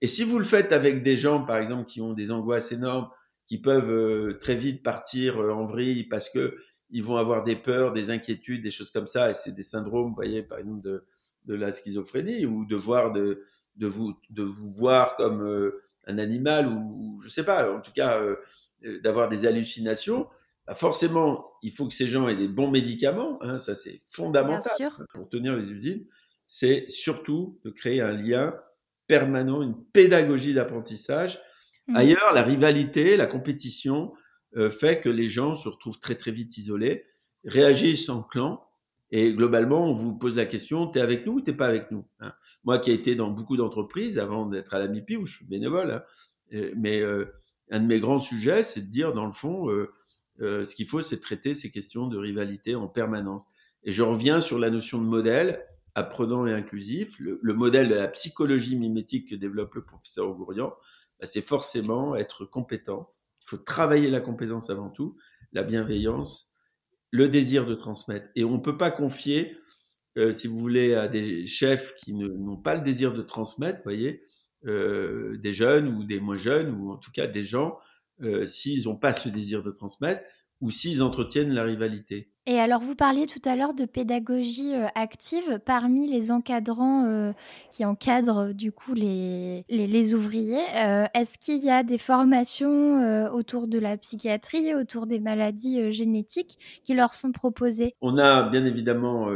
Et 0.02 0.08
si 0.08 0.24
vous 0.24 0.40
le 0.40 0.46
faites 0.46 0.72
avec 0.72 1.04
des 1.04 1.18
gens, 1.18 1.44
par 1.44 1.58
exemple, 1.58 1.86
qui 1.86 2.02
ont 2.02 2.14
des 2.14 2.32
angoisses 2.32 2.72
énormes, 2.72 3.10
qui 3.50 3.58
peuvent 3.58 3.92
euh, 3.92 4.38
très 4.40 4.56
vite 4.56 4.84
partir 4.84 5.42
euh, 5.42 5.52
en 5.52 5.66
vrille 5.66 6.04
parce 6.04 6.30
que 6.30 6.58
ils 6.92 7.04
vont 7.04 7.18
avoir 7.18 7.44
des 7.44 7.56
peurs, 7.56 7.94
des 7.94 8.10
inquiétudes, 8.12 8.64
des 8.64 8.72
choses 8.72 8.92
comme 8.92 9.08
ça, 9.08 9.30
et 9.30 9.34
c'est 9.34 9.54
des 9.54 9.64
syndromes, 9.64 10.10
vous 10.10 10.16
voyez, 10.16 10.42
par 10.42 10.60
exemple 10.60 10.82
de, 10.82 11.06
de 11.46 11.56
la 11.56 11.72
schizophrénie 11.72 12.46
ou 12.46 12.66
de 12.66 12.76
voir 12.76 13.12
de, 13.12 13.44
de 13.76 13.88
vous 13.88 14.16
de 14.30 14.44
vous 14.44 14.72
voir 14.72 15.16
comme 15.16 15.42
euh, 15.42 15.82
un 16.10 16.18
animal 16.18 16.68
ou, 16.68 17.22
je 17.24 17.30
sais 17.30 17.43
pas, 17.43 17.72
en 17.74 17.82
tout 17.82 17.91
cas 17.93 18.22
d'avoir 19.03 19.30
des 19.30 19.45
hallucinations. 19.45 20.28
Bah 20.68 20.76
forcément, 20.76 21.51
il 21.64 21.72
faut 21.72 21.88
que 21.88 21.93
ces 21.93 22.07
gens 22.07 22.28
aient 22.28 22.36
des 22.36 22.47
bons 22.47 22.70
médicaments, 22.70 23.39
hein, 23.41 23.57
ça 23.57 23.76
c'est 23.76 24.01
fondamental 24.10 24.72
pour 25.14 25.30
tenir 25.30 25.55
les 25.55 25.72
usines. 25.72 26.05
C'est 26.47 26.86
surtout 26.89 27.60
de 27.64 27.70
créer 27.70 28.01
un 28.01 28.12
lien 28.12 28.55
permanent, 29.07 29.62
une 29.62 29.84
pédagogie 29.93 30.53
d'apprentissage 30.53 31.39
Mmh. 31.89 31.95
Ailleurs, 31.95 32.34
la 32.34 32.43
rivalité, 32.43 33.18
la 33.18 33.26
compétition 33.26 34.14
euh, 34.55 34.70
fait 34.70 35.01
que 35.01 35.10
les 35.10 35.28
gens 35.28 35.55
se 35.55 35.68
retrouvent 35.68 35.99
très 35.99 36.16
très 36.16 36.32
vite 36.32 36.55
isolés, 36.57 37.05
réagissent 37.45 38.10
en 38.10 38.22
clan, 38.22 38.64
et 39.12 39.34
globalement, 39.34 39.88
on 39.88 39.93
vous 39.93 40.16
pose 40.16 40.38
la 40.38 40.45
question, 40.45 40.88
t'es 40.88 40.99
avec 41.01 41.26
nous 41.26 41.34
ou 41.34 41.41
t'es 41.41 41.53
pas 41.53 41.68
avec 41.68 41.91
nous 41.91 42.07
hein? 42.20 42.34
Moi 42.64 42.80
qui 42.80 42.91
ai 42.91 42.93
été 42.93 43.16
dans 43.16 43.32
beaucoup 43.32 43.57
d'entreprises 43.57 44.20
avant 44.20 44.45
d'être 44.45 44.74
à 44.74 44.80
la 44.80 44.88
MIPI, 44.88 45.18
où 45.18 45.26
je 45.26 45.38
suis 45.38 45.45
bénévole, 45.45 45.91
hein, 45.91 46.03
euh, 46.53 46.72
mais 46.76 46.99
euh, 47.01 47.26
un 47.72 47.80
de 47.80 47.86
mes 47.86 47.99
grands 47.99 48.20
sujets, 48.20 48.64
c'est 48.64 48.82
de 48.82 48.91
dire, 48.91 49.14
dans 49.14 49.26
le 49.26 49.34
fond, 49.34 49.68
ce 50.39 50.74
qu'il 50.74 50.88
faut, 50.88 51.03
c'est 51.03 51.20
traiter 51.20 51.53
ces 51.53 51.70
questions 51.70 52.07
de 52.07 52.18
rivalité 52.18 52.74
en 52.74 52.88
permanence. 52.88 53.45
Et 53.84 53.91
je 53.91 54.01
reviens 54.01 54.41
sur 54.41 54.57
la 54.57 54.72
notion 54.72 54.97
de 54.99 55.05
modèle 55.05 55.64
apprenant 55.95 56.47
et 56.47 56.53
inclusif, 56.53 57.20
le, 57.20 57.39
le 57.41 57.53
modèle 57.53 57.89
de 57.89 57.95
la 57.95 58.07
psychologie 58.07 58.76
mimétique 58.76 59.30
que 59.30 59.36
développe 59.36 59.76
le 59.76 59.84
professeur 59.84 60.30
Augourian, 60.30 60.74
bah, 61.20 61.26
c'est 61.26 61.41
forcément 61.41 62.16
être 62.16 62.45
compétent. 62.45 63.14
Il 63.41 63.49
faut 63.49 63.57
travailler 63.57 64.10
la 64.10 64.22
compétence 64.22 64.70
avant 64.70 64.89
tout, 64.89 65.18
la 65.51 65.64
bienveillance, 65.64 66.49
le 67.12 67.30
désir 67.30 67.66
de 67.66 67.76
transmettre. 67.76 68.28
Et 68.36 68.43
on 68.43 68.53
ne 68.57 68.62
peut 68.62 68.78
pas 68.78 68.91
confier, 68.91 69.57
euh, 70.18 70.34
si 70.34 70.47
vous 70.47 70.57
voulez, 70.57 70.93
à 70.93 71.07
des 71.07 71.47
chefs 71.47 71.95
qui 71.95 72.14
n'ont 72.14 72.57
pas 72.57 72.76
le 72.76 72.82
désir 72.82 73.14
de 73.14 73.22
transmettre, 73.22 73.82
voyez, 73.84 74.24
euh, 74.66 75.38
des 75.38 75.53
jeunes 75.53 75.88
ou 75.88 76.03
des 76.03 76.20
moins 76.20 76.38
jeunes, 76.38 76.72
ou 76.72 76.91
en 76.91 76.97
tout 76.97 77.12
cas 77.12 77.28
des 77.28 77.43
gens, 77.43 77.78
euh, 78.22 78.45
s'ils 78.45 78.86
n'ont 78.86 78.97
pas 78.97 79.14
ce 79.14 79.30
désir 79.30 79.64
de 79.64 79.72
transmettre, 79.72 80.24
ou 80.62 80.72
s'ils 80.72 81.01
entretiennent 81.01 81.53
la 81.53 81.64
rivalité. 81.64 82.32
Et 82.45 82.60
alors, 82.60 82.82
vous 82.82 82.95
parliez 82.95 83.28
tout 83.28 83.41
à 83.45 83.55
l'heure 83.55 83.76
de 83.76 83.86
pédagogie 83.86 84.74
euh, 84.74 84.88
active. 84.95 85.60
Parmi 85.66 86.12
les 86.12 86.32
encadrants 86.32 87.05
euh, 87.05 87.32
qui 87.70 87.86
encadrent 87.86 88.55
du 88.55 88.72
coup 88.72 88.95
les, 88.95 89.66
les, 89.70 90.16
ouvriers, 90.16 90.64
euh, 90.78 91.05
est-ce 91.14 91.38
qu'il 91.38 91.64
y 91.64 91.70
a 91.70 91.84
des 91.84 91.99
formations 91.99 93.30
autour 93.32 93.68
de 93.68 93.78
la 93.78 93.97
psychiatrie, 93.97 94.74
autour 94.74 95.05
des 95.05 95.20
maladies 95.20 95.91
génétiques 95.91 96.57
qui 96.84 96.95
leur 96.95 97.14
sont 97.14 97.32
proposées? 97.32 97.93
On 98.01 98.18
a 98.18 98.49
bien 98.49 98.66
évidemment 98.66 99.30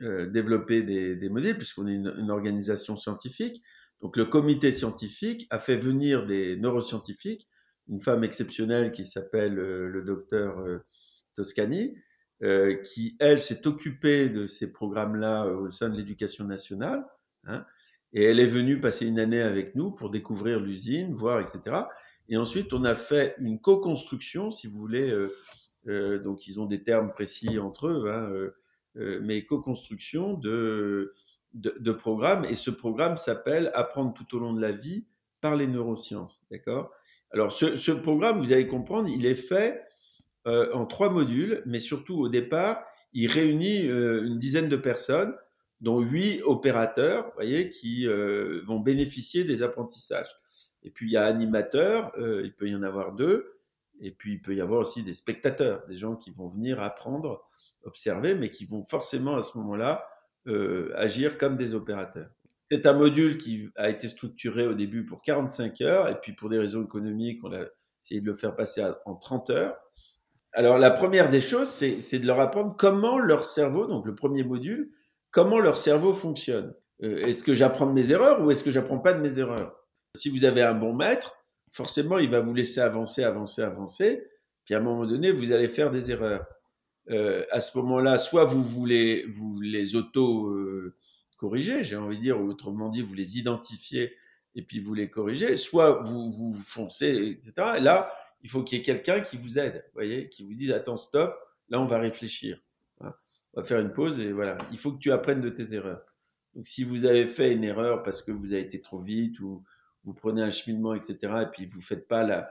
développé 0.00 0.82
des, 0.82 1.14
des 1.14 1.28
modèles 1.28 1.56
puisqu'on 1.56 1.86
est 1.86 1.94
une, 1.94 2.12
une 2.18 2.30
organisation 2.32 2.96
scientifique. 2.96 3.62
Donc, 4.02 4.16
le 4.16 4.24
comité 4.24 4.72
scientifique 4.72 5.46
a 5.50 5.60
fait 5.60 5.76
venir 5.76 6.26
des 6.26 6.56
neuroscientifiques 6.56 7.46
une 7.88 8.00
femme 8.00 8.24
exceptionnelle 8.24 8.92
qui 8.92 9.04
s'appelle 9.04 9.58
euh, 9.58 9.88
le 9.88 10.02
docteur 10.02 10.58
euh, 10.60 10.78
Toscani, 11.36 11.94
euh, 12.42 12.76
qui, 12.82 13.16
elle, 13.20 13.40
s'est 13.40 13.66
occupée 13.66 14.28
de 14.28 14.46
ces 14.46 14.72
programmes-là 14.72 15.46
au 15.46 15.70
sein 15.70 15.88
de 15.88 15.96
l'éducation 15.96 16.44
nationale. 16.44 17.04
Hein, 17.46 17.64
et 18.12 18.24
elle 18.24 18.40
est 18.40 18.46
venue 18.46 18.80
passer 18.80 19.06
une 19.06 19.18
année 19.18 19.42
avec 19.42 19.74
nous 19.74 19.90
pour 19.90 20.10
découvrir 20.10 20.60
l'usine, 20.60 21.12
voir, 21.12 21.40
etc. 21.40 21.82
Et 22.28 22.36
ensuite, 22.36 22.72
on 22.72 22.84
a 22.84 22.94
fait 22.94 23.34
une 23.38 23.60
co-construction, 23.60 24.50
si 24.50 24.66
vous 24.66 24.78
voulez. 24.78 25.12
Euh, 25.88 26.18
donc, 26.18 26.46
ils 26.46 26.60
ont 26.60 26.66
des 26.66 26.82
termes 26.82 27.10
précis 27.10 27.58
entre 27.58 27.88
eux, 27.88 28.10
hein, 28.10 28.30
euh, 28.96 29.20
mais 29.22 29.44
co-construction 29.44 30.34
de, 30.34 31.14
de, 31.52 31.74
de 31.78 31.92
programmes. 31.92 32.44
Et 32.44 32.54
ce 32.54 32.70
programme 32.70 33.16
s'appelle 33.16 33.70
Apprendre 33.74 34.14
tout 34.14 34.36
au 34.36 34.38
long 34.38 34.52
de 34.52 34.60
la 34.60 34.72
vie 34.72 35.04
par 35.44 35.56
les 35.56 35.66
neurosciences. 35.66 36.42
D'accord? 36.50 36.90
Alors, 37.30 37.52
ce, 37.52 37.92
programme, 37.92 38.38
vous 38.38 38.50
allez 38.50 38.66
comprendre, 38.66 39.10
il 39.10 39.26
est 39.26 39.34
fait 39.34 39.84
euh, 40.46 40.72
en 40.72 40.86
trois 40.86 41.10
modules, 41.10 41.62
mais 41.66 41.80
surtout 41.80 42.18
au 42.18 42.30
départ, 42.30 42.82
il 43.12 43.30
réunit 43.30 43.86
euh, 43.86 44.24
une 44.24 44.38
dizaine 44.38 44.70
de 44.70 44.76
personnes, 44.76 45.34
dont 45.82 46.00
huit 46.00 46.40
opérateurs, 46.44 47.30
voyez, 47.34 47.68
qui 47.68 48.08
euh, 48.08 48.62
vont 48.64 48.80
bénéficier 48.80 49.44
des 49.44 49.62
apprentissages. 49.62 50.34
Et 50.82 50.88
puis, 50.88 51.10
il 51.10 51.12
y 51.12 51.18
a 51.18 51.26
animateurs, 51.26 52.12
il 52.16 52.54
peut 52.54 52.70
y 52.70 52.74
en 52.74 52.82
avoir 52.82 53.12
deux, 53.12 53.58
et 54.00 54.12
puis 54.12 54.32
il 54.32 54.40
peut 54.40 54.54
y 54.54 54.62
avoir 54.62 54.80
aussi 54.80 55.02
des 55.02 55.12
spectateurs, 55.12 55.86
des 55.88 55.96
gens 55.98 56.16
qui 56.16 56.30
vont 56.30 56.48
venir 56.48 56.80
apprendre, 56.80 57.46
observer, 57.82 58.34
mais 58.34 58.48
qui 58.48 58.64
vont 58.64 58.86
forcément 58.86 59.36
à 59.36 59.42
ce 59.42 59.58
moment-là 59.58 60.06
agir 60.94 61.36
comme 61.36 61.58
des 61.58 61.74
opérateurs. 61.74 62.30
C'est 62.74 62.86
un 62.86 62.92
module 62.92 63.38
qui 63.38 63.70
a 63.76 63.88
été 63.88 64.08
structuré 64.08 64.66
au 64.66 64.74
début 64.74 65.06
pour 65.06 65.22
45 65.22 65.80
heures, 65.82 66.08
et 66.08 66.20
puis 66.20 66.32
pour 66.32 66.48
des 66.48 66.58
raisons 66.58 66.82
économiques, 66.82 67.38
on 67.44 67.52
a 67.52 67.66
essayé 68.02 68.20
de 68.20 68.26
le 68.26 68.36
faire 68.36 68.56
passer 68.56 68.84
en 69.04 69.14
30 69.14 69.50
heures. 69.50 69.76
Alors 70.52 70.76
la 70.78 70.90
première 70.90 71.30
des 71.30 71.40
choses, 71.40 71.68
c'est 71.68 72.18
de 72.18 72.26
leur 72.26 72.40
apprendre 72.40 72.74
comment 72.76 73.16
leur 73.16 73.44
cerveau, 73.44 73.86
donc 73.86 74.06
le 74.06 74.16
premier 74.16 74.42
module, 74.42 74.90
comment 75.30 75.60
leur 75.60 75.76
cerveau 75.76 76.14
fonctionne. 76.14 76.74
Euh, 77.04 77.20
est-ce 77.20 77.44
que 77.44 77.54
j'apprends 77.54 77.86
de 77.86 77.92
mes 77.92 78.10
erreurs 78.10 78.42
ou 78.42 78.50
est-ce 78.50 78.64
que 78.64 78.72
j'apprends 78.72 78.98
pas 78.98 79.12
de 79.12 79.20
mes 79.20 79.38
erreurs? 79.38 79.76
Si 80.16 80.28
vous 80.28 80.44
avez 80.44 80.62
un 80.62 80.74
bon 80.74 80.92
maître, 80.92 81.32
forcément, 81.70 82.18
il 82.18 82.30
va 82.30 82.40
vous 82.40 82.54
laisser 82.54 82.80
avancer, 82.80 83.22
avancer, 83.22 83.62
avancer, 83.62 84.26
puis 84.64 84.74
à 84.74 84.78
un 84.78 84.82
moment 84.82 85.06
donné, 85.06 85.30
vous 85.30 85.52
allez 85.52 85.68
faire 85.68 85.92
des 85.92 86.10
erreurs. 86.10 86.44
Euh, 87.10 87.44
à 87.52 87.60
ce 87.60 87.78
moment-là, 87.78 88.18
soit 88.18 88.46
vous 88.46 88.64
voulez 88.64 89.26
vous 89.32 89.60
les 89.60 89.94
auto 89.94 90.48
euh, 90.48 90.96
corriger, 91.44 91.84
j'ai 91.84 91.96
envie 91.96 92.16
de 92.16 92.22
dire, 92.22 92.40
autrement 92.40 92.88
dit, 92.88 93.02
vous 93.02 93.12
les 93.12 93.38
identifiez 93.38 94.14
et 94.54 94.62
puis 94.62 94.80
vous 94.80 94.94
les 94.94 95.10
corrigez, 95.10 95.58
soit 95.58 96.02
vous, 96.02 96.32
vous 96.32 96.54
foncez, 96.64 97.36
etc. 97.36 97.74
Et 97.76 97.80
là, 97.80 98.10
il 98.42 98.48
faut 98.48 98.62
qu'il 98.62 98.78
y 98.78 98.80
ait 98.80 98.84
quelqu'un 98.84 99.20
qui 99.20 99.36
vous 99.36 99.58
aide, 99.58 99.84
voyez, 99.92 100.30
qui 100.30 100.42
vous 100.42 100.54
dise, 100.54 100.70
attends, 100.70 100.96
stop, 100.96 101.38
là, 101.68 101.80
on 101.80 101.84
va 101.84 101.98
réfléchir. 101.98 102.58
on 103.00 103.10
va 103.56 103.62
faire 103.62 103.78
une 103.80 103.92
pause 103.92 104.18
et 104.20 104.32
voilà. 104.32 104.56
Il 104.72 104.78
faut 104.78 104.92
que 104.92 104.98
tu 104.98 105.12
apprennes 105.12 105.42
de 105.42 105.50
tes 105.50 105.74
erreurs. 105.74 106.00
Donc, 106.54 106.66
si 106.66 106.82
vous 106.82 107.04
avez 107.04 107.26
fait 107.26 107.52
une 107.52 107.64
erreur 107.64 108.02
parce 108.02 108.22
que 108.22 108.32
vous 108.32 108.54
avez 108.54 108.62
été 108.62 108.80
trop 108.80 109.00
vite 109.00 109.38
ou 109.40 109.62
vous 110.04 110.14
prenez 110.14 110.40
un 110.40 110.50
cheminement, 110.50 110.94
etc., 110.94 111.18
et 111.42 111.46
puis 111.52 111.66
vous 111.66 111.82
faites 111.82 112.08
pas 112.08 112.22
la, 112.22 112.50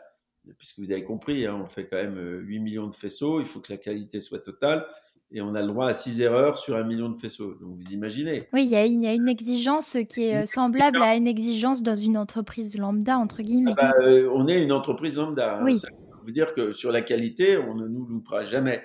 puisque 0.59 0.77
vous 0.77 0.91
avez 0.91 1.03
compris, 1.03 1.47
hein, 1.47 1.59
on 1.63 1.67
fait 1.67 1.87
quand 1.87 1.97
même 1.97 2.19
8 2.41 2.59
millions 2.59 2.87
de 2.87 2.95
faisceaux, 2.95 3.41
il 3.41 3.47
faut 3.47 3.59
que 3.59 3.71
la 3.71 3.77
qualité 3.79 4.21
soit 4.21 4.39
totale 4.39 4.85
et 5.33 5.41
on 5.41 5.55
a 5.55 5.61
le 5.61 5.67
droit 5.67 5.87
à 5.87 5.93
6 5.95 6.21
erreurs 6.21 6.59
sur 6.59 6.77
un 6.77 6.83
million 6.83 7.09
de 7.09 7.19
faisceaux. 7.19 7.55
Donc 7.55 7.77
vous 7.77 7.91
imaginez. 7.91 8.47
Oui, 8.53 8.65
il 8.65 8.69
y, 8.69 8.75
a 8.75 8.85
une 8.85 9.27
exigence 9.27 9.97
qui 10.07 10.25
est 10.25 10.43
euh, 10.43 10.45
semblable 10.45 11.01
à 11.01 11.15
une 11.15 11.27
exigence 11.27 11.81
dans 11.81 11.95
une 11.95 12.17
entreprise 12.17 12.77
lambda, 12.77 13.17
entre 13.17 13.41
guillemets. 13.41 13.73
Ah 13.77 13.93
bah, 13.97 14.05
euh, 14.05 14.29
on 14.31 14.47
est 14.47 14.61
une 14.61 14.71
entreprise 14.71 15.17
lambda. 15.17 15.57
Hein. 15.57 15.63
Oui. 15.63 15.79
Ça 15.79 15.89
veut 16.23 16.31
dire 16.31 16.53
que 16.53 16.73
sur 16.73 16.91
la 16.91 17.01
qualité, 17.01 17.57
on 17.57 17.73
ne 17.73 17.87
nous 17.87 18.05
loupera 18.05 18.45
jamais. 18.45 18.83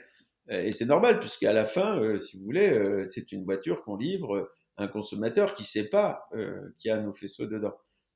Euh, 0.51 0.63
et 0.63 0.73
c'est 0.73 0.87
normal, 0.87 1.21
puisqu'à 1.21 1.53
la 1.53 1.67
fin, 1.67 2.19
si 2.19 2.39
vous 2.39 2.45
voulez, 2.45 3.05
c'est 3.07 3.31
une 3.31 3.45
voiture 3.45 3.83
qu'on 3.83 3.97
livre 3.97 4.51
à 4.79 4.85
un 4.85 4.89
consommateur 4.89 5.53
qui 5.53 5.65
ne 5.65 5.67
sait 5.67 5.89
pas 5.89 6.29
qu'il 6.79 6.89
y 6.89 6.91
a 6.91 6.99
nos 6.99 7.13
faisceaux 7.13 7.47
dedans. 7.47 7.75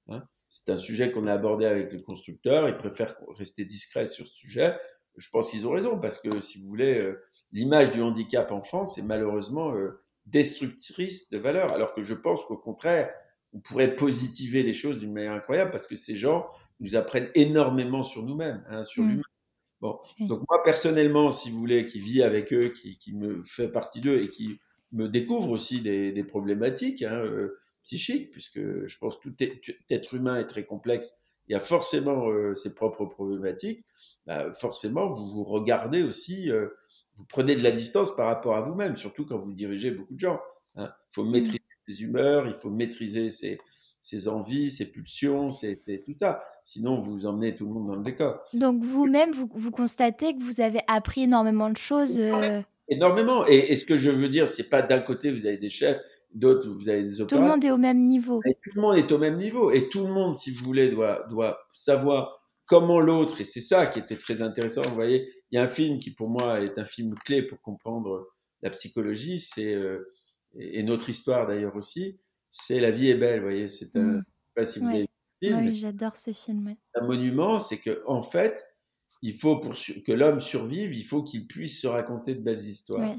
Hein. 0.08 0.22
C'est 0.48 0.70
un 0.70 0.76
sujet 0.76 1.12
qu'on 1.12 1.26
a 1.26 1.34
abordé 1.34 1.66
avec 1.66 1.92
le 1.92 2.00
constructeur. 2.00 2.68
Ils 2.68 2.76
préfèrent 2.76 3.14
rester 3.36 3.64
discrets 3.66 4.06
sur 4.06 4.26
ce 4.26 4.34
sujet. 4.34 4.74
Je 5.18 5.28
pense 5.30 5.50
qu'ils 5.50 5.66
ont 5.66 5.72
raison, 5.72 5.98
parce 5.98 6.18
que 6.18 6.40
si 6.40 6.60
vous 6.60 6.68
voulez 6.68 7.12
l'image 7.52 7.90
du 7.90 8.00
handicap 8.00 8.50
en 8.50 8.62
France 8.62 8.98
est 8.98 9.02
malheureusement 9.02 9.74
euh, 9.74 10.00
destructrice 10.26 11.28
de 11.30 11.38
valeur, 11.38 11.72
alors 11.72 11.94
que 11.94 12.02
je 12.02 12.14
pense 12.14 12.44
qu'au 12.44 12.56
contraire, 12.56 13.10
on 13.52 13.60
pourrait 13.60 13.94
positiver 13.94 14.62
les 14.62 14.72
choses 14.72 14.98
d'une 14.98 15.12
manière 15.12 15.32
incroyable 15.32 15.70
parce 15.70 15.86
que 15.86 15.96
ces 15.96 16.16
gens 16.16 16.46
nous 16.80 16.96
apprennent 16.96 17.30
énormément 17.34 18.02
sur 18.02 18.22
nous-mêmes, 18.22 18.64
hein, 18.68 18.84
sur 18.84 19.02
mmh. 19.02 19.08
l'humain. 19.08 19.22
Bon, 19.80 19.98
donc 20.20 20.42
moi 20.48 20.62
personnellement, 20.62 21.32
si 21.32 21.50
vous 21.50 21.58
voulez, 21.58 21.86
qui 21.86 21.98
vit 21.98 22.22
avec 22.22 22.52
eux, 22.52 22.68
qui, 22.68 22.98
qui 22.98 23.12
me 23.12 23.42
fait 23.42 23.68
partie 23.68 24.00
d'eux 24.00 24.22
et 24.22 24.28
qui 24.28 24.60
me 24.92 25.08
découvre 25.08 25.50
aussi 25.50 25.80
des, 25.80 26.12
des 26.12 26.22
problématiques 26.22 27.02
hein, 27.02 27.24
euh, 27.24 27.58
psychiques, 27.82 28.30
puisque 28.30 28.60
je 28.60 28.98
pense 28.98 29.18
que 29.18 29.28
tout, 29.28 29.44
être 29.90 30.14
humain 30.14 30.38
est 30.38 30.46
très 30.46 30.64
complexe, 30.64 31.12
il 31.48 31.52
y 31.52 31.56
a 31.56 31.60
forcément 31.60 32.28
euh, 32.30 32.54
ses 32.54 32.74
propres 32.74 33.06
problématiques. 33.06 33.84
Bah, 34.26 34.52
forcément, 34.54 35.10
vous 35.10 35.26
vous 35.26 35.42
regardez 35.42 36.04
aussi 36.04 36.48
euh, 36.48 36.68
vous 37.16 37.24
prenez 37.28 37.56
de 37.56 37.62
la 37.62 37.70
distance 37.70 38.14
par 38.16 38.26
rapport 38.26 38.56
à 38.56 38.60
vous-même, 38.60 38.96
surtout 38.96 39.26
quand 39.26 39.38
vous 39.38 39.52
dirigez 39.52 39.90
beaucoup 39.90 40.14
de 40.14 40.20
gens. 40.20 40.40
Hein. 40.76 40.90
Il 41.10 41.14
faut 41.14 41.24
mm. 41.24 41.30
maîtriser 41.30 41.62
ses 41.88 42.02
humeurs, 42.02 42.46
il 42.46 42.54
faut 42.54 42.70
maîtriser 42.70 43.30
ses, 43.30 43.58
ses 44.02 44.28
envies, 44.28 44.70
ses 44.70 44.86
pulsions, 44.86 45.50
c'est 45.50 45.80
tout 46.04 46.12
ça. 46.12 46.42
Sinon, 46.64 47.00
vous 47.00 47.24
emmenez 47.26 47.54
tout 47.54 47.66
le 47.66 47.72
monde 47.72 47.86
dans 47.86 47.96
le 47.96 48.02
décor. 48.02 48.40
Donc 48.52 48.82
vous-même, 48.82 49.32
vous, 49.32 49.48
vous, 49.52 49.70
constatez 49.70 50.34
que 50.34 50.42
vous 50.42 50.60
avez 50.60 50.80
appris 50.88 51.22
énormément 51.22 51.70
de 51.70 51.76
choses. 51.76 52.18
Euh, 52.18 52.60
énormément. 52.88 53.46
Et, 53.46 53.74
ce 53.76 53.84
que 53.84 53.96
je 53.96 54.10
veux 54.10 54.28
dire, 54.28 54.48
c'est 54.48 54.68
pas 54.68 54.82
d'un 54.82 55.00
côté 55.00 55.30
vous 55.30 55.46
avez 55.46 55.56
des 55.56 55.68
chefs, 55.68 56.00
d'autres 56.34 56.68
vous 56.68 56.88
avez 56.88 57.04
des 57.04 57.20
opérateurs. 57.20 57.38
Tout 57.38 57.44
le 57.44 57.50
monde 57.50 57.64
est 57.64 57.70
au 57.70 57.78
même 57.78 58.06
niveau. 58.06 58.40
tout 58.44 58.70
le 58.74 58.80
monde 58.80 58.96
est 58.96 59.12
au 59.12 59.18
même 59.18 59.36
niveau. 59.36 59.70
Et 59.70 59.88
tout 59.88 60.04
le 60.04 60.12
monde, 60.12 60.34
si 60.34 60.50
vous 60.50 60.64
voulez, 60.64 60.90
doit, 60.90 61.24
doit 61.30 61.58
savoir 61.72 62.41
comment 62.66 63.00
l'autre, 63.00 63.40
et 63.40 63.44
c'est 63.44 63.60
ça 63.60 63.86
qui 63.86 63.98
était 63.98 64.16
très 64.16 64.42
intéressant, 64.42 64.82
vous 64.82 64.94
voyez, 64.94 65.28
il 65.50 65.56
y 65.56 65.58
a 65.58 65.62
un 65.62 65.68
film 65.68 65.98
qui 65.98 66.12
pour 66.12 66.28
moi 66.28 66.60
est 66.60 66.78
un 66.78 66.84
film 66.84 67.14
clé 67.24 67.42
pour 67.42 67.60
comprendre 67.60 68.28
la 68.62 68.70
psychologie, 68.70 69.40
c'est 69.40 69.74
euh, 69.74 70.12
et 70.54 70.82
notre 70.82 71.08
histoire 71.08 71.46
d'ailleurs 71.46 71.76
aussi, 71.76 72.18
c'est 72.50 72.80
La 72.80 72.90
vie 72.90 73.08
est 73.08 73.14
belle, 73.14 73.40
vous 73.40 73.46
voyez, 73.46 73.68
c'est 73.68 73.96
un, 73.96 74.02
mm. 74.02 74.18
sais 74.18 74.52
pas 74.54 74.64
si 74.66 74.78
vous 74.78 74.88
avez 74.88 75.00
vu 75.02 75.08
film, 75.42 75.58
oui, 75.58 75.74
j'adore 75.74 76.16
ce 76.16 76.32
film. 76.32 76.74
Un 76.94 77.06
monument, 77.06 77.60
c'est 77.60 77.78
que 77.78 78.02
en 78.06 78.22
fait, 78.22 78.66
il 79.22 79.34
faut 79.34 79.56
pour 79.58 79.74
que 79.74 80.12
l'homme 80.12 80.40
survive, 80.40 80.94
il 80.94 81.04
faut 81.04 81.22
qu'il 81.22 81.46
puisse 81.46 81.80
se 81.80 81.86
raconter 81.86 82.34
de 82.34 82.40
belles 82.40 82.66
histoires. 82.66 83.16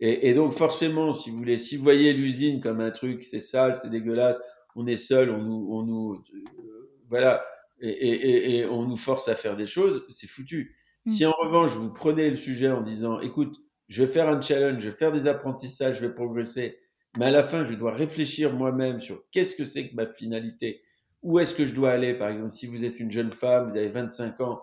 Et, 0.00 0.28
et, 0.28 0.34
donc 0.34 0.52
forcément, 0.54 1.14
si 1.14 1.30
vous 1.30 1.36
voulez, 1.36 1.58
si 1.58 1.76
vous 1.76 1.84
voyez 1.84 2.12
l'usine 2.12 2.60
comme 2.60 2.80
un 2.80 2.90
truc, 2.90 3.22
c'est 3.22 3.40
sale, 3.40 3.78
c'est 3.80 3.88
dégueulasse, 3.88 4.40
on 4.74 4.86
est 4.86 4.96
seul, 4.96 5.30
on 5.30 5.38
nous, 5.38 5.68
on 5.70 5.82
nous, 5.82 6.14
euh, 6.34 6.90
voilà, 7.08 7.44
et, 7.82 7.88
et, 7.88 8.58
et, 8.58 8.66
on 8.66 8.86
nous 8.86 8.96
force 8.96 9.28
à 9.28 9.34
faire 9.34 9.56
des 9.56 9.66
choses, 9.66 10.04
c'est 10.08 10.28
foutu. 10.28 10.76
Mm. 11.04 11.10
Si 11.10 11.26
en 11.26 11.32
revanche, 11.32 11.72
vous 11.72 11.92
prenez 11.92 12.30
le 12.30 12.36
sujet 12.36 12.70
en 12.70 12.80
disant, 12.80 13.20
écoute, 13.20 13.56
je 13.88 14.04
vais 14.04 14.12
faire 14.12 14.28
un 14.28 14.40
challenge, 14.40 14.82
je 14.82 14.88
vais 14.88 14.96
faire 14.96 15.12
des 15.12 15.26
apprentissages, 15.26 15.96
je 15.96 16.06
vais 16.06 16.14
progresser, 16.14 16.78
mais 17.18 17.26
à 17.26 17.30
la 17.30 17.42
fin, 17.42 17.64
je 17.64 17.74
dois 17.74 17.92
réfléchir 17.92 18.52
moi-même 18.52 19.00
sur 19.00 19.22
qu'est-ce 19.32 19.54
que 19.54 19.64
c'est 19.64 19.88
que 19.88 19.94
ma 19.94 20.06
finalité, 20.06 20.82
où 21.22 21.38
est-ce 21.38 21.54
que 21.54 21.64
je 21.64 21.74
dois 21.74 21.90
aller? 21.90 22.14
Par 22.14 22.28
exemple, 22.28 22.52
si 22.52 22.66
vous 22.66 22.84
êtes 22.84 22.98
une 23.00 23.10
jeune 23.10 23.32
femme, 23.32 23.70
vous 23.70 23.76
avez 23.76 23.88
25 23.88 24.40
ans, 24.40 24.62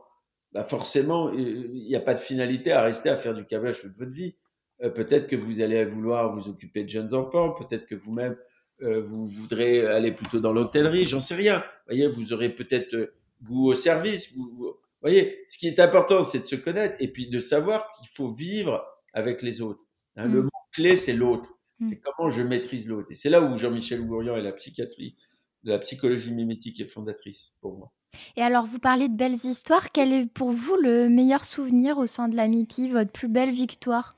bah 0.52 0.64
forcément, 0.64 1.32
il 1.32 1.86
n'y 1.88 1.96
a 1.96 2.00
pas 2.00 2.16
de 2.16 2.20
finalité 2.20 2.72
à 2.72 2.82
rester 2.82 3.10
à 3.10 3.18
faire 3.18 3.36
du 3.36 3.46
câblage 3.46 3.82
toute 3.82 3.96
votre 3.98 4.12
vie. 4.12 4.36
Euh, 4.82 4.90
peut-être 4.90 5.28
que 5.28 5.36
vous 5.36 5.62
allez 5.62 5.86
vouloir 5.86 6.34
vous 6.34 6.50
occuper 6.50 6.84
de 6.84 6.90
jeunes 6.90 7.14
enfants, 7.14 7.52
peut-être 7.52 7.86
que 7.86 7.96
vous-même, 7.96 8.36
euh, 8.82 9.02
vous 9.02 9.28
voudrez 9.28 9.86
aller 9.86 10.12
plutôt 10.12 10.40
dans 10.40 10.54
l'hôtellerie, 10.54 11.06
j'en 11.06 11.20
sais 11.20 11.36
rien. 11.36 11.60
Vous 11.60 11.96
voyez, 11.96 12.08
vous 12.08 12.34
aurez 12.34 12.50
peut-être 12.50 12.94
euh, 12.94 13.14
goût 13.44 13.68
au 13.68 13.76
service. 13.76 14.34
Vous, 14.34 14.78
voyez, 15.02 15.44
ce 15.48 15.58
qui 15.58 15.68
est 15.68 15.80
important, 15.80 16.24
c'est 16.24 16.40
de 16.40 16.46
se 16.46 16.56
connaître 16.56 16.96
et 17.00 17.10
puis 17.10 17.30
de 17.30 17.40
savoir 17.40 17.92
qu'il 17.98 18.08
faut 18.10 18.32
vivre 18.32 18.86
avec 19.14 19.42
les 19.42 19.62
autres. 19.62 19.86
Hein, 20.16 20.28
Le 20.28 20.42
mm. 20.42 20.46
mot 20.46 20.50
clé, 20.72 20.96
c'est 20.96 21.14
l'autre. 21.14 21.50
Mm. 21.80 21.90
C'est 21.90 21.98
comment 21.98 22.30
je 22.30 22.42
maîtrise 22.42 22.88
l'autre. 22.88 23.08
Et 23.12 23.16
c'est 23.16 23.30
là 23.30 23.42
où 23.42 23.58
Jean-Michel 23.58 24.06
Gourian 24.06 24.38
et 24.38 24.42
la 24.42 24.54
psychiatrie, 24.54 25.16
de 25.64 25.72
la 25.72 25.80
psychologie 25.80 26.32
mimétique 26.32 26.80
est 26.80 26.88
fondatrice 26.88 27.54
pour 27.60 27.78
moi. 27.78 27.92
Et 28.38 28.42
alors, 28.42 28.66
vous 28.66 28.80
parlez 28.80 29.10
de 29.10 29.16
belles 29.16 29.34
histoires. 29.34 29.92
Quel 29.92 30.14
est 30.14 30.26
pour 30.26 30.52
vous 30.52 30.78
le 30.78 31.10
meilleur 31.10 31.44
souvenir 31.44 31.98
au 31.98 32.06
sein 32.06 32.30
de 32.30 32.36
la 32.38 32.48
MIPI, 32.48 32.90
votre 32.90 33.12
plus 33.12 33.28
belle 33.28 33.52
victoire? 33.52 34.16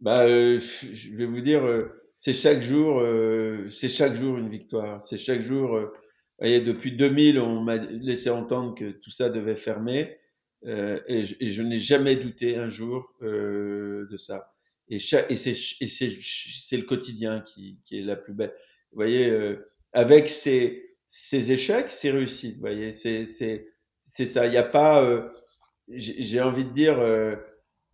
Bah, 0.00 0.24
euh, 0.24 0.58
Je 0.60 1.14
vais 1.14 1.26
vous 1.26 1.42
dire, 1.42 1.62
c'est 2.20 2.34
chaque 2.34 2.60
jour, 2.60 3.00
euh, 3.00 3.66
c'est 3.70 3.88
chaque 3.88 4.14
jour 4.14 4.36
une 4.36 4.50
victoire. 4.50 5.02
C'est 5.02 5.16
chaque 5.16 5.40
jour. 5.40 5.74
Euh, 5.74 5.86
voyez, 6.38 6.60
depuis 6.60 6.92
2000, 6.92 7.40
on 7.40 7.62
m'a 7.62 7.78
laissé 7.78 8.28
entendre 8.28 8.74
que 8.74 8.90
tout 8.90 9.10
ça 9.10 9.30
devait 9.30 9.56
fermer, 9.56 10.18
euh, 10.66 11.00
et, 11.08 11.24
je, 11.24 11.34
je 11.40 11.62
n'ai 11.62 11.78
jamais 11.78 12.16
douté 12.16 12.56
un 12.56 12.68
jour 12.68 13.14
euh, 13.22 14.06
de 14.10 14.16
ça. 14.18 14.52
Et, 14.90 14.98
c'est 14.98 15.16
le 15.30 16.82
quotidien 16.82 17.40
qui, 17.40 17.80
qui 17.84 17.98
est 17.98 18.02
la 18.02 18.16
plus 18.16 18.34
belle. 18.34 18.52
Vous 18.92 18.96
voyez, 18.96 19.30
euh, 19.30 19.72
avec 19.94 20.28
ses, 20.28 20.90
ses 21.06 21.52
échecs, 21.52 21.90
ses 21.90 22.10
réussites. 22.10 22.56
Vous 22.56 22.60
voyez, 22.60 22.92
c'est 22.92 23.24
ça. 23.24 24.46
Il 24.46 24.50
n'y 24.50 24.58
a 24.58 24.62
pas. 24.62 25.02
Euh, 25.02 25.26
j'ai 25.88 26.42
envie 26.42 26.66
de 26.66 26.72
dire. 26.72 26.96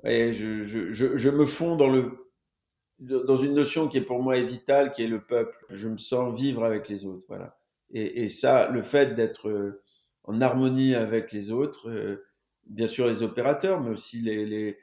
voyez, 0.03 0.35
je, 0.35 0.65
je, 0.65 0.91
je, 0.91 1.17
je 1.17 1.31
me 1.31 1.47
fonds 1.47 1.77
dans 1.77 1.91
le 1.91 2.26
dans 2.99 3.37
une 3.37 3.55
notion 3.55 3.89
qui 3.89 3.99
est 3.99 4.03
pour 4.03 4.23
moi 4.23 4.41
vitale, 4.41 4.91
qui 4.91 5.03
est 5.03 5.09
le 5.09 5.21
peuple. 5.21 5.65
Je 5.71 5.89
me 5.89 5.99
sens 5.99 6.39
vivre 6.39 6.65
avec 6.65 6.89
les 6.89 7.05
autres, 7.05 7.25
voilà. 7.29 7.59
Et, 7.93 8.25
et 8.25 8.29
ça, 8.29 8.69
le 8.69 8.83
fait 8.83 9.15
d'être 9.15 9.49
euh, 9.49 9.83
en 10.25 10.41
harmonie 10.41 10.95
avec 10.95 11.33
les 11.33 11.51
autres, 11.51 11.89
euh, 11.89 12.27
bien 12.67 12.87
sûr 12.87 13.07
les 13.07 13.23
opérateurs, 13.23 13.81
mais 13.81 13.91
aussi 13.91 14.21
les, 14.21 14.45
les, 14.45 14.79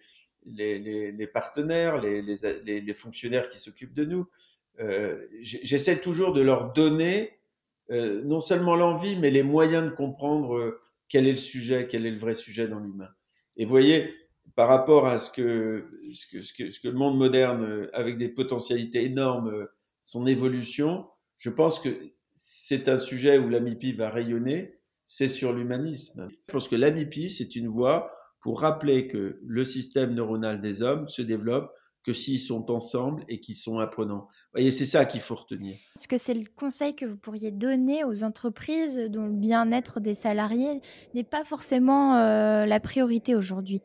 les, 0.45 1.11
les 1.11 1.27
partenaires, 1.27 1.99
les, 2.01 2.21
les, 2.21 2.93
fonctionnaires 2.93 3.49
qui 3.49 3.59
s'occupent 3.59 3.93
de 3.93 4.05
nous, 4.05 4.27
euh, 4.79 5.27
j'essaie 5.41 5.99
toujours 5.99 6.33
de 6.33 6.41
leur 6.41 6.73
donner 6.73 7.33
euh, 7.91 8.21
non 8.23 8.39
seulement 8.39 8.75
l'envie, 8.75 9.17
mais 9.17 9.29
les 9.29 9.43
moyens 9.43 9.85
de 9.85 9.89
comprendre 9.89 10.55
euh, 10.55 10.81
quel 11.09 11.27
est 11.27 11.31
le 11.31 11.37
sujet, 11.37 11.87
quel 11.89 12.05
est 12.05 12.11
le 12.11 12.19
vrai 12.19 12.33
sujet 12.33 12.67
dans 12.67 12.79
l'humain. 12.79 13.09
Et 13.57 13.65
vous 13.65 13.71
voyez, 13.71 14.13
par 14.55 14.67
rapport 14.67 15.07
à 15.07 15.19
ce 15.19 15.31
que, 15.31 15.85
ce 16.13 16.27
que, 16.27 16.71
ce 16.71 16.79
que, 16.79 16.87
le 16.87 16.93
monde 16.93 17.17
moderne, 17.17 17.63
euh, 17.63 17.89
avec 17.93 18.17
des 18.17 18.29
potentialités 18.29 19.03
énormes, 19.03 19.49
euh, 19.49 19.65
son 19.99 20.27
évolution, 20.27 21.07
je 21.37 21.49
pense 21.49 21.79
que 21.79 21.89
c'est 22.35 22.89
un 22.89 22.99
sujet 22.99 23.37
où 23.37 23.49
l'AMIPI 23.49 23.93
va 23.93 24.09
rayonner, 24.09 24.79
c'est 25.05 25.27
sur 25.27 25.53
l'humanisme. 25.53 26.27
Je 26.47 26.51
pense 26.51 26.67
que 26.67 26.75
l'AMIPI, 26.75 27.29
c'est 27.29 27.55
une 27.55 27.67
voie 27.67 28.11
pour 28.41 28.59
rappeler 28.59 29.07
que 29.07 29.39
le 29.45 29.65
système 29.65 30.13
neuronal 30.13 30.61
des 30.61 30.81
hommes 30.81 31.07
se 31.07 31.21
développe 31.21 31.71
que 32.03 32.11
s'ils 32.11 32.39
sont 32.39 32.69
ensemble 32.69 33.23
et 33.29 33.39
qu'ils 33.39 33.55
sont 33.55 33.79
apprenants. 33.79 34.27
Vous 34.27 34.55
voyez, 34.55 34.71
c'est 34.71 34.85
ça 34.85 35.05
qu'il 35.05 35.21
faut 35.21 35.35
retenir. 35.35 35.77
Est-ce 35.95 36.09
que 36.09 36.17
c'est 36.17 36.33
le 36.33 36.43
conseil 36.55 36.95
que 36.95 37.05
vous 37.05 37.15
pourriez 37.15 37.51
donner 37.51 38.03
aux 38.03 38.23
entreprises 38.23 38.99
dont 39.09 39.25
le 39.25 39.33
bien-être 39.33 40.01
des 40.01 40.15
salariés 40.15 40.81
n'est 41.13 41.23
pas 41.23 41.45
forcément 41.45 42.17
euh, 42.17 42.65
la 42.65 42.79
priorité 42.81 43.35
aujourd'hui? 43.35 43.81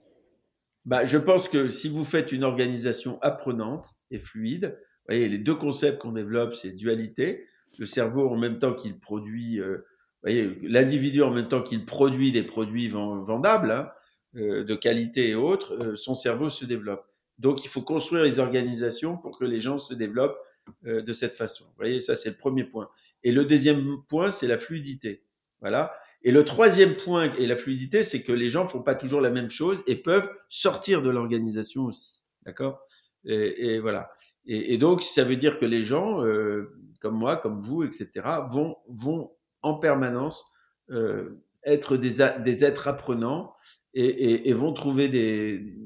Bah, 0.89 1.05
je 1.05 1.18
pense 1.18 1.51
que 1.51 1.68
si 1.68 1.91
vous 1.91 2.03
faites 2.03 2.32
une 2.32 2.45
organisation 2.45 3.18
apprenante 3.20 3.93
et 4.11 4.18
fluide, 4.18 4.78
vous 4.80 5.14
voyez, 5.14 5.28
les 5.28 5.36
deux 5.36 5.55
concepts 5.55 5.99
qu'on 5.99 6.12
développe, 6.12 6.55
c'est 6.55 6.70
dualité. 6.70 7.47
Le 7.78 7.86
cerveau, 7.86 8.26
en 8.30 8.39
même 8.39 8.59
temps 8.59 8.72
qu'il 8.72 8.99
produit, 8.99 9.61
euh, 9.61 9.86
l'individu, 10.22 11.22
en 11.22 11.30
même 11.30 11.49
temps 11.49 11.62
qu'il 11.62 11.84
produit 11.84 12.32
des 12.32 12.43
produits 12.43 12.89
vendables, 12.89 13.70
hein, 13.70 13.91
euh, 14.36 14.64
de 14.64 14.74
qualité 14.74 15.28
et 15.28 15.34
autres, 15.34 15.74
euh, 15.74 15.97
son 15.97 16.14
cerveau 16.14 16.49
se 16.49 16.64
développe. 16.64 17.05
Donc, 17.39 17.66
il 17.66 17.68
faut 17.68 17.82
construire 17.82 18.24
les 18.24 18.39
organisations 18.39 19.18
pour 19.18 19.39
que 19.39 19.45
les 19.45 19.61
gens 19.61 19.78
se 19.78 19.93
développent 19.93 20.39
euh, 20.86 21.03
de 21.03 21.12
cette 21.12 21.34
façon. 21.34 21.64
Vous 21.64 21.76
voyez, 21.76 22.01
ça, 22.01 22.16
c'est 22.16 22.30
le 22.30 22.36
premier 22.36 22.64
point. 22.64 22.89
Et 23.24 23.32
le 23.32 23.45
deuxième 23.45 23.99
point, 24.09 24.30
c'est 24.30 24.47
la 24.47 24.57
fluidité. 24.57 25.22
Voilà. 25.61 25.95
Et 26.23 26.33
le 26.33 26.45
troisième 26.45 26.97
point 26.97 27.33
et 27.35 27.47
la 27.47 27.57
fluidité, 27.57 28.05
c'est 28.05 28.23
que 28.23 28.33
les 28.33 28.49
gens 28.49 28.69
font 28.69 28.83
pas 28.83 28.95
toujours 28.95 29.21
la 29.21 29.31
même 29.31 29.51
chose 29.51 29.83
et 29.87 29.97
peuvent 29.97 30.29
sortir 30.49 31.03
de 31.03 31.11
l'organisation 31.11 31.85
aussi. 31.85 32.23
D'accord? 32.45 32.81
Et, 33.25 33.75
et 33.75 33.79
voilà. 33.79 34.11
Et, 34.47 34.75
et, 34.75 34.79
donc, 34.79 35.03
ça 35.03 35.25
veut 35.25 35.37
dire 35.37 35.59
que 35.59 35.66
les 35.66 35.85
gens, 35.85 36.25
euh, 36.25 36.75
comme 37.01 37.16
moi, 37.16 37.37
comme 37.37 37.59
vous, 37.59 37.85
etc., 37.85 38.11
vont, 38.51 38.77
vont 38.89 39.31
en 39.62 39.75
permanence 39.75 40.45
euh, 40.91 41.43
être 41.64 41.97
des, 41.97 42.27
des 42.45 42.64
êtres 42.64 42.89
apprenants 42.89 43.55
et, 43.95 44.07
et, 44.07 44.49
et 44.49 44.53
vont 44.55 44.73
trouver 44.73 45.09
des, 45.09 45.77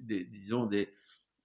des, 0.00 0.24
disons, 0.24 0.66
des, 0.66 0.88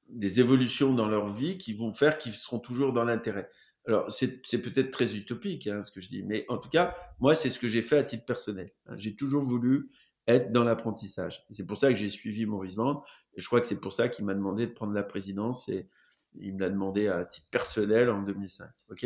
des 0.10 0.40
évolutions 0.40 0.94
dans 0.94 1.08
leur 1.08 1.30
vie 1.30 1.58
qui 1.58 1.74
vont 1.74 1.94
faire 1.94 2.18
qu'ils 2.18 2.34
seront 2.34 2.60
toujours 2.60 2.94
dans 2.94 3.04
l'intérêt. 3.04 3.50
Alors, 3.88 4.12
c'est 4.12 4.42
peut-être 4.62 4.92
très 4.92 5.16
utopique, 5.16 5.68
hein, 5.68 5.82
ce 5.84 5.92
que 5.92 6.02
je 6.02 6.10
dis, 6.10 6.24
mais 6.24 6.46
en 6.50 6.58
tout 6.58 6.70
cas, 6.70 6.96
moi, 7.20 7.36
c'est 7.36 7.50
ce 7.50 7.60
que 7.60 7.68
j'ai 7.68 7.84
fait 7.84 7.98
à 7.98 8.04
titre 8.04 8.26
personnel. 8.26 8.72
J'ai 8.98 9.16
toujours 9.16 9.44
voulu 9.44 9.90
être 10.28 10.52
dans 10.52 10.64
l'apprentissage. 10.64 11.46
C'est 11.52 11.68
pour 11.68 11.78
ça 11.78 11.90
que 11.90 11.96
j'ai 11.96 12.10
suivi 12.10 12.46
Maurice 12.46 12.76
Vendre, 12.76 13.06
et 13.36 13.42
je 13.42 13.48
crois 13.48 13.62
que 13.62 13.68
c'est 13.68 13.80
pour 13.80 13.94
ça 13.94 14.10
qu'il 14.10 14.26
m'a 14.26 14.34
demandé 14.34 14.66
de 14.66 14.72
prendre 14.72 14.94
la 14.94 15.04
présidence, 15.04 15.70
et 15.70 15.88
il 16.40 16.56
me 16.56 16.62
l'a 16.62 16.70
demandé 16.70 17.08
à 17.08 17.26
titre 17.26 17.48
personnel 17.52 18.10
en 18.10 18.24
2005. 18.24 18.68
Ok? 18.90 19.06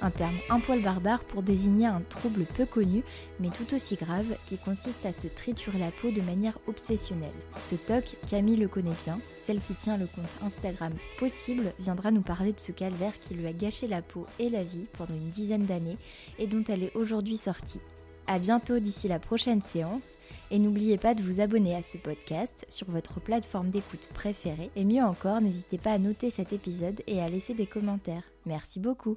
un 0.00 0.10
terme 0.10 0.34
un 0.50 0.60
poil 0.60 0.80
barbare 0.80 1.24
pour 1.24 1.42
désigner 1.42 1.86
un 1.86 2.02
trouble 2.08 2.44
peu 2.44 2.66
connu, 2.66 3.02
mais 3.40 3.50
tout 3.50 3.74
aussi 3.74 3.96
grave, 3.96 4.36
qui 4.46 4.58
consiste 4.58 5.04
à 5.04 5.12
se 5.12 5.26
triturer 5.26 5.78
la 5.78 5.90
peau 5.90 6.10
de 6.10 6.20
manière 6.20 6.58
obsessionnelle. 6.66 7.30
Ce 7.60 7.74
TOC, 7.74 8.16
Camille 8.28 8.56
le 8.56 8.68
connaît 8.68 8.90
bien, 9.04 9.18
celle 9.42 9.60
qui 9.60 9.74
tient 9.74 9.96
le 9.96 10.06
compte 10.06 10.36
Instagram 10.42 10.92
Possible 11.18 11.72
viendra 11.78 12.10
nous 12.10 12.22
parler 12.22 12.52
de 12.52 12.60
ce 12.60 12.72
calvaire 12.72 13.18
qui 13.18 13.34
lui 13.34 13.46
a 13.46 13.52
gâché 13.52 13.86
la 13.86 14.02
peau 14.02 14.26
et 14.38 14.48
la 14.48 14.62
vie 14.62 14.86
pendant 14.96 15.14
une 15.14 15.30
dizaine 15.30 15.66
d'années 15.66 15.98
et 16.38 16.46
dont 16.46 16.64
elle 16.68 16.82
est 16.82 16.96
aujourd'hui 16.96 17.36
sortie. 17.36 17.80
A 18.26 18.38
bientôt 18.38 18.78
d'ici 18.78 19.08
la 19.08 19.18
prochaine 19.18 19.62
séance 19.62 20.18
et 20.50 20.58
n'oubliez 20.58 20.98
pas 20.98 21.14
de 21.14 21.22
vous 21.22 21.40
abonner 21.40 21.74
à 21.74 21.82
ce 21.82 21.96
podcast 21.96 22.66
sur 22.68 22.90
votre 22.90 23.20
plateforme 23.20 23.70
d'écoute 23.70 24.10
préférée 24.12 24.70
et 24.76 24.84
mieux 24.84 25.02
encore, 25.02 25.40
n'hésitez 25.40 25.78
pas 25.78 25.92
à 25.92 25.98
noter 25.98 26.28
cet 26.28 26.52
épisode 26.52 27.00
et 27.06 27.22
à 27.22 27.28
laisser 27.30 27.54
des 27.54 27.66
commentaires. 27.66 28.24
Merci 28.44 28.80
beaucoup. 28.80 29.16